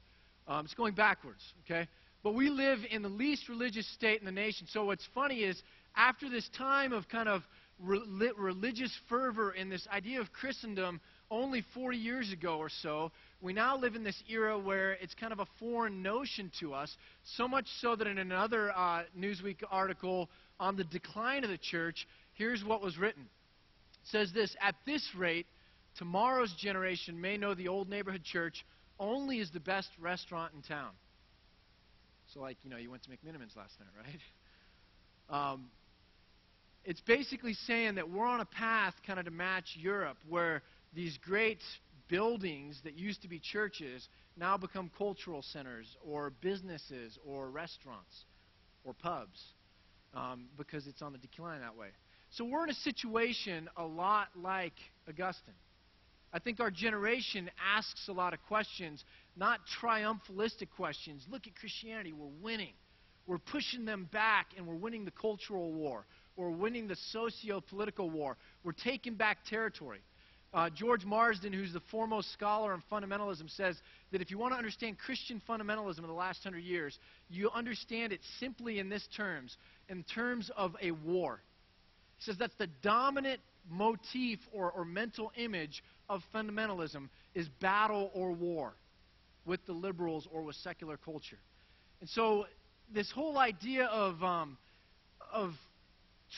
Um, 0.46 0.64
it's 0.64 0.74
going 0.74 0.94
backwards. 0.94 1.42
Okay? 1.64 1.88
But 2.22 2.34
we 2.34 2.50
live 2.50 2.80
in 2.90 3.02
the 3.02 3.08
least 3.08 3.48
religious 3.48 3.86
state 3.94 4.20
in 4.20 4.26
the 4.26 4.32
nation. 4.32 4.66
So 4.70 4.84
what's 4.84 5.06
funny 5.14 5.40
is 5.40 5.60
after 5.96 6.28
this 6.28 6.48
time 6.56 6.92
of 6.92 7.08
kind 7.08 7.28
of 7.28 7.42
re- 7.78 8.32
religious 8.36 8.96
fervor 9.08 9.52
in 9.52 9.68
this 9.68 9.86
idea 9.92 10.20
of 10.20 10.32
Christendom 10.32 11.00
only 11.30 11.64
40 11.74 11.96
years 11.96 12.32
ago 12.32 12.58
or 12.58 12.70
so, 12.82 13.12
we 13.40 13.52
now 13.52 13.76
live 13.76 13.94
in 13.94 14.02
this 14.02 14.20
era 14.28 14.58
where 14.58 14.92
it's 14.94 15.14
kind 15.14 15.32
of 15.32 15.40
a 15.40 15.46
foreign 15.60 16.02
notion 16.02 16.50
to 16.60 16.74
us, 16.74 16.96
so 17.36 17.46
much 17.46 17.66
so 17.80 17.94
that 17.94 18.06
in 18.06 18.18
another 18.18 18.72
uh, 18.72 19.02
Newsweek 19.16 19.62
article 19.70 20.28
on 20.58 20.76
the 20.76 20.84
decline 20.84 21.44
of 21.44 21.50
the 21.50 21.58
church, 21.58 22.06
here's 22.34 22.64
what 22.64 22.82
was 22.82 22.98
written. 22.98 23.22
It 23.22 24.08
says 24.10 24.32
this 24.32 24.56
At 24.60 24.74
this 24.86 25.06
rate, 25.16 25.46
tomorrow's 25.98 26.52
generation 26.54 27.20
may 27.20 27.36
know 27.36 27.54
the 27.54 27.68
old 27.68 27.88
neighborhood 27.88 28.24
church 28.24 28.64
only 28.98 29.38
is 29.38 29.50
the 29.50 29.60
best 29.60 29.88
restaurant 30.00 30.52
in 30.54 30.62
town. 30.62 30.90
So, 32.32 32.40
like, 32.40 32.58
you 32.62 32.70
know, 32.70 32.76
you 32.76 32.90
went 32.90 33.02
to 33.04 33.10
McMenamins 33.10 33.56
last 33.56 33.74
night, 33.80 33.88
right? 33.96 34.20
Um, 35.30 35.68
it's 36.86 37.02
basically 37.02 37.52
saying 37.52 37.96
that 37.96 38.08
we're 38.08 38.24
on 38.24 38.40
a 38.40 38.46
path 38.46 38.94
kind 39.06 39.18
of 39.18 39.26
to 39.26 39.30
match 39.30 39.76
Europe, 39.78 40.16
where 40.26 40.62
these 40.94 41.18
great 41.22 41.60
buildings 42.08 42.80
that 42.84 42.94
used 42.94 43.20
to 43.20 43.28
be 43.28 43.38
churches 43.38 44.08
now 44.38 44.56
become 44.56 44.90
cultural 44.96 45.42
centers 45.42 45.86
or 46.02 46.32
businesses 46.40 47.18
or 47.26 47.50
restaurants 47.50 48.24
or 48.84 48.94
pubs 48.94 49.38
um, 50.14 50.46
because 50.56 50.86
it's 50.86 51.02
on 51.02 51.12
the 51.12 51.18
decline 51.18 51.60
that 51.60 51.76
way. 51.76 51.88
So 52.30 52.44
we're 52.44 52.64
in 52.64 52.70
a 52.70 52.74
situation 52.74 53.68
a 53.76 53.84
lot 53.84 54.28
like 54.36 54.74
Augustine. 55.08 55.54
I 56.32 56.38
think 56.38 56.60
our 56.60 56.70
generation 56.70 57.50
asks 57.76 58.08
a 58.08 58.12
lot 58.12 58.34
of 58.34 58.42
questions, 58.48 59.02
not 59.36 59.60
triumphalistic 59.80 60.68
questions. 60.76 61.24
Look 61.30 61.46
at 61.46 61.54
Christianity, 61.56 62.12
we're 62.12 62.26
winning. 62.42 62.74
we're 63.28 63.38
pushing 63.38 63.84
them 63.84 64.08
back 64.10 64.46
and 64.56 64.66
we're 64.66 64.74
winning 64.74 65.04
the 65.04 65.10
cultural 65.12 65.72
war. 65.72 66.06
We're 66.34 66.50
winning 66.50 66.88
the 66.88 66.96
socio 67.12 67.60
political 67.60 68.08
war. 68.10 68.36
We're 68.64 68.72
taking 68.72 69.14
back 69.14 69.44
territory. 69.48 70.00
Uh, 70.54 70.70
George 70.70 71.04
Marsden, 71.04 71.52
who's 71.52 71.74
the 71.74 71.82
foremost 71.90 72.32
scholar 72.32 72.72
on 72.72 72.82
fundamentalism, 72.90 73.54
says 73.54 73.76
that 74.12 74.22
if 74.22 74.30
you 74.30 74.38
want 74.38 74.54
to 74.54 74.56
understand 74.56 74.96
Christian 74.98 75.42
fundamentalism 75.46 75.98
in 75.98 76.06
the 76.06 76.12
last 76.12 76.42
hundred 76.42 76.64
years, 76.64 76.98
you 77.28 77.50
understand 77.50 78.14
it 78.14 78.20
simply 78.40 78.78
in 78.78 78.88
this 78.88 79.06
terms, 79.14 79.58
in 79.90 80.02
terms 80.04 80.50
of 80.56 80.74
a 80.80 80.92
war. 80.92 81.42
He 82.16 82.24
says 82.24 82.36
that's 82.38 82.56
the 82.56 82.68
dominant 82.82 83.40
motif 83.70 84.38
or, 84.50 84.70
or 84.70 84.86
mental 84.86 85.30
image 85.36 85.82
of 86.08 86.22
fundamentalism 86.34 87.08
is 87.34 87.48
battle 87.60 88.10
or 88.14 88.32
war 88.32 88.74
with 89.44 89.64
the 89.66 89.72
liberals 89.72 90.26
or 90.32 90.42
with 90.42 90.56
secular 90.56 90.96
culture. 90.96 91.38
And 92.00 92.08
so 92.10 92.46
this 92.92 93.10
whole 93.10 93.38
idea 93.38 93.86
of, 93.86 94.22
um, 94.22 94.56
of 95.32 95.52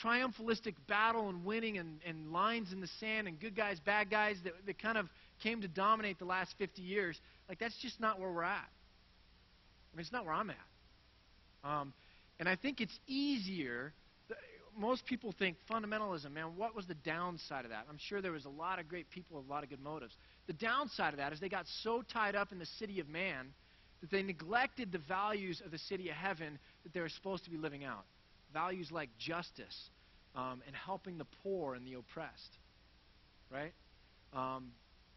triumphalistic 0.03 0.75
battle 0.87 1.29
and 1.29 1.43
winning 1.43 1.77
and, 1.77 1.99
and 2.05 2.31
lines 2.31 2.71
in 2.71 2.81
the 2.81 2.89
sand 2.99 3.27
and 3.27 3.39
good 3.39 3.55
guys, 3.55 3.79
bad 3.79 4.09
guys 4.09 4.37
that, 4.43 4.53
that 4.65 4.81
kind 4.81 4.97
of 4.97 5.07
came 5.43 5.61
to 5.61 5.67
dominate 5.67 6.19
the 6.19 6.25
last 6.25 6.53
50 6.57 6.81
years, 6.81 7.19
like 7.49 7.59
that's 7.59 7.77
just 7.81 7.99
not 7.99 8.19
where 8.19 8.31
we're 8.31 8.43
at. 8.43 8.69
I 9.93 9.97
mean, 9.97 10.01
it's 10.01 10.11
not 10.11 10.25
where 10.25 10.33
I'm 10.33 10.49
at. 10.49 10.57
Um, 11.69 11.93
and 12.39 12.47
I 12.47 12.55
think 12.55 12.81
it's 12.81 12.97
easier. 13.07 13.93
Most 14.77 15.05
people 15.05 15.33
think 15.37 15.57
fundamentalism, 15.69 16.31
man, 16.31 16.55
what 16.55 16.75
was 16.75 16.85
the 16.87 16.95
downside 16.95 17.65
of 17.65 17.71
that? 17.71 17.85
I'm 17.89 17.97
sure 17.97 18.21
there 18.21 18.31
was 18.31 18.45
a 18.45 18.49
lot 18.49 18.79
of 18.79 18.87
great 18.87 19.09
people 19.09 19.37
with 19.37 19.47
a 19.47 19.49
lot 19.49 19.63
of 19.63 19.69
good 19.69 19.81
motives. 19.81 20.15
The 20.47 20.53
downside 20.53 21.13
of 21.13 21.17
that 21.17 21.33
is 21.33 21.39
they 21.39 21.49
got 21.49 21.65
so 21.83 22.01
tied 22.01 22.35
up 22.35 22.51
in 22.51 22.59
the 22.59 22.65
city 22.65 22.99
of 22.99 23.09
man 23.09 23.53
that 24.01 24.09
they 24.09 24.23
neglected 24.23 24.91
the 24.91 24.97
values 24.97 25.61
of 25.63 25.71
the 25.71 25.77
city 25.77 26.09
of 26.09 26.15
heaven 26.15 26.57
that 26.83 26.93
they 26.93 27.01
were 27.01 27.09
supposed 27.09 27.43
to 27.45 27.51
be 27.51 27.57
living 27.57 27.83
out 27.83 28.05
values 28.53 28.91
like 28.91 29.09
justice 29.17 29.89
um, 30.35 30.61
and 30.67 30.75
helping 30.75 31.17
the 31.17 31.25
poor 31.43 31.75
and 31.75 31.85
the 31.85 31.93
oppressed. 31.93 32.57
Right? 33.49 33.73
Um, 34.33 34.71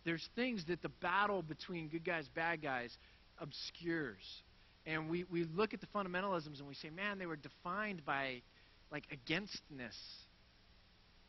there's 0.04 0.28
things 0.34 0.64
that 0.68 0.82
the 0.82 0.88
battle 0.88 1.42
between 1.42 1.88
good 1.88 2.04
guys, 2.04 2.28
bad 2.34 2.62
guys 2.62 2.96
obscures. 3.38 4.42
And 4.86 5.08
we, 5.08 5.24
we 5.24 5.44
look 5.44 5.72
at 5.72 5.80
the 5.80 5.86
fundamentalisms 5.86 6.58
and 6.58 6.68
we 6.68 6.74
say, 6.74 6.90
man, 6.90 7.18
they 7.18 7.26
were 7.26 7.36
defined 7.36 8.04
by 8.04 8.42
like 8.90 9.04
againstness. 9.10 9.96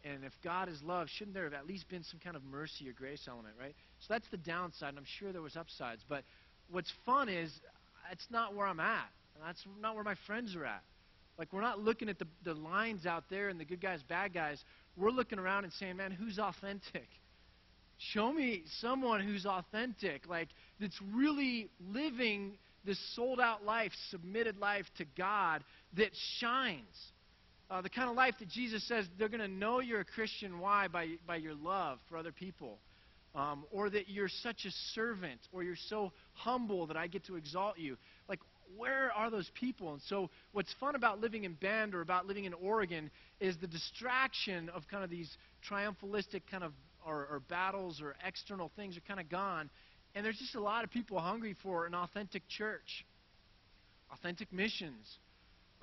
And 0.03 0.23
if 0.23 0.33
God 0.43 0.69
is 0.69 0.81
love, 0.83 1.07
shouldn't 1.09 1.33
there 1.33 1.45
have 1.45 1.53
at 1.53 1.65
least 1.65 1.89
been 1.89 2.03
some 2.03 2.19
kind 2.19 2.35
of 2.35 2.43
mercy 2.43 2.87
or 2.87 2.93
grace 2.93 3.27
element, 3.27 3.55
right? 3.59 3.73
So 4.01 4.13
that's 4.13 4.27
the 4.29 4.37
downside, 4.37 4.89
and 4.89 4.99
I'm 4.99 5.05
sure 5.19 5.31
there 5.31 5.41
was 5.41 5.55
upsides. 5.55 6.03
But 6.07 6.23
what's 6.69 6.91
fun 7.05 7.27
is 7.27 7.51
it's 8.11 8.27
not 8.29 8.55
where 8.55 8.67
I'm 8.67 8.79
at. 8.79 9.09
and 9.35 9.43
That's 9.45 9.63
not 9.81 9.95
where 9.95 10.03
my 10.03 10.15
friends 10.27 10.55
are 10.55 10.65
at. 10.65 10.83
Like, 11.37 11.51
we're 11.51 11.61
not 11.61 11.79
looking 11.79 12.07
at 12.07 12.19
the, 12.19 12.27
the 12.43 12.53
lines 12.53 13.05
out 13.05 13.25
there 13.29 13.49
and 13.49 13.59
the 13.59 13.65
good 13.65 13.81
guys, 13.81 14.01
bad 14.07 14.33
guys. 14.33 14.63
We're 14.95 15.09
looking 15.11 15.39
around 15.39 15.65
and 15.65 15.73
saying, 15.73 15.97
man, 15.97 16.11
who's 16.11 16.39
authentic? 16.39 17.07
Show 17.97 18.31
me 18.31 18.63
someone 18.79 19.21
who's 19.21 19.45
authentic, 19.45 20.27
like, 20.27 20.49
that's 20.79 20.99
really 21.13 21.69
living 21.91 22.57
this 22.85 22.99
sold 23.15 23.39
out 23.39 23.65
life, 23.65 23.91
submitted 24.11 24.57
life 24.57 24.85
to 24.97 25.05
God 25.17 25.63
that 25.97 26.11
shines. 26.39 27.11
Uh, 27.69 27.81
the 27.81 27.89
kind 27.89 28.09
of 28.09 28.15
life 28.15 28.35
that 28.39 28.47
Jesus 28.49 28.87
says 28.87 29.05
they're 29.17 29.29
going 29.29 29.39
to 29.39 29.47
know 29.47 29.79
you're 29.79 30.01
a 30.01 30.05
Christian. 30.05 30.59
Why? 30.59 30.87
By, 30.87 31.15
by 31.25 31.37
your 31.37 31.55
love 31.55 31.99
for 32.09 32.17
other 32.17 32.31
people. 32.31 32.79
Um, 33.33 33.65
or 33.71 33.89
that 33.89 34.07
you're 34.07 34.29
such 34.29 34.63
a 34.65 34.71
servant, 34.93 35.41
or 35.51 35.61
you're 35.61 35.75
so 35.89 36.13
humble 36.33 36.87
that 36.87 36.95
I 36.95 37.07
get 37.07 37.25
to 37.25 37.35
exalt 37.35 37.77
you. 37.77 37.97
Like, 38.29 38.39
where 38.77 39.11
are 39.11 39.29
those 39.29 39.51
people? 39.59 39.91
And 39.91 40.01
so, 40.03 40.29
what's 40.53 40.73
fun 40.79 40.95
about 40.95 41.19
living 41.19 41.43
in 41.43 41.53
Bend 41.53 41.93
or 41.95 41.99
about 41.99 42.27
living 42.27 42.45
in 42.45 42.53
Oregon 42.53 43.11
is 43.41 43.57
the 43.59 43.67
distraction 43.67 44.69
of 44.69 44.83
kind 44.89 45.03
of 45.03 45.09
these 45.09 45.29
triumphalistic 45.69 46.43
kind 46.49 46.63
of 46.63 46.71
or, 47.05 47.27
or 47.29 47.41
battles 47.49 48.01
or 48.01 48.15
external 48.25 48.71
things 48.75 48.97
are 48.97 49.01
kind 49.01 49.19
of 49.19 49.29
gone. 49.29 49.69
And 50.15 50.25
there's 50.25 50.37
just 50.37 50.55
a 50.55 50.61
lot 50.61 50.83
of 50.83 50.91
people 50.91 51.19
hungry 51.19 51.55
for 51.61 51.85
an 51.85 51.93
authentic 51.93 52.47
church, 52.47 53.05
authentic 54.11 54.51
missions, 54.51 55.19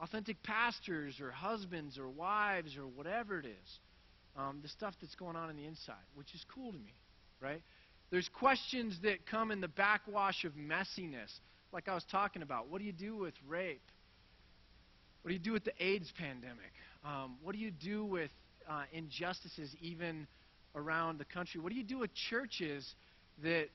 authentic 0.03 0.43
pastors 0.43 1.21
or 1.21 1.31
husbands 1.31 1.99
or 1.99 2.09
wives 2.09 2.77
or 2.77 2.87
whatever 2.87 3.39
it 3.39 3.47
is. 3.47 3.79
Um, 4.37 4.61
the 4.63 4.69
stuff 4.69 4.95
that's 5.01 5.15
going 5.15 5.37
on 5.37 5.51
in 5.51 5.57
the 5.57 5.65
inside, 5.65 5.95
which 6.15 6.35
is 6.35 6.45
cool 6.53 6.73
to 6.73 6.79
me, 6.79 6.95
right? 7.41 7.63
There's 8.11 8.29
questions 8.29 8.99
that 9.03 9.27
come 9.27 9.51
in 9.51 9.61
the 9.61 9.69
backwash 9.69 10.45
of 10.45 10.53
messiness 10.55 11.31
like 11.73 11.89
I 11.89 11.95
was 11.95 12.05
talking 12.11 12.43
about. 12.43 12.69
What 12.69 12.79
do 12.81 12.85
you 12.85 12.93
do 12.93 13.17
with 13.17 13.35
rape? 13.47 13.83
What 15.23 15.29
do 15.29 15.35
you 15.35 15.41
do 15.41 15.53
with 15.53 15.65
the 15.65 15.73
AIDS 15.79 16.13
pandemic? 16.19 16.73
Um, 17.05 17.37
what 17.43 17.53
do 17.53 17.59
you 17.59 17.71
do 17.71 18.05
with 18.05 18.31
uh, 18.69 18.83
injustices 18.93 19.75
even 19.81 20.27
around 20.75 21.19
the 21.19 21.25
country? 21.25 21.61
What 21.61 21.71
do 21.71 21.79
you 21.79 21.85
do 21.85 21.99
with 21.99 22.11
churches 22.15 22.95
that, 23.43 23.69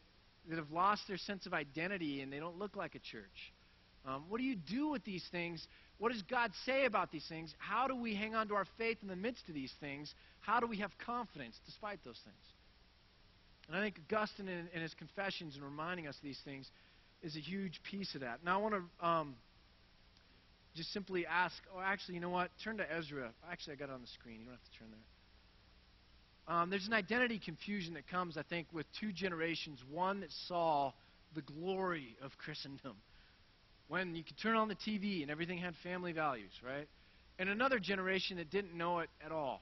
that 0.50 0.58
have 0.58 0.72
lost 0.72 1.04
their 1.08 1.18
sense 1.18 1.46
of 1.46 1.54
identity 1.54 2.22
and 2.22 2.34
they 2.34 2.40
don't 2.40 2.58
look 2.58 2.76
like 2.76 2.96
a 2.96 3.00
church? 3.00 3.54
Um, 4.06 4.26
what 4.30 4.40
do 4.40 4.44
you 4.44 4.56
do 4.56 4.90
with 4.90 5.04
these 5.04 5.24
things? 5.32 5.68
What 6.00 6.12
does 6.12 6.22
God 6.24 6.52
say 6.66 6.86
about 6.86 7.12
these 7.12 7.26
things? 7.28 7.54
How 7.58 7.88
do 7.88 7.96
we 7.96 8.14
hang 8.14 8.36
on 8.36 8.48
to 8.50 8.56
our 8.56 8.68
faith 8.78 8.98
in 9.02 9.08
the 9.08 9.16
midst 9.16 9.48
of 9.50 9.56
these 9.56 9.74
things? 9.80 10.14
How 10.42 10.60
do 10.60 10.68
we 10.68 10.78
have 10.78 10.92
confidence 11.04 11.56
despite 11.66 12.00
those 12.06 12.20
things? 12.24 12.36
And 13.68 13.76
I 13.76 13.82
think 13.82 14.00
Augustine, 14.12 14.48
in, 14.48 14.70
in 14.74 14.82
his 14.82 14.94
Confessions, 14.94 15.56
and 15.56 15.64
reminding 15.64 16.08
us 16.08 16.16
of 16.16 16.24
these 16.24 16.40
things, 16.46 16.70
is 17.24 17.36
a 17.36 17.40
huge 17.40 17.82
piece 17.90 18.14
of 18.16 18.22
that. 18.22 18.44
Now, 18.46 18.60
I 18.60 18.62
want 18.62 18.76
to 18.76 19.06
um, 19.06 19.36
just 20.76 20.94
simply 20.94 21.26
ask, 21.26 21.56
oh, 21.76 21.82
actually, 21.84 22.16
you 22.16 22.22
know 22.22 22.30
what? 22.30 22.50
Turn 22.64 22.78
to 22.78 22.92
Ezra. 22.92 23.32
Actually, 23.52 23.74
I 23.74 23.76
got 23.78 23.90
it 23.90 23.94
on 23.94 24.02
the 24.02 24.08
screen. 24.08 24.40
You 24.40 24.46
don't 24.46 24.54
have 24.54 24.64
to 24.64 24.80
turn 24.80 24.88
there. 24.92 26.56
Um, 26.56 26.70
there's 26.70 26.88
an 26.88 26.94
identity 26.94 27.42
confusion 27.44 27.96
that 27.96 28.08
comes, 28.08 28.38
I 28.38 28.44
think, 28.44 28.68
with 28.72 28.86
two 29.00 29.12
generations. 29.12 29.80
One 29.92 30.22
that 30.22 30.30
saw 30.48 30.94
the 31.36 31.42
glory 31.42 32.16
of 32.22 32.32
Christendom, 32.38 32.96
when 33.88 34.16
you 34.16 34.24
could 34.24 34.38
turn 34.42 34.56
on 34.56 34.68
the 34.68 34.76
TV 34.76 35.22
and 35.22 35.32
everything 35.32 35.58
had 35.58 35.74
family 35.84 36.12
values, 36.12 36.52
right? 36.66 36.88
And 37.40 37.50
another 37.50 37.80
generation 37.80 38.38
that 38.38 38.50
didn't 38.50 38.76
know 38.76 39.00
it 39.00 39.10
at 39.26 39.32
all. 39.32 39.62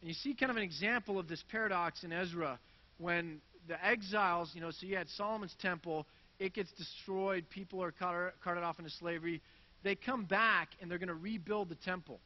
And 0.00 0.08
you 0.08 0.14
see 0.14 0.34
kind 0.34 0.50
of 0.50 0.56
an 0.56 0.62
example 0.62 1.18
of 1.18 1.28
this 1.28 1.42
paradox 1.50 2.04
in 2.04 2.12
Ezra 2.12 2.58
when 2.98 3.40
the 3.68 3.82
exiles, 3.84 4.50
you 4.54 4.60
know, 4.60 4.70
so 4.70 4.86
you 4.86 4.96
had 4.96 5.08
Solomon's 5.10 5.54
temple, 5.60 6.06
it 6.38 6.54
gets 6.54 6.72
destroyed. 6.72 7.44
People 7.50 7.82
are 7.82 7.92
carted 7.92 8.62
off 8.62 8.78
into 8.78 8.90
slavery. 8.90 9.40
They 9.82 9.94
come 9.94 10.24
back 10.24 10.70
and 10.80 10.90
they're 10.90 10.98
going 10.98 11.08
to 11.08 11.14
rebuild 11.14 11.68
the 11.68 11.76
temple. 11.76 12.20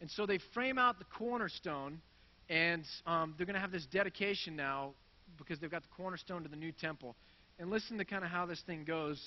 And 0.00 0.10
so 0.10 0.24
they 0.24 0.38
frame 0.54 0.78
out 0.78 0.98
the 0.98 1.04
cornerstone, 1.04 2.00
and 2.48 2.84
um, 3.06 3.34
they're 3.36 3.46
going 3.46 3.54
to 3.54 3.60
have 3.60 3.72
this 3.72 3.86
dedication 3.92 4.56
now 4.56 4.92
because 5.36 5.58
they've 5.58 5.70
got 5.70 5.82
the 5.82 5.88
cornerstone 5.94 6.42
to 6.42 6.48
the 6.48 6.56
new 6.56 6.72
temple. 6.72 7.16
And 7.58 7.70
listen 7.70 7.98
to 7.98 8.04
kind 8.06 8.24
of 8.24 8.30
how 8.30 8.46
this 8.46 8.60
thing 8.66 8.84
goes 8.84 9.20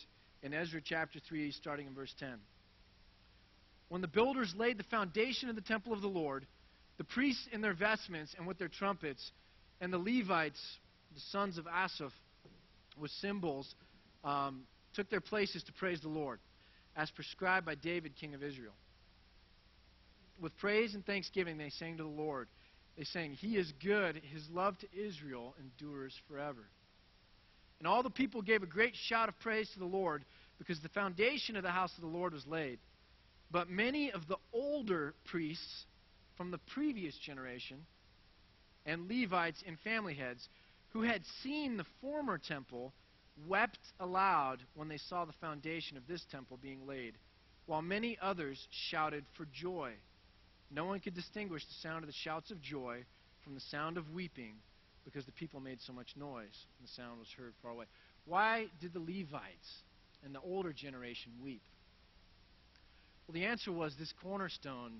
in 0.43 0.53
Ezra 0.53 0.81
chapter 0.83 1.19
3, 1.27 1.51
starting 1.51 1.87
in 1.87 1.95
verse 1.95 2.13
10. 2.19 2.33
When 3.89 4.01
the 4.01 4.07
builders 4.07 4.53
laid 4.57 4.77
the 4.77 4.83
foundation 4.83 5.49
of 5.49 5.55
the 5.55 5.61
temple 5.61 5.93
of 5.93 6.01
the 6.01 6.07
Lord, 6.07 6.45
the 6.97 7.03
priests 7.03 7.47
in 7.51 7.61
their 7.61 7.73
vestments 7.73 8.35
and 8.37 8.45
with 8.45 8.59
their 8.59 8.67
trumpets, 8.67 9.31
and 9.81 9.91
the 9.91 9.97
Levites, 9.97 10.61
the 11.13 11.19
sons 11.31 11.57
of 11.57 11.65
Asaph, 11.67 12.11
with 12.99 13.11
cymbals, 13.21 13.73
um, 14.23 14.63
took 14.93 15.09
their 15.09 15.21
places 15.21 15.63
to 15.63 15.73
praise 15.73 16.01
the 16.01 16.09
Lord, 16.09 16.39
as 16.95 17.09
prescribed 17.11 17.65
by 17.65 17.75
David, 17.75 18.13
king 18.19 18.33
of 18.33 18.43
Israel. 18.43 18.73
With 20.41 20.55
praise 20.57 20.93
and 20.93 21.05
thanksgiving, 21.05 21.57
they 21.57 21.69
sang 21.69 21.97
to 21.97 22.03
the 22.03 22.09
Lord. 22.09 22.47
They 22.97 23.05
sang, 23.05 23.33
He 23.33 23.57
is 23.57 23.71
good, 23.83 24.21
His 24.33 24.47
love 24.51 24.77
to 24.79 24.87
Israel 24.93 25.55
endures 25.59 26.13
forever. 26.27 26.65
And 27.83 27.87
all 27.89 28.01
the 28.01 28.09
people 28.09 28.41
gave 28.41 28.63
a 28.63 28.65
great 28.65 28.95
shout 28.95 29.27
of 29.27 29.37
praise 29.41 29.69
to 29.73 29.79
the 29.79 29.83
Lord 29.83 30.23
because 30.57 30.79
the 30.79 30.87
foundation 30.87 31.57
of 31.57 31.63
the 31.63 31.69
house 31.69 31.91
of 31.97 32.01
the 32.01 32.07
Lord 32.17 32.31
was 32.31 32.47
laid. 32.47 32.79
But 33.51 33.69
many 33.69 34.09
of 34.09 34.25
the 34.29 34.37
older 34.53 35.13
priests 35.25 35.83
from 36.37 36.49
the 36.49 36.59
previous 36.73 37.13
generation 37.17 37.85
and 38.85 39.09
Levites 39.09 39.61
and 39.67 39.77
family 39.81 40.13
heads 40.13 40.47
who 40.93 41.01
had 41.01 41.23
seen 41.43 41.75
the 41.75 41.83
former 41.99 42.37
temple 42.37 42.93
wept 43.49 43.79
aloud 43.99 44.59
when 44.75 44.87
they 44.87 44.99
saw 45.09 45.25
the 45.25 45.33
foundation 45.41 45.97
of 45.97 46.07
this 46.07 46.23
temple 46.31 46.57
being 46.61 46.87
laid, 46.87 47.15
while 47.65 47.81
many 47.81 48.17
others 48.21 48.65
shouted 48.89 49.25
for 49.35 49.45
joy. 49.51 49.91
No 50.71 50.85
one 50.85 51.01
could 51.01 51.15
distinguish 51.15 51.65
the 51.65 51.81
sound 51.85 52.05
of 52.05 52.07
the 52.07 52.15
shouts 52.23 52.49
of 52.49 52.61
joy 52.61 53.03
from 53.43 53.55
the 53.55 53.59
sound 53.59 53.97
of 53.97 54.13
weeping 54.13 54.53
because 55.05 55.25
the 55.25 55.31
people 55.31 55.59
made 55.59 55.79
so 55.81 55.93
much 55.93 56.15
noise 56.15 56.65
and 56.79 56.87
the 56.87 56.91
sound 56.95 57.19
was 57.19 57.27
heard 57.37 57.53
far 57.61 57.71
away. 57.71 57.85
Why 58.25 58.67
did 58.79 58.93
the 58.93 58.99
Levites 58.99 59.83
and 60.23 60.33
the 60.33 60.39
older 60.41 60.73
generation 60.73 61.31
weep? 61.43 61.61
Well, 63.27 63.33
the 63.33 63.45
answer 63.45 63.71
was 63.71 63.95
this 63.97 64.13
cornerstone 64.21 64.99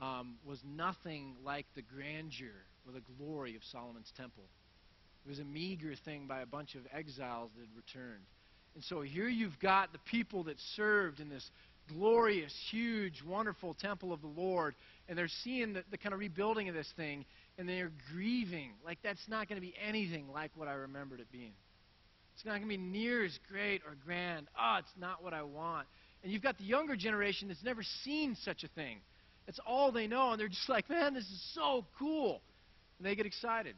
um, 0.00 0.36
was 0.44 0.60
nothing 0.64 1.34
like 1.44 1.66
the 1.74 1.82
grandeur 1.82 2.54
or 2.86 2.92
the 2.92 3.02
glory 3.18 3.56
of 3.56 3.62
Solomon's 3.64 4.12
temple. 4.16 4.44
It 5.26 5.28
was 5.28 5.38
a 5.38 5.44
meager 5.44 5.94
thing 6.04 6.26
by 6.26 6.40
a 6.40 6.46
bunch 6.46 6.74
of 6.74 6.82
exiles 6.92 7.50
that 7.56 7.60
had 7.60 7.76
returned. 7.76 8.24
And 8.74 8.84
so 8.84 9.00
here 9.00 9.28
you've 9.28 9.58
got 9.60 9.92
the 9.92 9.98
people 10.10 10.44
that 10.44 10.56
served 10.76 11.20
in 11.20 11.28
this 11.28 11.50
glorious, 11.88 12.54
huge, 12.70 13.22
wonderful 13.26 13.74
temple 13.74 14.12
of 14.12 14.20
the 14.20 14.28
Lord, 14.28 14.74
and 15.08 15.18
they're 15.18 15.28
seeing 15.42 15.72
the, 15.72 15.84
the 15.90 15.98
kind 15.98 16.12
of 16.12 16.20
rebuilding 16.20 16.68
of 16.68 16.74
this 16.74 16.92
thing, 16.96 17.24
and 17.58 17.68
they're 17.68 17.90
grieving. 18.12 18.70
Like, 18.84 18.98
that's 19.02 19.26
not 19.28 19.48
going 19.48 19.60
to 19.60 19.66
be 19.66 19.74
anything 19.86 20.28
like 20.32 20.52
what 20.54 20.68
I 20.68 20.74
remembered 20.74 21.20
it 21.20 21.30
being. 21.30 21.52
It's 22.34 22.44
not 22.44 22.52
going 22.52 22.62
to 22.62 22.68
be 22.68 22.76
near 22.76 23.24
as 23.24 23.36
great 23.50 23.82
or 23.84 23.96
grand. 24.04 24.46
Oh, 24.58 24.76
it's 24.78 24.88
not 24.96 25.24
what 25.24 25.34
I 25.34 25.42
want. 25.42 25.88
And 26.22 26.32
you've 26.32 26.42
got 26.42 26.56
the 26.56 26.64
younger 26.64 26.94
generation 26.94 27.48
that's 27.48 27.64
never 27.64 27.82
seen 28.04 28.36
such 28.44 28.62
a 28.62 28.68
thing. 28.68 28.98
It's 29.48 29.58
all 29.66 29.90
they 29.90 30.06
know, 30.06 30.30
and 30.30 30.40
they're 30.40 30.48
just 30.48 30.68
like, 30.68 30.88
man, 30.88 31.14
this 31.14 31.24
is 31.24 31.52
so 31.54 31.84
cool. 31.98 32.40
And 32.98 33.06
they 33.06 33.16
get 33.16 33.26
excited. 33.26 33.74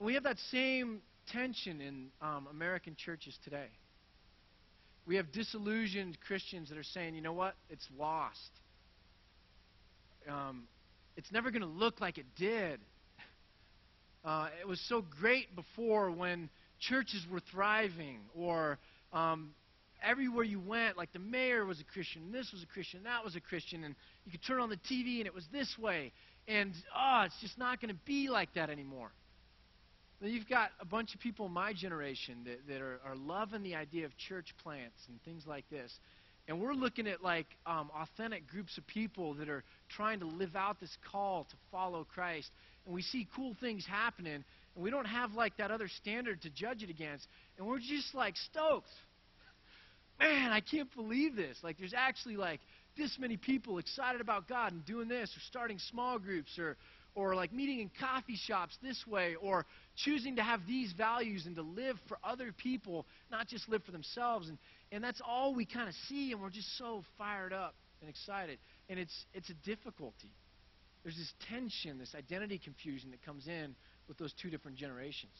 We 0.00 0.14
have 0.14 0.24
that 0.24 0.38
same 0.50 1.00
tension 1.32 1.80
in 1.80 2.08
um, 2.20 2.48
American 2.50 2.96
churches 2.96 3.36
today. 3.44 3.68
We 5.06 5.16
have 5.16 5.30
disillusioned 5.32 6.18
Christians 6.26 6.68
that 6.68 6.78
are 6.78 6.84
saying, 6.84 7.14
you 7.14 7.22
know 7.22 7.32
what? 7.32 7.54
It's 7.70 7.86
lost. 7.96 8.50
Um, 10.28 10.64
it's 11.18 11.32
never 11.32 11.50
going 11.50 11.62
to 11.62 11.68
look 11.68 12.00
like 12.00 12.16
it 12.16 12.26
did. 12.36 12.78
Uh, 14.24 14.48
it 14.60 14.68
was 14.68 14.80
so 14.88 15.04
great 15.20 15.54
before 15.56 16.12
when 16.12 16.48
churches 16.78 17.26
were 17.28 17.40
thriving 17.50 18.20
or 18.36 18.78
um, 19.12 19.50
everywhere 20.00 20.44
you 20.44 20.60
went, 20.60 20.96
like 20.96 21.12
the 21.12 21.18
mayor 21.18 21.64
was 21.64 21.80
a 21.80 21.84
Christian, 21.92 22.30
this 22.30 22.52
was 22.52 22.62
a 22.62 22.66
Christian, 22.66 23.02
that 23.02 23.24
was 23.24 23.34
a 23.34 23.40
Christian, 23.40 23.82
and 23.82 23.96
you 24.24 24.30
could 24.30 24.44
turn 24.46 24.60
on 24.60 24.70
the 24.70 24.76
TV 24.76 25.18
and 25.18 25.26
it 25.26 25.34
was 25.34 25.44
this 25.50 25.76
way. 25.76 26.12
And, 26.46 26.72
oh, 26.96 27.22
it's 27.26 27.40
just 27.40 27.58
not 27.58 27.80
going 27.80 27.92
to 27.92 28.00
be 28.06 28.28
like 28.28 28.54
that 28.54 28.70
anymore. 28.70 29.10
Now, 30.20 30.28
you've 30.28 30.48
got 30.48 30.70
a 30.80 30.86
bunch 30.86 31.16
of 31.16 31.20
people 31.20 31.46
in 31.46 31.52
my 31.52 31.72
generation 31.72 32.44
that, 32.44 32.68
that 32.68 32.80
are, 32.80 33.00
are 33.04 33.16
loving 33.16 33.64
the 33.64 33.74
idea 33.74 34.04
of 34.04 34.16
church 34.16 34.54
plants 34.62 34.98
and 35.08 35.20
things 35.24 35.42
like 35.48 35.68
this. 35.68 35.92
And 36.46 36.60
we're 36.60 36.74
looking 36.74 37.06
at 37.06 37.22
like 37.22 37.46
um, 37.66 37.90
authentic 37.94 38.46
groups 38.46 38.78
of 38.78 38.86
people 38.86 39.34
that 39.34 39.48
are 39.48 39.64
trying 39.88 40.20
to 40.20 40.26
live 40.26 40.56
out 40.56 40.80
this 40.80 40.96
call 41.10 41.44
to 41.44 41.56
follow 41.70 42.04
Christ. 42.04 42.48
And 42.86 42.94
we 42.94 43.02
see 43.02 43.28
cool 43.34 43.56
things 43.60 43.84
happening, 43.86 44.44
and 44.74 44.84
we 44.84 44.90
don't 44.90 45.06
have 45.06 45.32
like 45.32 45.56
that 45.58 45.70
other 45.70 45.88
standard 45.88 46.42
to 46.42 46.50
judge 46.50 46.82
it 46.82 46.90
against. 46.90 47.26
And 47.56 47.66
we're 47.66 47.78
just 47.80 48.14
like 48.14 48.36
stoked. 48.36 48.88
Man, 50.20 50.50
I 50.50 50.60
can't 50.60 50.92
believe 50.94 51.36
this. 51.36 51.58
Like, 51.62 51.78
there's 51.78 51.94
actually 51.96 52.36
like 52.36 52.60
this 52.96 53.16
many 53.20 53.36
people 53.36 53.78
excited 53.78 54.20
about 54.20 54.48
God 54.48 54.72
and 54.72 54.84
doing 54.84 55.08
this, 55.08 55.30
or 55.36 55.40
starting 55.48 55.78
small 55.78 56.18
groups, 56.18 56.58
or 56.58 56.76
or 57.14 57.34
like 57.34 57.52
meeting 57.52 57.80
in 57.80 57.90
coffee 57.98 58.36
shops 58.36 58.76
this 58.82 59.04
way, 59.06 59.34
or 59.40 59.66
choosing 59.96 60.36
to 60.36 60.42
have 60.42 60.60
these 60.68 60.92
values 60.92 61.46
and 61.46 61.56
to 61.56 61.62
live 61.62 61.96
for 62.06 62.16
other 62.22 62.52
people, 62.52 63.06
not 63.30 63.48
just 63.48 63.68
live 63.68 63.82
for 63.82 63.90
themselves. 63.90 64.48
And, 64.48 64.58
and 64.92 65.02
that's 65.02 65.20
all 65.26 65.52
we 65.54 65.66
kind 65.66 65.88
of 65.88 65.94
see, 66.08 66.32
and 66.32 66.40
we're 66.40 66.50
just 66.50 66.78
so 66.78 67.02
fired 67.16 67.52
up 67.52 67.74
and 68.00 68.08
excited. 68.08 68.58
And 68.88 68.98
it's, 68.98 69.24
it's 69.34 69.50
a 69.50 69.54
difficulty. 69.54 70.32
There's 71.02 71.16
this 71.16 71.32
tension, 71.50 71.98
this 71.98 72.14
identity 72.14 72.58
confusion 72.58 73.10
that 73.10 73.24
comes 73.24 73.46
in 73.46 73.74
with 74.08 74.18
those 74.18 74.32
two 74.40 74.50
different 74.50 74.76
generations. 74.76 75.32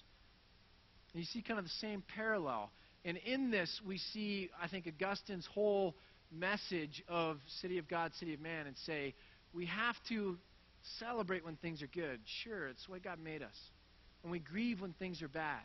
And 1.13 1.21
you 1.21 1.27
see 1.27 1.43
kind 1.43 1.59
of 1.59 1.65
the 1.65 1.71
same 1.81 2.03
parallel. 2.15 2.71
And 3.05 3.17
in 3.17 3.51
this, 3.51 3.81
we 3.87 3.99
see, 3.99 4.51
I 4.63 4.69
think, 4.69 4.87
Augustine's 4.87 5.47
whole 5.53 5.97
message 6.31 7.03
of 7.09 7.39
City 7.61 7.79
of 7.79 7.89
God, 7.89 8.13
City 8.19 8.35
of 8.35 8.41
Man, 8.41 8.67
and 8.67 8.77
say, 8.85 9.15
we 9.53 9.67
have 9.67 9.97
to 10.11 10.37
celebrate 10.99 11.45
when 11.45 11.57
things 11.57 11.83
are 11.83 11.89
good. 11.89 12.21
Sure, 12.43 12.69
it's 12.69 12.85
the 12.87 12.93
way 12.93 12.99
God 12.99 13.19
made 13.19 13.43
us. 13.43 13.57
And 14.23 14.31
we 14.31 14.39
grieve 14.39 14.81
when 14.81 14.93
things 14.95 15.23
are 15.23 15.29
bad. 15.29 15.63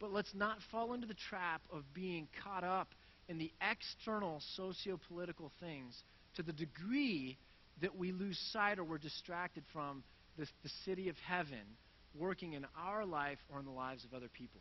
But 0.00 0.12
let's 0.12 0.32
not 0.34 0.58
fall 0.70 0.92
into 0.94 1.06
the 1.06 1.16
trap 1.28 1.62
of 1.72 1.82
being 1.92 2.28
caught 2.44 2.64
up 2.64 2.88
in 3.28 3.38
the 3.38 3.52
external 3.60 4.40
socio 4.56 4.98
political 5.08 5.50
things 5.60 6.02
to 6.38 6.42
the 6.44 6.52
degree 6.52 7.36
that 7.82 7.96
we 7.96 8.12
lose 8.12 8.38
sight 8.52 8.78
or 8.78 8.84
we're 8.84 8.98
distracted 8.98 9.64
from 9.72 10.02
the, 10.38 10.46
the 10.62 10.70
city 10.84 11.08
of 11.08 11.16
heaven 11.26 11.76
working 12.14 12.52
in 12.54 12.64
our 12.80 13.04
life 13.04 13.38
or 13.52 13.58
in 13.58 13.64
the 13.64 13.72
lives 13.72 14.04
of 14.04 14.14
other 14.14 14.28
people. 14.28 14.60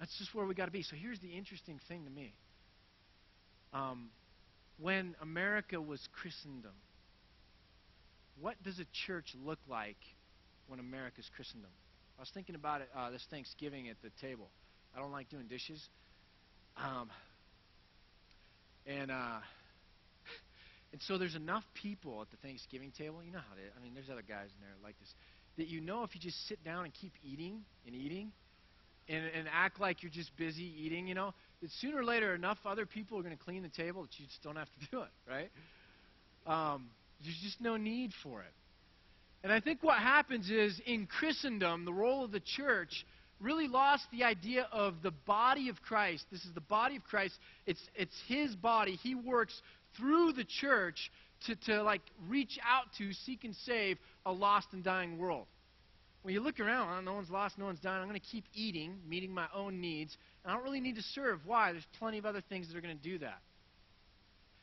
That's 0.00 0.16
just 0.18 0.34
where 0.34 0.44
we 0.46 0.54
got 0.54 0.66
to 0.66 0.72
be. 0.72 0.82
So 0.82 0.96
here's 0.96 1.20
the 1.20 1.28
interesting 1.28 1.78
thing 1.86 2.04
to 2.04 2.10
me. 2.10 2.34
Um, 3.72 4.08
when 4.78 5.14
America 5.20 5.80
was 5.80 6.00
Christendom, 6.20 6.72
what 8.40 8.60
does 8.62 8.78
a 8.80 8.86
church 9.06 9.34
look 9.44 9.60
like 9.68 9.98
when 10.66 10.80
America's 10.80 11.30
Christendom? 11.36 11.70
I 12.18 12.22
was 12.22 12.30
thinking 12.32 12.54
about 12.54 12.80
it 12.80 12.88
uh, 12.96 13.10
this 13.10 13.24
Thanksgiving 13.30 13.88
at 13.88 13.96
the 14.02 14.10
table. 14.20 14.48
I 14.96 15.00
don't 15.00 15.12
like 15.12 15.28
doing 15.28 15.46
dishes. 15.46 15.80
Um, 16.76 17.10
and 18.86 19.10
uh, 19.10 19.38
and 20.92 21.00
so 21.02 21.18
there's 21.18 21.34
enough 21.34 21.64
people 21.74 22.22
at 22.22 22.30
the 22.30 22.36
Thanksgiving 22.36 22.92
table. 22.96 23.22
You 23.24 23.32
know 23.32 23.38
how 23.38 23.54
they, 23.56 23.62
I 23.62 23.82
mean, 23.82 23.94
there's 23.94 24.10
other 24.10 24.22
guys 24.22 24.48
in 24.54 24.60
there 24.60 24.76
like 24.82 24.98
this 25.00 25.12
that 25.56 25.68
you 25.68 25.80
know 25.80 26.02
if 26.02 26.14
you 26.14 26.20
just 26.20 26.46
sit 26.48 26.64
down 26.64 26.84
and 26.84 26.92
keep 26.94 27.12
eating 27.22 27.62
and 27.86 27.94
eating 27.94 28.32
and, 29.08 29.24
and 29.34 29.48
act 29.52 29.80
like 29.80 30.02
you're 30.02 30.10
just 30.10 30.36
busy 30.36 30.72
eating, 30.78 31.06
you 31.06 31.14
know, 31.14 31.34
that 31.62 31.70
sooner 31.80 31.98
or 31.98 32.04
later 32.04 32.34
enough 32.34 32.58
other 32.64 32.86
people 32.86 33.18
are 33.18 33.22
going 33.22 33.36
to 33.36 33.42
clean 33.42 33.62
the 33.62 33.68
table 33.68 34.02
that 34.02 34.10
you 34.18 34.26
just 34.26 34.42
don't 34.42 34.56
have 34.56 34.68
to 34.68 34.86
do 34.90 35.02
it, 35.02 35.10
right? 35.28 35.50
Um, 36.46 36.88
there's 37.22 37.38
just 37.42 37.60
no 37.60 37.76
need 37.76 38.12
for 38.22 38.40
it. 38.40 38.52
And 39.42 39.52
I 39.52 39.60
think 39.60 39.82
what 39.82 39.98
happens 39.98 40.50
is 40.50 40.80
in 40.86 41.06
Christendom, 41.06 41.84
the 41.84 41.92
role 41.92 42.24
of 42.24 42.32
the 42.32 42.40
church 42.40 43.04
really 43.40 43.68
lost 43.68 44.04
the 44.12 44.24
idea 44.24 44.68
of 44.72 45.02
the 45.02 45.10
body 45.10 45.68
of 45.68 45.80
Christ. 45.82 46.24
This 46.30 46.44
is 46.44 46.52
the 46.54 46.60
body 46.60 46.96
of 46.96 47.04
Christ. 47.04 47.34
It's, 47.66 47.80
it's 47.94 48.14
his 48.26 48.54
body. 48.54 48.96
He 48.96 49.14
works 49.14 49.60
through 49.96 50.32
the 50.32 50.44
church 50.44 51.10
to, 51.46 51.56
to 51.66 51.82
like 51.82 52.02
reach 52.28 52.58
out 52.66 52.84
to, 52.98 53.12
seek 53.12 53.44
and 53.44 53.54
save 53.54 53.98
a 54.24 54.32
lost 54.32 54.68
and 54.72 54.82
dying 54.82 55.18
world. 55.18 55.46
When 56.22 56.32
you 56.32 56.40
look 56.40 56.58
around, 56.58 57.04
no 57.04 57.12
one's 57.12 57.28
lost, 57.28 57.58
no 57.58 57.66
one's 57.66 57.80
dying. 57.80 58.00
I'm 58.00 58.08
going 58.08 58.18
to 58.18 58.26
keep 58.26 58.44
eating, 58.54 58.96
meeting 59.06 59.32
my 59.32 59.46
own 59.54 59.80
needs. 59.80 60.16
And 60.42 60.50
I 60.50 60.54
don't 60.54 60.64
really 60.64 60.80
need 60.80 60.96
to 60.96 61.02
serve. 61.02 61.40
Why? 61.44 61.72
There's 61.72 61.86
plenty 61.98 62.16
of 62.16 62.24
other 62.24 62.42
things 62.48 62.68
that 62.68 62.76
are 62.76 62.80
going 62.80 62.96
to 62.96 63.02
do 63.02 63.18
that. 63.18 63.40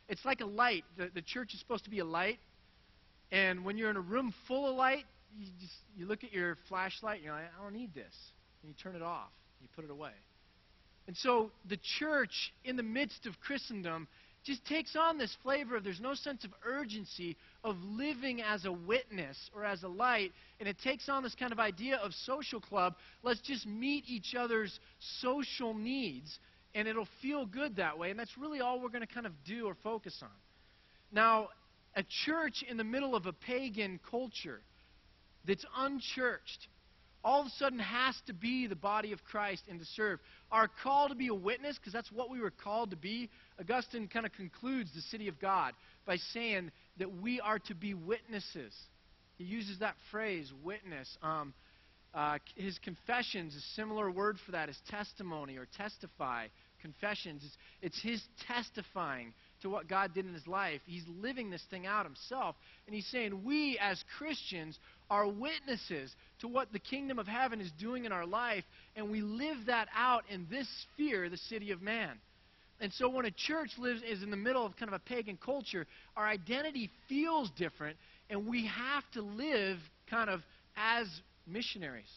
It's 0.09 0.25
like 0.25 0.41
a 0.41 0.45
light. 0.45 0.83
The, 0.97 1.11
the 1.13 1.21
church 1.21 1.53
is 1.53 1.59
supposed 1.59 1.83
to 1.83 1.91
be 1.91 1.99
a 1.99 2.05
light. 2.05 2.39
And 3.31 3.63
when 3.63 3.77
you're 3.77 3.91
in 3.91 3.95
a 3.95 4.01
room 4.01 4.33
full 4.47 4.67
of 4.67 4.75
light, 4.75 5.05
you, 5.37 5.45
just, 5.59 5.73
you 5.95 6.07
look 6.07 6.23
at 6.23 6.33
your 6.33 6.57
flashlight 6.67 7.17
and 7.17 7.25
you're 7.25 7.33
like, 7.33 7.45
I 7.57 7.63
don't 7.63 7.73
need 7.73 7.93
this. 7.93 8.13
And 8.61 8.69
you 8.69 8.75
turn 8.81 8.95
it 8.95 9.01
off. 9.01 9.31
You 9.61 9.67
put 9.75 9.85
it 9.85 9.91
away. 9.91 10.11
And 11.07 11.17
so 11.17 11.51
the 11.67 11.79
church, 11.99 12.53
in 12.63 12.77
the 12.77 12.83
midst 12.83 13.25
of 13.25 13.39
Christendom, 13.39 14.07
just 14.43 14.65
takes 14.65 14.95
on 14.95 15.17
this 15.17 15.35
flavor 15.43 15.75
of 15.75 15.83
there's 15.83 15.99
no 15.99 16.15
sense 16.15 16.43
of 16.43 16.51
urgency 16.65 17.37
of 17.63 17.75
living 17.83 18.41
as 18.41 18.65
a 18.65 18.71
witness 18.71 19.37
or 19.53 19.63
as 19.63 19.83
a 19.83 19.87
light, 19.87 20.31
and 20.59 20.67
it 20.67 20.77
takes 20.83 21.09
on 21.09 21.21
this 21.21 21.35
kind 21.35 21.51
of 21.51 21.59
idea 21.59 21.97
of 21.97 22.11
social 22.25 22.59
club. 22.59 22.95
Let's 23.21 23.41
just 23.41 23.67
meet 23.67 24.05
each 24.07 24.33
other's 24.35 24.79
social 25.19 25.73
needs, 25.75 26.39
and 26.73 26.87
it'll 26.87 27.07
feel 27.21 27.45
good 27.45 27.75
that 27.75 27.99
way. 27.99 28.09
And 28.09 28.19
that's 28.19 28.35
really 28.37 28.61
all 28.61 28.79
we're 28.79 28.89
going 28.89 29.05
to 29.05 29.13
kind 29.13 29.27
of 29.27 29.33
do 29.45 29.67
or 29.67 29.75
focus 29.83 30.17
on. 30.23 30.29
Now, 31.11 31.49
a 31.95 32.03
church 32.25 32.63
in 32.67 32.77
the 32.77 32.83
middle 32.83 33.15
of 33.15 33.25
a 33.25 33.33
pagan 33.33 33.99
culture 34.09 34.61
that's 35.45 35.65
unchurched 35.77 36.67
all 37.23 37.41
of 37.41 37.47
a 37.47 37.51
sudden 37.51 37.79
has 37.79 38.15
to 38.27 38.33
be 38.33 38.67
the 38.67 38.75
body 38.75 39.11
of 39.11 39.23
Christ 39.23 39.63
and 39.69 39.79
to 39.79 39.85
serve. 39.85 40.19
Our 40.51 40.69
call 40.83 41.09
to 41.09 41.15
be 41.15 41.27
a 41.27 41.33
witness, 41.33 41.77
because 41.77 41.93
that's 41.93 42.11
what 42.11 42.29
we 42.29 42.39
were 42.39 42.51
called 42.51 42.91
to 42.91 42.97
be, 42.97 43.29
Augustine 43.59 44.07
kind 44.07 44.25
of 44.25 44.31
concludes 44.33 44.91
the 44.93 45.01
city 45.01 45.27
of 45.27 45.39
God 45.39 45.73
by 46.05 46.17
saying 46.17 46.71
that 46.97 47.21
we 47.21 47.39
are 47.39 47.59
to 47.59 47.75
be 47.75 47.93
witnesses. 47.93 48.73
He 49.37 49.43
uses 49.43 49.79
that 49.79 49.95
phrase, 50.11 50.51
witness. 50.63 51.17
Um, 51.21 51.53
uh, 52.13 52.39
his 52.55 52.77
confessions, 52.79 53.55
a 53.55 53.61
similar 53.75 54.11
word 54.11 54.37
for 54.45 54.51
that 54.51 54.69
is 54.69 54.77
testimony 54.89 55.57
or 55.57 55.67
testify. 55.77 56.47
Confessions, 56.81 57.43
it's, 57.45 57.57
it's 57.81 58.01
his 58.01 58.21
testifying 58.47 59.33
to 59.61 59.69
what 59.69 59.87
God 59.87 60.13
did 60.13 60.25
in 60.25 60.33
his 60.33 60.47
life. 60.47 60.81
He's 60.85 61.05
living 61.21 61.49
this 61.49 61.63
thing 61.69 61.85
out 61.85 62.05
himself. 62.05 62.55
And 62.87 62.95
he's 62.95 63.07
saying, 63.07 63.43
We 63.43 63.77
as 63.79 64.03
Christians 64.17 64.77
are 65.09 65.27
witnesses 65.27 66.15
to 66.39 66.47
what 66.47 66.71
the 66.71 66.79
kingdom 66.79 67.19
of 67.19 67.27
heaven 67.27 67.61
is 67.61 67.71
doing 67.79 68.05
in 68.05 68.11
our 68.11 68.25
life, 68.25 68.63
and 68.95 69.11
we 69.11 69.21
live 69.21 69.57
that 69.67 69.87
out 69.95 70.23
in 70.29 70.47
this 70.49 70.67
sphere, 70.83 71.29
the 71.29 71.37
city 71.37 71.71
of 71.71 71.81
man. 71.81 72.17
And 72.79 72.91
so 72.93 73.09
when 73.09 73.25
a 73.25 73.31
church 73.31 73.71
lives 73.77 74.01
is 74.01 74.23
in 74.23 74.31
the 74.31 74.37
middle 74.37 74.65
of 74.65 74.75
kind 74.75 74.89
of 74.89 74.95
a 74.95 74.99
pagan 74.99 75.37
culture, 75.37 75.85
our 76.17 76.27
identity 76.27 76.89
feels 77.07 77.51
different, 77.51 77.97
and 78.29 78.47
we 78.47 78.65
have 78.65 79.03
to 79.13 79.21
live 79.21 79.77
kind 80.09 80.29
of 80.29 80.41
as 80.75 81.07
missionaries. 81.45 82.09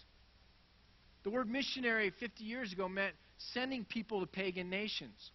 The 1.25 1.31
word 1.31 1.51
missionary 1.51 2.13
50 2.19 2.45
years 2.45 2.73
ago 2.73 2.89
meant 2.89 3.15
sending 3.53 3.85
people 3.85 4.21
to 4.21 4.27
pagan 4.27 4.71
nations. 4.71 5.31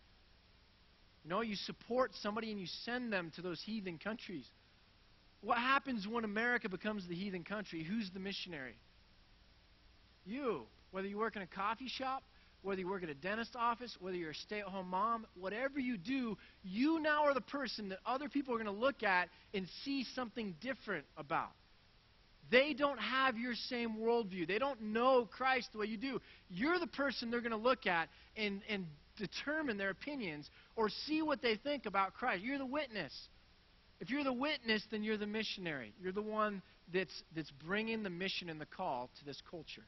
Know, 1.25 1.41
you 1.41 1.55
support 1.55 2.11
somebody 2.21 2.51
and 2.51 2.59
you 2.59 2.67
send 2.85 3.11
them 3.11 3.31
to 3.35 3.41
those 3.41 3.61
heathen 3.61 3.97
countries. 3.97 4.45
What 5.41 5.57
happens 5.57 6.07
when 6.07 6.23
America 6.23 6.69
becomes 6.69 7.07
the 7.07 7.15
heathen 7.15 7.43
country? 7.43 7.83
Who's 7.83 8.09
the 8.13 8.19
missionary? 8.19 8.75
You. 10.25 10.63
Whether 10.91 11.07
you 11.07 11.17
work 11.17 11.35
in 11.35 11.41
a 11.41 11.47
coffee 11.47 11.87
shop 11.87 12.23
whether 12.61 12.81
you 12.81 12.89
work 12.89 13.03
at 13.03 13.09
a 13.09 13.15
dentist 13.15 13.55
office, 13.55 13.95
whether 13.99 14.17
you're 14.17 14.31
a 14.31 14.35
stay 14.35 14.59
at 14.59 14.65
home 14.65 14.89
mom, 14.89 15.25
whatever 15.35 15.79
you 15.79 15.97
do, 15.97 16.37
you 16.63 16.99
now 16.99 17.23
are 17.23 17.33
the 17.33 17.41
person 17.41 17.89
that 17.89 17.99
other 18.05 18.27
people 18.27 18.53
are 18.53 18.57
going 18.57 18.65
to 18.65 18.71
look 18.71 19.03
at 19.03 19.29
and 19.53 19.67
see 19.85 20.05
something 20.15 20.55
different 20.61 21.05
about. 21.17 21.51
They 22.51 22.73
don't 22.73 22.97
have 22.97 23.37
your 23.37 23.53
same 23.53 23.97
worldview. 23.97 24.47
They 24.47 24.57
don't 24.57 24.81
know 24.81 25.25
Christ 25.31 25.69
the 25.71 25.79
way 25.79 25.85
you 25.85 25.97
do. 25.97 26.19
You're 26.49 26.79
the 26.79 26.87
person 26.87 27.29
they're 27.29 27.41
going 27.41 27.51
to 27.51 27.57
look 27.57 27.85
at 27.85 28.09
and, 28.35 28.61
and 28.67 28.85
determine 29.19 29.77
their 29.77 29.89
opinions 29.89 30.49
or 30.75 30.89
see 31.05 31.21
what 31.21 31.41
they 31.41 31.55
think 31.55 31.85
about 31.85 32.13
Christ. 32.13 32.43
You're 32.43 32.57
the 32.57 32.65
witness. 32.65 33.13
If 33.99 34.09
you're 34.09 34.23
the 34.23 34.33
witness, 34.33 34.81
then 34.91 35.03
you're 35.03 35.17
the 35.17 35.27
missionary. 35.27 35.93
You're 36.01 36.13
the 36.13 36.21
one 36.21 36.61
that's, 36.93 37.23
that's 37.35 37.51
bringing 37.65 38.03
the 38.03 38.09
mission 38.09 38.49
and 38.49 38.59
the 38.59 38.65
call 38.65 39.09
to 39.19 39.25
this 39.25 39.41
culture. 39.49 39.83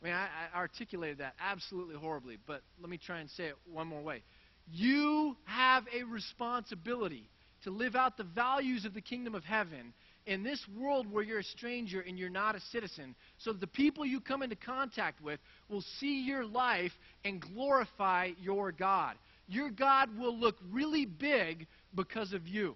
I 0.00 0.04
mean, 0.04 0.14
I, 0.14 0.28
I 0.54 0.58
articulated 0.58 1.18
that 1.18 1.34
absolutely 1.40 1.96
horribly, 1.96 2.38
but 2.46 2.62
let 2.80 2.88
me 2.88 2.98
try 2.98 3.20
and 3.20 3.30
say 3.30 3.44
it 3.44 3.56
one 3.70 3.88
more 3.88 4.02
way. 4.02 4.22
You 4.70 5.36
have 5.44 5.84
a 5.98 6.04
responsibility 6.04 7.28
to 7.64 7.70
live 7.70 7.96
out 7.96 8.16
the 8.16 8.24
values 8.24 8.84
of 8.84 8.94
the 8.94 9.00
kingdom 9.00 9.34
of 9.34 9.44
heaven 9.44 9.92
in 10.26 10.42
this 10.42 10.60
world 10.76 11.10
where 11.10 11.22
you're 11.22 11.38
a 11.38 11.44
stranger 11.44 12.00
and 12.00 12.18
you're 12.18 12.28
not 12.28 12.56
a 12.56 12.60
citizen, 12.72 13.14
so 13.38 13.52
the 13.52 13.66
people 13.66 14.04
you 14.04 14.20
come 14.20 14.42
into 14.42 14.56
contact 14.56 15.22
with 15.22 15.38
will 15.68 15.84
see 16.00 16.22
your 16.22 16.44
life 16.44 16.92
and 17.24 17.40
glorify 17.40 18.30
your 18.40 18.72
God. 18.72 19.14
Your 19.48 19.70
God 19.70 20.18
will 20.18 20.36
look 20.36 20.56
really 20.70 21.06
big 21.06 21.66
because 21.94 22.32
of 22.32 22.46
you. 22.48 22.74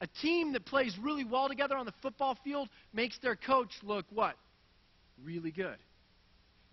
A 0.00 0.08
team 0.20 0.52
that 0.52 0.66
plays 0.66 0.98
really 1.00 1.24
well 1.24 1.48
together 1.48 1.76
on 1.76 1.86
the 1.86 1.94
football 2.02 2.36
field 2.42 2.68
makes 2.92 3.18
their 3.20 3.36
coach 3.36 3.70
look 3.82 4.04
what? 4.10 4.36
Really 5.22 5.52
good. 5.52 5.76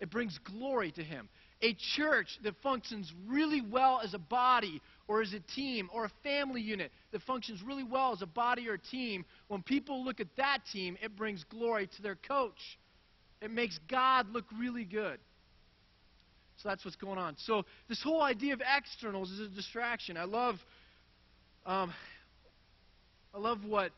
It 0.00 0.10
brings 0.10 0.36
glory 0.38 0.90
to 0.92 1.04
him. 1.04 1.28
A 1.62 1.76
church 1.96 2.38
that 2.42 2.54
functions 2.62 3.12
really 3.26 3.60
well 3.60 4.00
as 4.02 4.14
a 4.14 4.18
body 4.18 4.82
or 5.06 5.22
as 5.22 5.32
a 5.32 5.40
team 5.54 5.88
or 5.92 6.04
a 6.04 6.10
family 6.22 6.60
unit 6.60 6.90
that 7.12 7.22
functions 7.22 7.62
really 7.62 7.84
well 7.84 8.12
as 8.12 8.20
a 8.20 8.26
body 8.26 8.68
or 8.68 8.74
a 8.74 8.78
team, 8.78 9.24
when 9.48 9.62
people 9.62 10.04
look 10.04 10.20
at 10.20 10.26
that 10.36 10.58
team, 10.72 10.96
it 11.02 11.16
brings 11.16 11.44
glory 11.44 11.88
to 11.96 12.02
their 12.02 12.16
coach. 12.16 12.78
It 13.40 13.50
makes 13.50 13.78
God 13.88 14.28
look 14.30 14.44
really 14.58 14.84
good. 14.84 15.18
So 16.62 16.68
that's 16.68 16.84
what's 16.84 16.96
going 16.96 17.18
on. 17.18 17.34
So 17.38 17.64
this 17.88 18.02
whole 18.02 18.22
idea 18.22 18.54
of 18.54 18.60
externals 18.60 19.30
is 19.30 19.40
a 19.40 19.48
distraction. 19.48 20.16
I 20.16 20.24
love, 20.24 20.56
um, 21.66 21.92
I 23.34 23.38
love 23.38 23.64
what 23.64 23.90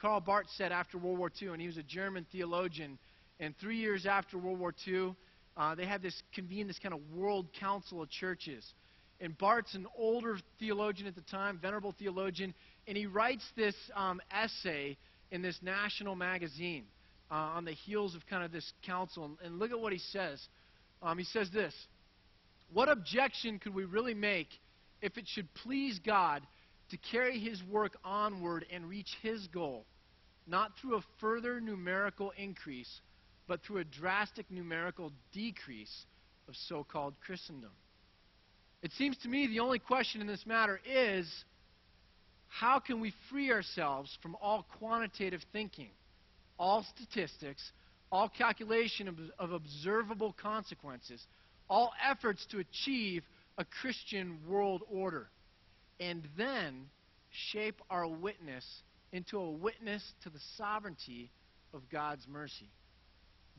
Karl 0.00 0.20
Barth 0.20 0.46
said 0.56 0.70
after 0.70 0.98
World 0.98 1.18
War 1.18 1.30
II, 1.40 1.48
and 1.48 1.60
he 1.60 1.66
was 1.66 1.76
a 1.76 1.82
German 1.82 2.26
theologian. 2.30 2.98
And 3.40 3.56
three 3.58 3.78
years 3.78 4.06
after 4.06 4.38
World 4.38 4.60
War 4.60 4.72
II, 4.86 5.14
uh, 5.56 5.74
they 5.74 5.86
have 5.86 6.02
this 6.02 6.20
convened 6.34 6.68
this 6.68 6.78
kind 6.78 6.94
of 6.94 7.00
world 7.14 7.46
council 7.58 8.02
of 8.02 8.10
churches. 8.10 8.64
And 9.20 9.36
Barth's 9.38 9.74
an 9.74 9.86
older 9.96 10.38
theologian 10.58 11.06
at 11.06 11.14
the 11.14 11.22
time, 11.22 11.58
venerable 11.60 11.94
theologian, 11.96 12.52
and 12.88 12.96
he 12.96 13.06
writes 13.06 13.44
this 13.56 13.76
um, 13.94 14.20
essay 14.30 14.96
in 15.30 15.42
this 15.42 15.58
national 15.62 16.16
magazine 16.16 16.84
uh, 17.30 17.34
on 17.34 17.64
the 17.64 17.72
heels 17.72 18.14
of 18.14 18.26
kind 18.26 18.44
of 18.44 18.52
this 18.52 18.72
council. 18.84 19.24
And, 19.24 19.36
and 19.44 19.58
look 19.58 19.70
at 19.70 19.78
what 19.78 19.92
he 19.92 19.98
says. 19.98 20.44
Um, 21.02 21.18
he 21.18 21.24
says 21.24 21.48
this 21.52 21.74
What 22.72 22.88
objection 22.88 23.58
could 23.58 23.74
we 23.74 23.84
really 23.84 24.14
make 24.14 24.48
if 25.00 25.16
it 25.16 25.24
should 25.28 25.52
please 25.54 26.00
God 26.04 26.42
to 26.90 26.96
carry 27.10 27.38
his 27.38 27.62
work 27.62 27.96
onward 28.04 28.66
and 28.72 28.88
reach 28.88 29.16
his 29.22 29.46
goal, 29.48 29.86
not 30.46 30.72
through 30.80 30.96
a 30.96 31.04
further 31.20 31.60
numerical 31.60 32.32
increase? 32.36 33.00
But 33.46 33.62
through 33.62 33.78
a 33.78 33.84
drastic 33.84 34.50
numerical 34.50 35.12
decrease 35.32 36.06
of 36.48 36.54
so 36.68 36.84
called 36.84 37.14
Christendom. 37.24 37.70
It 38.82 38.92
seems 38.92 39.16
to 39.18 39.28
me 39.28 39.46
the 39.46 39.60
only 39.60 39.78
question 39.78 40.20
in 40.20 40.26
this 40.26 40.44
matter 40.46 40.80
is 40.86 41.26
how 42.48 42.78
can 42.78 43.00
we 43.00 43.12
free 43.30 43.50
ourselves 43.50 44.16
from 44.22 44.36
all 44.40 44.66
quantitative 44.78 45.40
thinking, 45.52 45.90
all 46.58 46.84
statistics, 46.94 47.62
all 48.12 48.28
calculation 48.28 49.08
of, 49.08 49.16
of 49.38 49.52
observable 49.52 50.34
consequences, 50.40 51.22
all 51.68 51.92
efforts 52.08 52.46
to 52.50 52.58
achieve 52.58 53.22
a 53.58 53.64
Christian 53.64 54.38
world 54.48 54.82
order, 54.90 55.28
and 55.98 56.22
then 56.36 56.86
shape 57.50 57.80
our 57.90 58.06
witness 58.06 58.64
into 59.12 59.38
a 59.38 59.50
witness 59.50 60.02
to 60.22 60.30
the 60.30 60.40
sovereignty 60.56 61.30
of 61.72 61.82
God's 61.90 62.26
mercy 62.28 62.68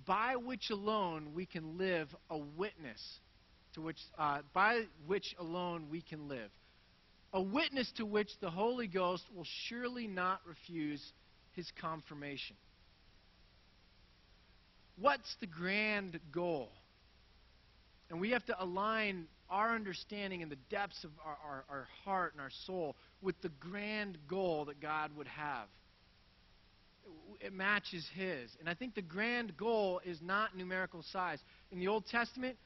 by 0.06 0.36
which 0.36 0.70
alone 0.70 1.32
we 1.34 1.46
can 1.46 1.78
live 1.78 2.08
a 2.30 2.38
witness 2.38 3.02
to 3.74 3.82
which 3.82 4.00
uh, 4.18 4.40
by 4.54 4.84
which 5.06 5.36
alone 5.40 5.88
we 5.92 6.02
can 6.02 6.28
live. 6.28 6.50
A 7.34 7.42
witness 7.42 7.92
to 7.98 8.06
which 8.06 8.30
the 8.40 8.50
holy 8.50 8.88
ghost 8.88 9.24
will 9.36 9.46
surely 9.68 10.08
not 10.08 10.40
refuse 10.48 11.02
his 11.52 11.70
confirmation. 11.82 12.56
What's 14.98 15.36
the 15.42 15.48
grand 15.48 16.20
goal? 16.32 16.70
And 18.10 18.22
we 18.22 18.32
have 18.32 18.46
to 18.46 18.64
align 18.64 19.28
our 19.50 19.76
understanding 19.76 20.42
in 20.42 20.50
the 20.50 20.58
depths 20.70 21.04
of 21.04 21.12
our, 21.24 21.38
our, 21.46 21.66
our 21.70 21.88
heart 22.04 22.34
and 22.34 22.42
our 22.42 22.52
soul 22.66 22.96
with 23.22 23.40
the 23.42 23.50
grand 23.60 24.18
goal 24.28 24.66
that 24.66 24.80
god 24.80 25.12
would 25.16 25.28
have 25.28 25.68
it 27.40 27.54
matches 27.54 28.08
his. 28.16 28.50
And 28.60 28.70
I 28.70 28.74
think 28.74 28.96
the 28.96 29.02
grand 29.02 29.56
goal 29.58 30.02
is 30.06 30.20
not 30.22 30.58
numerical 30.58 31.04
size. 31.12 31.40
In 31.72 31.80
the 31.80 31.88
Old 31.88 32.06
Testament, 32.08 32.58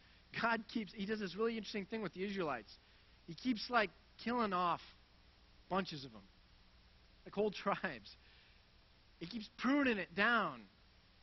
God 0.41 0.63
keeps, 0.71 0.93
he 0.93 1.05
does 1.05 1.19
this 1.19 1.35
really 1.35 1.57
interesting 1.57 1.85
thing 1.85 2.01
with 2.01 2.13
the 2.13 2.23
Israelites. 2.23 2.71
He 3.27 3.33
keeps, 3.33 3.69
like, 3.69 3.89
killing 4.23 4.53
off 4.53 4.81
bunches 5.69 6.05
of 6.05 6.11
them, 6.11 6.21
like 7.25 7.33
whole 7.33 7.51
tribes. 7.51 8.15
He 9.19 9.27
keeps 9.27 9.49
pruning 9.57 9.97
it 9.97 10.15
down. 10.15 10.61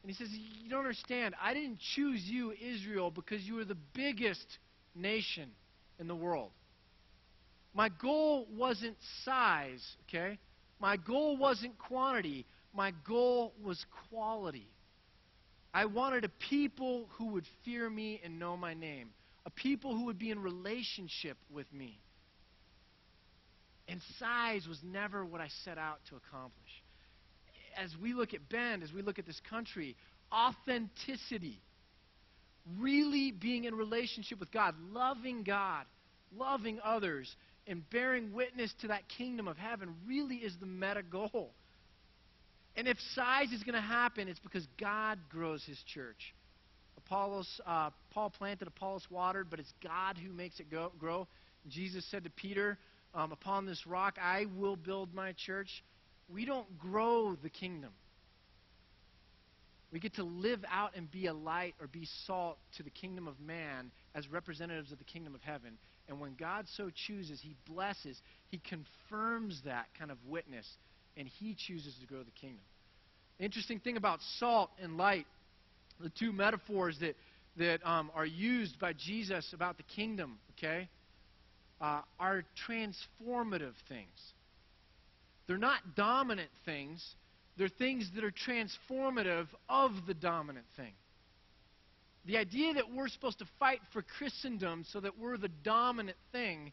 And 0.02 0.10
he 0.10 0.14
says, 0.14 0.28
You 0.30 0.70
don't 0.70 0.80
understand. 0.80 1.34
I 1.42 1.54
didn't 1.54 1.78
choose 1.94 2.22
you, 2.24 2.52
Israel, 2.52 3.10
because 3.10 3.42
you 3.42 3.54
were 3.54 3.64
the 3.64 3.76
biggest 3.94 4.46
nation 4.94 5.50
in 5.98 6.06
the 6.06 6.14
world. 6.14 6.50
My 7.74 7.88
goal 7.88 8.46
wasn't 8.56 8.96
size, 9.24 9.84
okay? 10.08 10.38
My 10.78 10.96
goal 10.96 11.36
wasn't 11.36 11.78
quantity 11.78 12.46
my 12.76 12.92
goal 13.08 13.54
was 13.62 13.84
quality. 14.10 14.68
I 15.72 15.86
wanted 15.86 16.24
a 16.24 16.28
people 16.50 17.08
who 17.16 17.28
would 17.32 17.46
fear 17.64 17.88
me 17.88 18.20
and 18.22 18.38
know 18.38 18.56
my 18.56 18.74
name, 18.74 19.10
a 19.46 19.50
people 19.50 19.94
who 19.94 20.04
would 20.06 20.18
be 20.18 20.30
in 20.30 20.42
relationship 20.42 21.38
with 21.50 21.72
me. 21.72 21.98
And 23.88 24.00
size 24.18 24.66
was 24.68 24.78
never 24.84 25.24
what 25.24 25.40
I 25.40 25.48
set 25.64 25.78
out 25.78 25.98
to 26.10 26.16
accomplish. 26.16 26.82
As 27.76 27.94
we 28.00 28.12
look 28.14 28.34
at 28.34 28.48
Bend, 28.48 28.82
as 28.82 28.92
we 28.92 29.02
look 29.02 29.18
at 29.18 29.26
this 29.26 29.40
country, 29.48 29.96
authenticity, 30.32 31.60
really 32.78 33.30
being 33.30 33.64
in 33.64 33.74
relationship 33.74 34.40
with 34.40 34.50
God, 34.50 34.74
loving 34.92 35.44
God, 35.44 35.84
loving 36.36 36.78
others, 36.84 37.34
and 37.66 37.88
bearing 37.90 38.32
witness 38.32 38.72
to 38.80 38.88
that 38.88 39.08
kingdom 39.08 39.48
of 39.48 39.56
heaven 39.56 39.94
really 40.06 40.36
is 40.36 40.54
the 40.58 40.66
meta 40.66 41.02
goal. 41.02 41.52
And 42.76 42.86
if 42.86 42.98
size 43.14 43.52
is 43.52 43.62
going 43.62 43.74
to 43.74 43.80
happen, 43.80 44.28
it's 44.28 44.38
because 44.38 44.66
God 44.78 45.18
grows 45.30 45.64
his 45.64 45.82
church. 45.94 46.34
Apollos, 46.98 47.60
uh, 47.66 47.90
Paul 48.10 48.30
planted, 48.30 48.68
Apollos 48.68 49.06
watered, 49.10 49.48
but 49.48 49.60
it's 49.60 49.72
God 49.82 50.18
who 50.18 50.32
makes 50.32 50.60
it 50.60 50.70
go, 50.70 50.92
grow. 50.98 51.26
Jesus 51.68 52.04
said 52.10 52.24
to 52.24 52.30
Peter, 52.30 52.78
um, 53.14 53.32
Upon 53.32 53.64
this 53.64 53.86
rock 53.86 54.16
I 54.22 54.46
will 54.56 54.76
build 54.76 55.14
my 55.14 55.32
church. 55.32 55.82
We 56.28 56.44
don't 56.44 56.78
grow 56.78 57.36
the 57.40 57.48
kingdom. 57.48 57.92
We 59.92 60.00
get 60.00 60.16
to 60.16 60.24
live 60.24 60.64
out 60.70 60.96
and 60.96 61.10
be 61.10 61.26
a 61.26 61.32
light 61.32 61.74
or 61.80 61.86
be 61.86 62.06
salt 62.26 62.58
to 62.76 62.82
the 62.82 62.90
kingdom 62.90 63.28
of 63.28 63.40
man 63.40 63.92
as 64.14 64.28
representatives 64.28 64.92
of 64.92 64.98
the 64.98 65.04
kingdom 65.04 65.34
of 65.34 65.42
heaven. 65.42 65.78
And 66.08 66.20
when 66.20 66.34
God 66.34 66.66
so 66.76 66.90
chooses, 67.06 67.40
He 67.40 67.54
blesses, 67.66 68.20
He 68.48 68.58
confirms 68.58 69.62
that 69.64 69.86
kind 69.98 70.10
of 70.10 70.18
witness 70.26 70.66
and 71.16 71.28
he 71.28 71.56
chooses 71.66 71.94
to 72.00 72.06
grow 72.06 72.22
the 72.22 72.30
kingdom. 72.32 72.60
Interesting 73.38 73.80
thing 73.80 73.96
about 73.96 74.20
salt 74.38 74.70
and 74.82 74.96
light, 74.96 75.26
the 76.00 76.10
two 76.10 76.32
metaphors 76.32 76.98
that, 77.00 77.16
that 77.58 77.86
um, 77.86 78.10
are 78.14 78.26
used 78.26 78.78
by 78.78 78.92
Jesus 78.92 79.52
about 79.52 79.76
the 79.76 79.82
kingdom, 79.82 80.38
okay, 80.56 80.88
uh, 81.80 82.00
are 82.18 82.44
transformative 82.68 83.74
things. 83.88 84.08
They're 85.46 85.58
not 85.58 85.94
dominant 85.94 86.50
things, 86.64 87.04
they're 87.56 87.68
things 87.68 88.10
that 88.14 88.24
are 88.24 88.32
transformative 88.32 89.46
of 89.68 89.92
the 90.06 90.14
dominant 90.14 90.66
thing. 90.76 90.92
The 92.26 92.38
idea 92.38 92.74
that 92.74 92.84
we're 92.92 93.08
supposed 93.08 93.38
to 93.38 93.46
fight 93.60 93.80
for 93.92 94.02
Christendom 94.02 94.84
so 94.90 95.00
that 95.00 95.18
we're 95.18 95.36
the 95.36 95.50
dominant 95.62 96.16
thing 96.32 96.72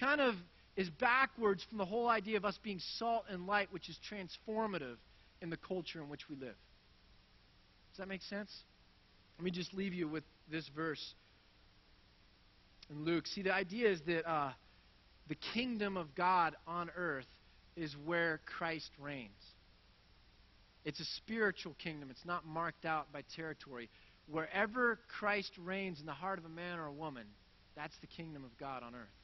kind 0.00 0.20
of 0.20 0.34
is 0.78 0.88
backwards 0.90 1.66
from 1.68 1.76
the 1.76 1.84
whole 1.84 2.08
idea 2.08 2.36
of 2.36 2.44
us 2.44 2.56
being 2.62 2.78
salt 2.98 3.24
and 3.28 3.48
light, 3.48 3.66
which 3.72 3.88
is 3.88 3.98
transformative 4.08 4.96
in 5.42 5.50
the 5.50 5.56
culture 5.56 6.00
in 6.00 6.08
which 6.08 6.28
we 6.30 6.36
live. 6.36 6.54
Does 7.90 7.98
that 7.98 8.06
make 8.06 8.22
sense? 8.22 8.50
Let 9.36 9.44
me 9.44 9.50
just 9.50 9.74
leave 9.74 9.92
you 9.92 10.06
with 10.06 10.22
this 10.48 10.70
verse 10.76 11.14
in 12.90 13.04
Luke. 13.04 13.26
See, 13.26 13.42
the 13.42 13.52
idea 13.52 13.90
is 13.90 14.00
that 14.06 14.24
uh, 14.24 14.52
the 15.26 15.34
kingdom 15.52 15.96
of 15.96 16.14
God 16.14 16.54
on 16.64 16.90
earth 16.96 17.26
is 17.76 17.96
where 18.04 18.40
Christ 18.46 18.90
reigns. 19.00 19.30
It's 20.84 21.00
a 21.00 21.04
spiritual 21.16 21.74
kingdom, 21.82 22.08
it's 22.08 22.24
not 22.24 22.46
marked 22.46 22.84
out 22.84 23.12
by 23.12 23.24
territory. 23.34 23.90
Wherever 24.30 25.00
Christ 25.18 25.50
reigns 25.58 25.98
in 25.98 26.06
the 26.06 26.12
heart 26.12 26.38
of 26.38 26.44
a 26.44 26.48
man 26.48 26.78
or 26.78 26.86
a 26.86 26.92
woman, 26.92 27.24
that's 27.74 27.96
the 28.00 28.06
kingdom 28.06 28.44
of 28.44 28.56
God 28.58 28.84
on 28.84 28.94
earth. 28.94 29.17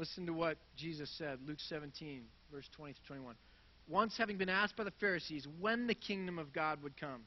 Listen 0.00 0.24
to 0.24 0.32
what 0.32 0.56
Jesus 0.78 1.10
said, 1.18 1.40
Luke 1.46 1.58
17, 1.68 2.22
verse 2.50 2.66
20 2.74 2.94
to 2.94 3.00
21. 3.06 3.34
Once 3.86 4.16
having 4.16 4.38
been 4.38 4.48
asked 4.48 4.74
by 4.74 4.82
the 4.82 4.90
Pharisees 4.92 5.46
when 5.60 5.86
the 5.86 5.94
kingdom 5.94 6.38
of 6.38 6.54
God 6.54 6.82
would 6.82 6.98
come, 6.98 7.20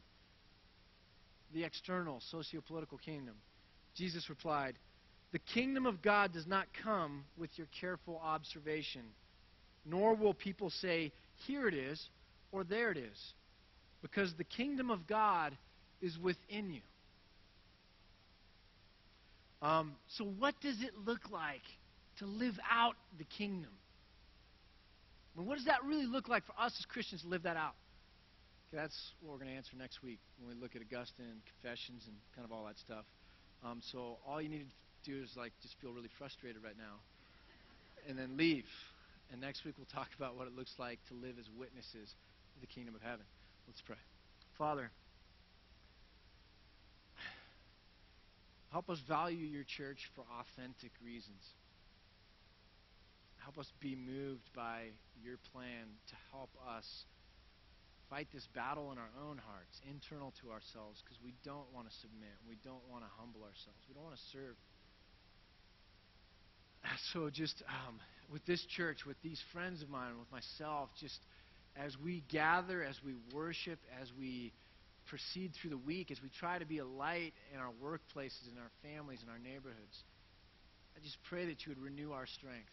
the 1.54 1.64
external 1.64 2.20
socio-political 2.32 2.98
kingdom, 2.98 3.36
Jesus 3.94 4.28
replied, 4.28 4.80
The 5.34 5.38
kingdom 5.38 5.86
of 5.86 6.02
God 6.02 6.34
does 6.34 6.48
not 6.48 6.66
come 6.82 7.26
with 7.38 7.52
your 7.60 7.68
careful 7.80 8.20
observation, 8.24 9.04
nor 9.86 10.16
will 10.16 10.34
people 10.34 10.72
say, 10.72 11.12
Here 11.46 11.68
it 11.68 11.76
is, 11.76 12.04
or 12.52 12.64
there 12.64 12.90
it 12.90 12.98
is, 12.98 13.34
because 14.02 14.34
the 14.34 14.44
kingdom 14.44 14.90
of 14.90 15.06
God 15.06 15.56
is 16.02 16.18
within 16.18 16.72
you. 16.72 16.82
Um, 19.62 19.94
so, 20.18 20.26
what 20.26 20.60
does 20.60 20.82
it 20.82 20.94
look 21.06 21.30
like 21.30 21.62
to 22.24 22.32
live 22.32 22.58
out 22.70 22.96
the 23.18 23.26
kingdom? 23.26 23.72
Mean, 25.36 25.48
what 25.48 25.56
does 25.58 25.66
that 25.66 25.84
really 25.84 26.06
look 26.06 26.28
like 26.28 26.46
for 26.46 26.54
us 26.60 26.74
as 26.78 26.86
Christians 26.86 27.22
to 27.24 27.28
live 27.28 27.44
that 27.44 27.58
out? 27.58 27.74
Okay, 28.70 28.82
that's 28.82 28.98
what 29.22 29.34
we're 29.34 29.40
going 29.40 29.50
to 29.50 29.58
answer 29.58 29.76
next 29.78 30.04
week 30.04 30.20
when 30.40 30.56
we 30.56 30.62
look 30.62 30.76
at 30.76 30.82
Augustine 30.82 31.26
and 31.26 31.42
confessions 31.58 32.04
and 32.08 32.16
kind 32.36 32.46
of 32.46 32.52
all 32.52 32.66
that 32.66 32.78
stuff. 32.78 33.06
Um, 33.64 33.82
so 33.92 34.18
all 34.28 34.42
you 34.42 34.50
need 34.50 34.68
to 34.70 35.12
do 35.12 35.24
is 35.24 35.30
like 35.36 35.54
just 35.62 35.76
feel 35.82 35.92
really 35.92 36.10
frustrated 36.18 36.64
right 36.64 36.78
now, 36.78 37.02
and 38.08 38.18
then 38.18 38.38
leave. 38.38 38.66
And 39.32 39.42
next 39.42 39.66
week 39.66 39.76
we'll 39.78 39.90
talk 39.94 40.10
about 40.18 40.38
what 40.38 40.48
it 40.48 40.56
looks 40.56 40.74
like 40.78 41.00
to 41.10 41.14
live 41.16 41.40
as 41.40 41.46
witnesses 41.58 42.14
of 42.56 42.62
the 42.62 42.68
kingdom 42.68 42.94
of 42.94 43.02
heaven. 43.02 43.26
Let's 43.68 43.82
pray. 43.82 43.98
Father. 44.58 44.92
Help 48.72 48.90
us 48.90 48.98
value 49.08 49.46
your 49.46 49.64
church 49.64 50.10
for 50.16 50.26
authentic 50.42 50.92
reasons. 51.04 51.42
Help 53.44 53.58
us 53.58 53.72
be 53.80 53.96
moved 53.96 54.48
by 54.56 54.88
your 55.22 55.38
plan 55.52 55.92
to 56.08 56.16
help 56.32 56.50
us 56.68 56.86
fight 58.10 58.28
this 58.34 58.48
battle 58.56 58.92
in 58.92 58.98
our 58.98 59.12
own 59.28 59.38
hearts, 59.38 59.82
internal 59.90 60.34
to 60.42 60.52
ourselves, 60.52 61.02
because 61.04 61.18
we 61.24 61.34
don't 61.44 61.68
want 61.74 61.90
to 61.90 61.94
submit. 62.00 62.36
We 62.48 62.56
don't 62.64 62.84
want 62.90 63.04
to 63.04 63.10
humble 63.20 63.42
ourselves. 63.42 63.80
We 63.88 63.96
don't 63.96 64.04
want 64.04 64.16
to 64.16 64.28
serve. 64.32 64.56
So, 67.14 67.30
just 67.30 67.64
um, 67.88 68.00
with 68.32 68.46
this 68.46 68.64
church, 68.76 69.06
with 69.06 69.16
these 69.24 69.42
friends 69.54 69.82
of 69.82 69.90
mine, 69.90 70.20
with 70.20 70.32
myself, 70.32 70.90
just 71.00 71.18
as 71.76 71.96
we 72.04 72.24
gather, 72.30 72.84
as 72.84 73.00
we 73.06 73.16
worship, 73.34 73.80
as 74.02 74.12
we 74.20 74.54
proceed 75.08 75.52
through 75.60 75.72
the 75.72 75.78
week, 75.78 76.12
as 76.12 76.22
we 76.22 76.30
try 76.30 76.60
to 76.60 76.66
be 76.66 76.80
a 76.80 76.86
light 76.86 77.34
in 77.54 77.60
our 77.60 77.72
workplaces, 77.82 78.52
in 78.52 78.58
our 78.58 78.72
families, 78.84 79.20
in 79.24 79.30
our 79.30 79.40
neighborhoods, 79.40 80.04
I 80.96 81.00
just 81.00 81.18
pray 81.30 81.46
that 81.48 81.66
you 81.66 81.72
would 81.72 81.82
renew 81.82 82.12
our 82.12 82.28
strength, 82.28 82.70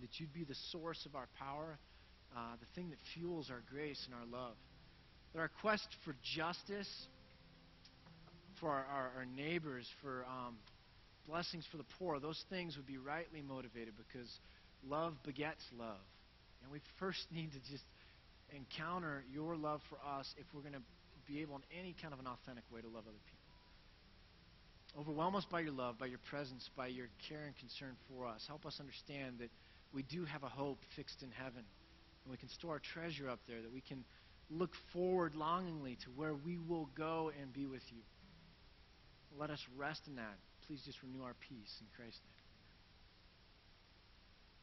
that 0.00 0.10
you'd 0.18 0.32
be 0.32 0.44
the 0.44 0.56
source 0.70 1.04
of 1.06 1.14
our 1.14 1.28
power, 1.38 1.78
uh, 2.36 2.56
the 2.60 2.66
thing 2.74 2.90
that 2.90 2.98
fuels 3.14 3.50
our 3.50 3.62
grace 3.70 4.00
and 4.06 4.14
our 4.14 4.26
love. 4.26 4.54
That 5.32 5.40
our 5.40 5.50
quest 5.60 5.86
for 6.04 6.14
justice, 6.36 6.88
for 8.60 8.70
our, 8.70 8.84
our, 8.84 9.10
our 9.18 9.26
neighbors, 9.36 9.88
for 10.02 10.24
um, 10.24 10.56
blessings 11.28 11.64
for 11.70 11.76
the 11.76 11.86
poor, 11.98 12.20
those 12.20 12.42
things 12.50 12.76
would 12.76 12.86
be 12.86 12.98
rightly 12.98 13.42
motivated 13.42 13.94
because 13.96 14.28
love 14.86 15.14
begets 15.24 15.62
love. 15.78 16.02
And 16.62 16.72
we 16.72 16.80
first 16.98 17.20
need 17.34 17.52
to 17.52 17.60
just 17.70 17.84
encounter 18.54 19.24
your 19.32 19.56
love 19.56 19.80
for 19.88 19.98
us 20.18 20.32
if 20.38 20.46
we're 20.54 20.62
going 20.62 20.74
to 20.74 20.86
be 21.26 21.40
able 21.40 21.56
in 21.56 21.62
any 21.78 21.94
kind 22.00 22.12
of 22.12 22.20
an 22.20 22.26
authentic 22.26 22.64
way 22.72 22.80
to 22.80 22.88
love 22.88 23.04
other 23.08 23.24
people. 23.24 23.44
Overwhelm 25.00 25.34
us 25.34 25.46
by 25.50 25.60
your 25.60 25.72
love, 25.72 25.98
by 25.98 26.06
your 26.06 26.20
presence, 26.30 26.68
by 26.76 26.86
your 26.86 27.08
care 27.28 27.42
and 27.46 27.56
concern 27.56 27.96
for 28.08 28.26
us. 28.26 28.44
Help 28.46 28.64
us 28.64 28.76
understand 28.78 29.38
that 29.40 29.50
we 29.94 30.02
do 30.02 30.24
have 30.24 30.42
a 30.42 30.48
hope 30.48 30.80
fixed 30.96 31.22
in 31.22 31.30
heaven. 31.30 31.62
And 32.24 32.30
we 32.30 32.36
can 32.36 32.48
store 32.48 32.72
our 32.72 32.78
treasure 32.80 33.28
up 33.28 33.40
there, 33.46 33.62
that 33.62 33.72
we 33.72 33.80
can 33.80 34.04
look 34.50 34.74
forward 34.92 35.34
longingly 35.34 35.96
to 36.04 36.10
where 36.10 36.34
we 36.34 36.58
will 36.58 36.88
go 36.94 37.30
and 37.40 37.52
be 37.52 37.66
with 37.66 37.82
you. 37.92 38.02
Let 39.38 39.50
us 39.50 39.64
rest 39.76 40.06
in 40.08 40.16
that. 40.16 40.36
Please 40.66 40.82
just 40.84 41.02
renew 41.02 41.22
our 41.22 41.34
peace 41.48 41.80
in 41.80 41.86
Christ's 41.96 42.20
name. 42.24 42.43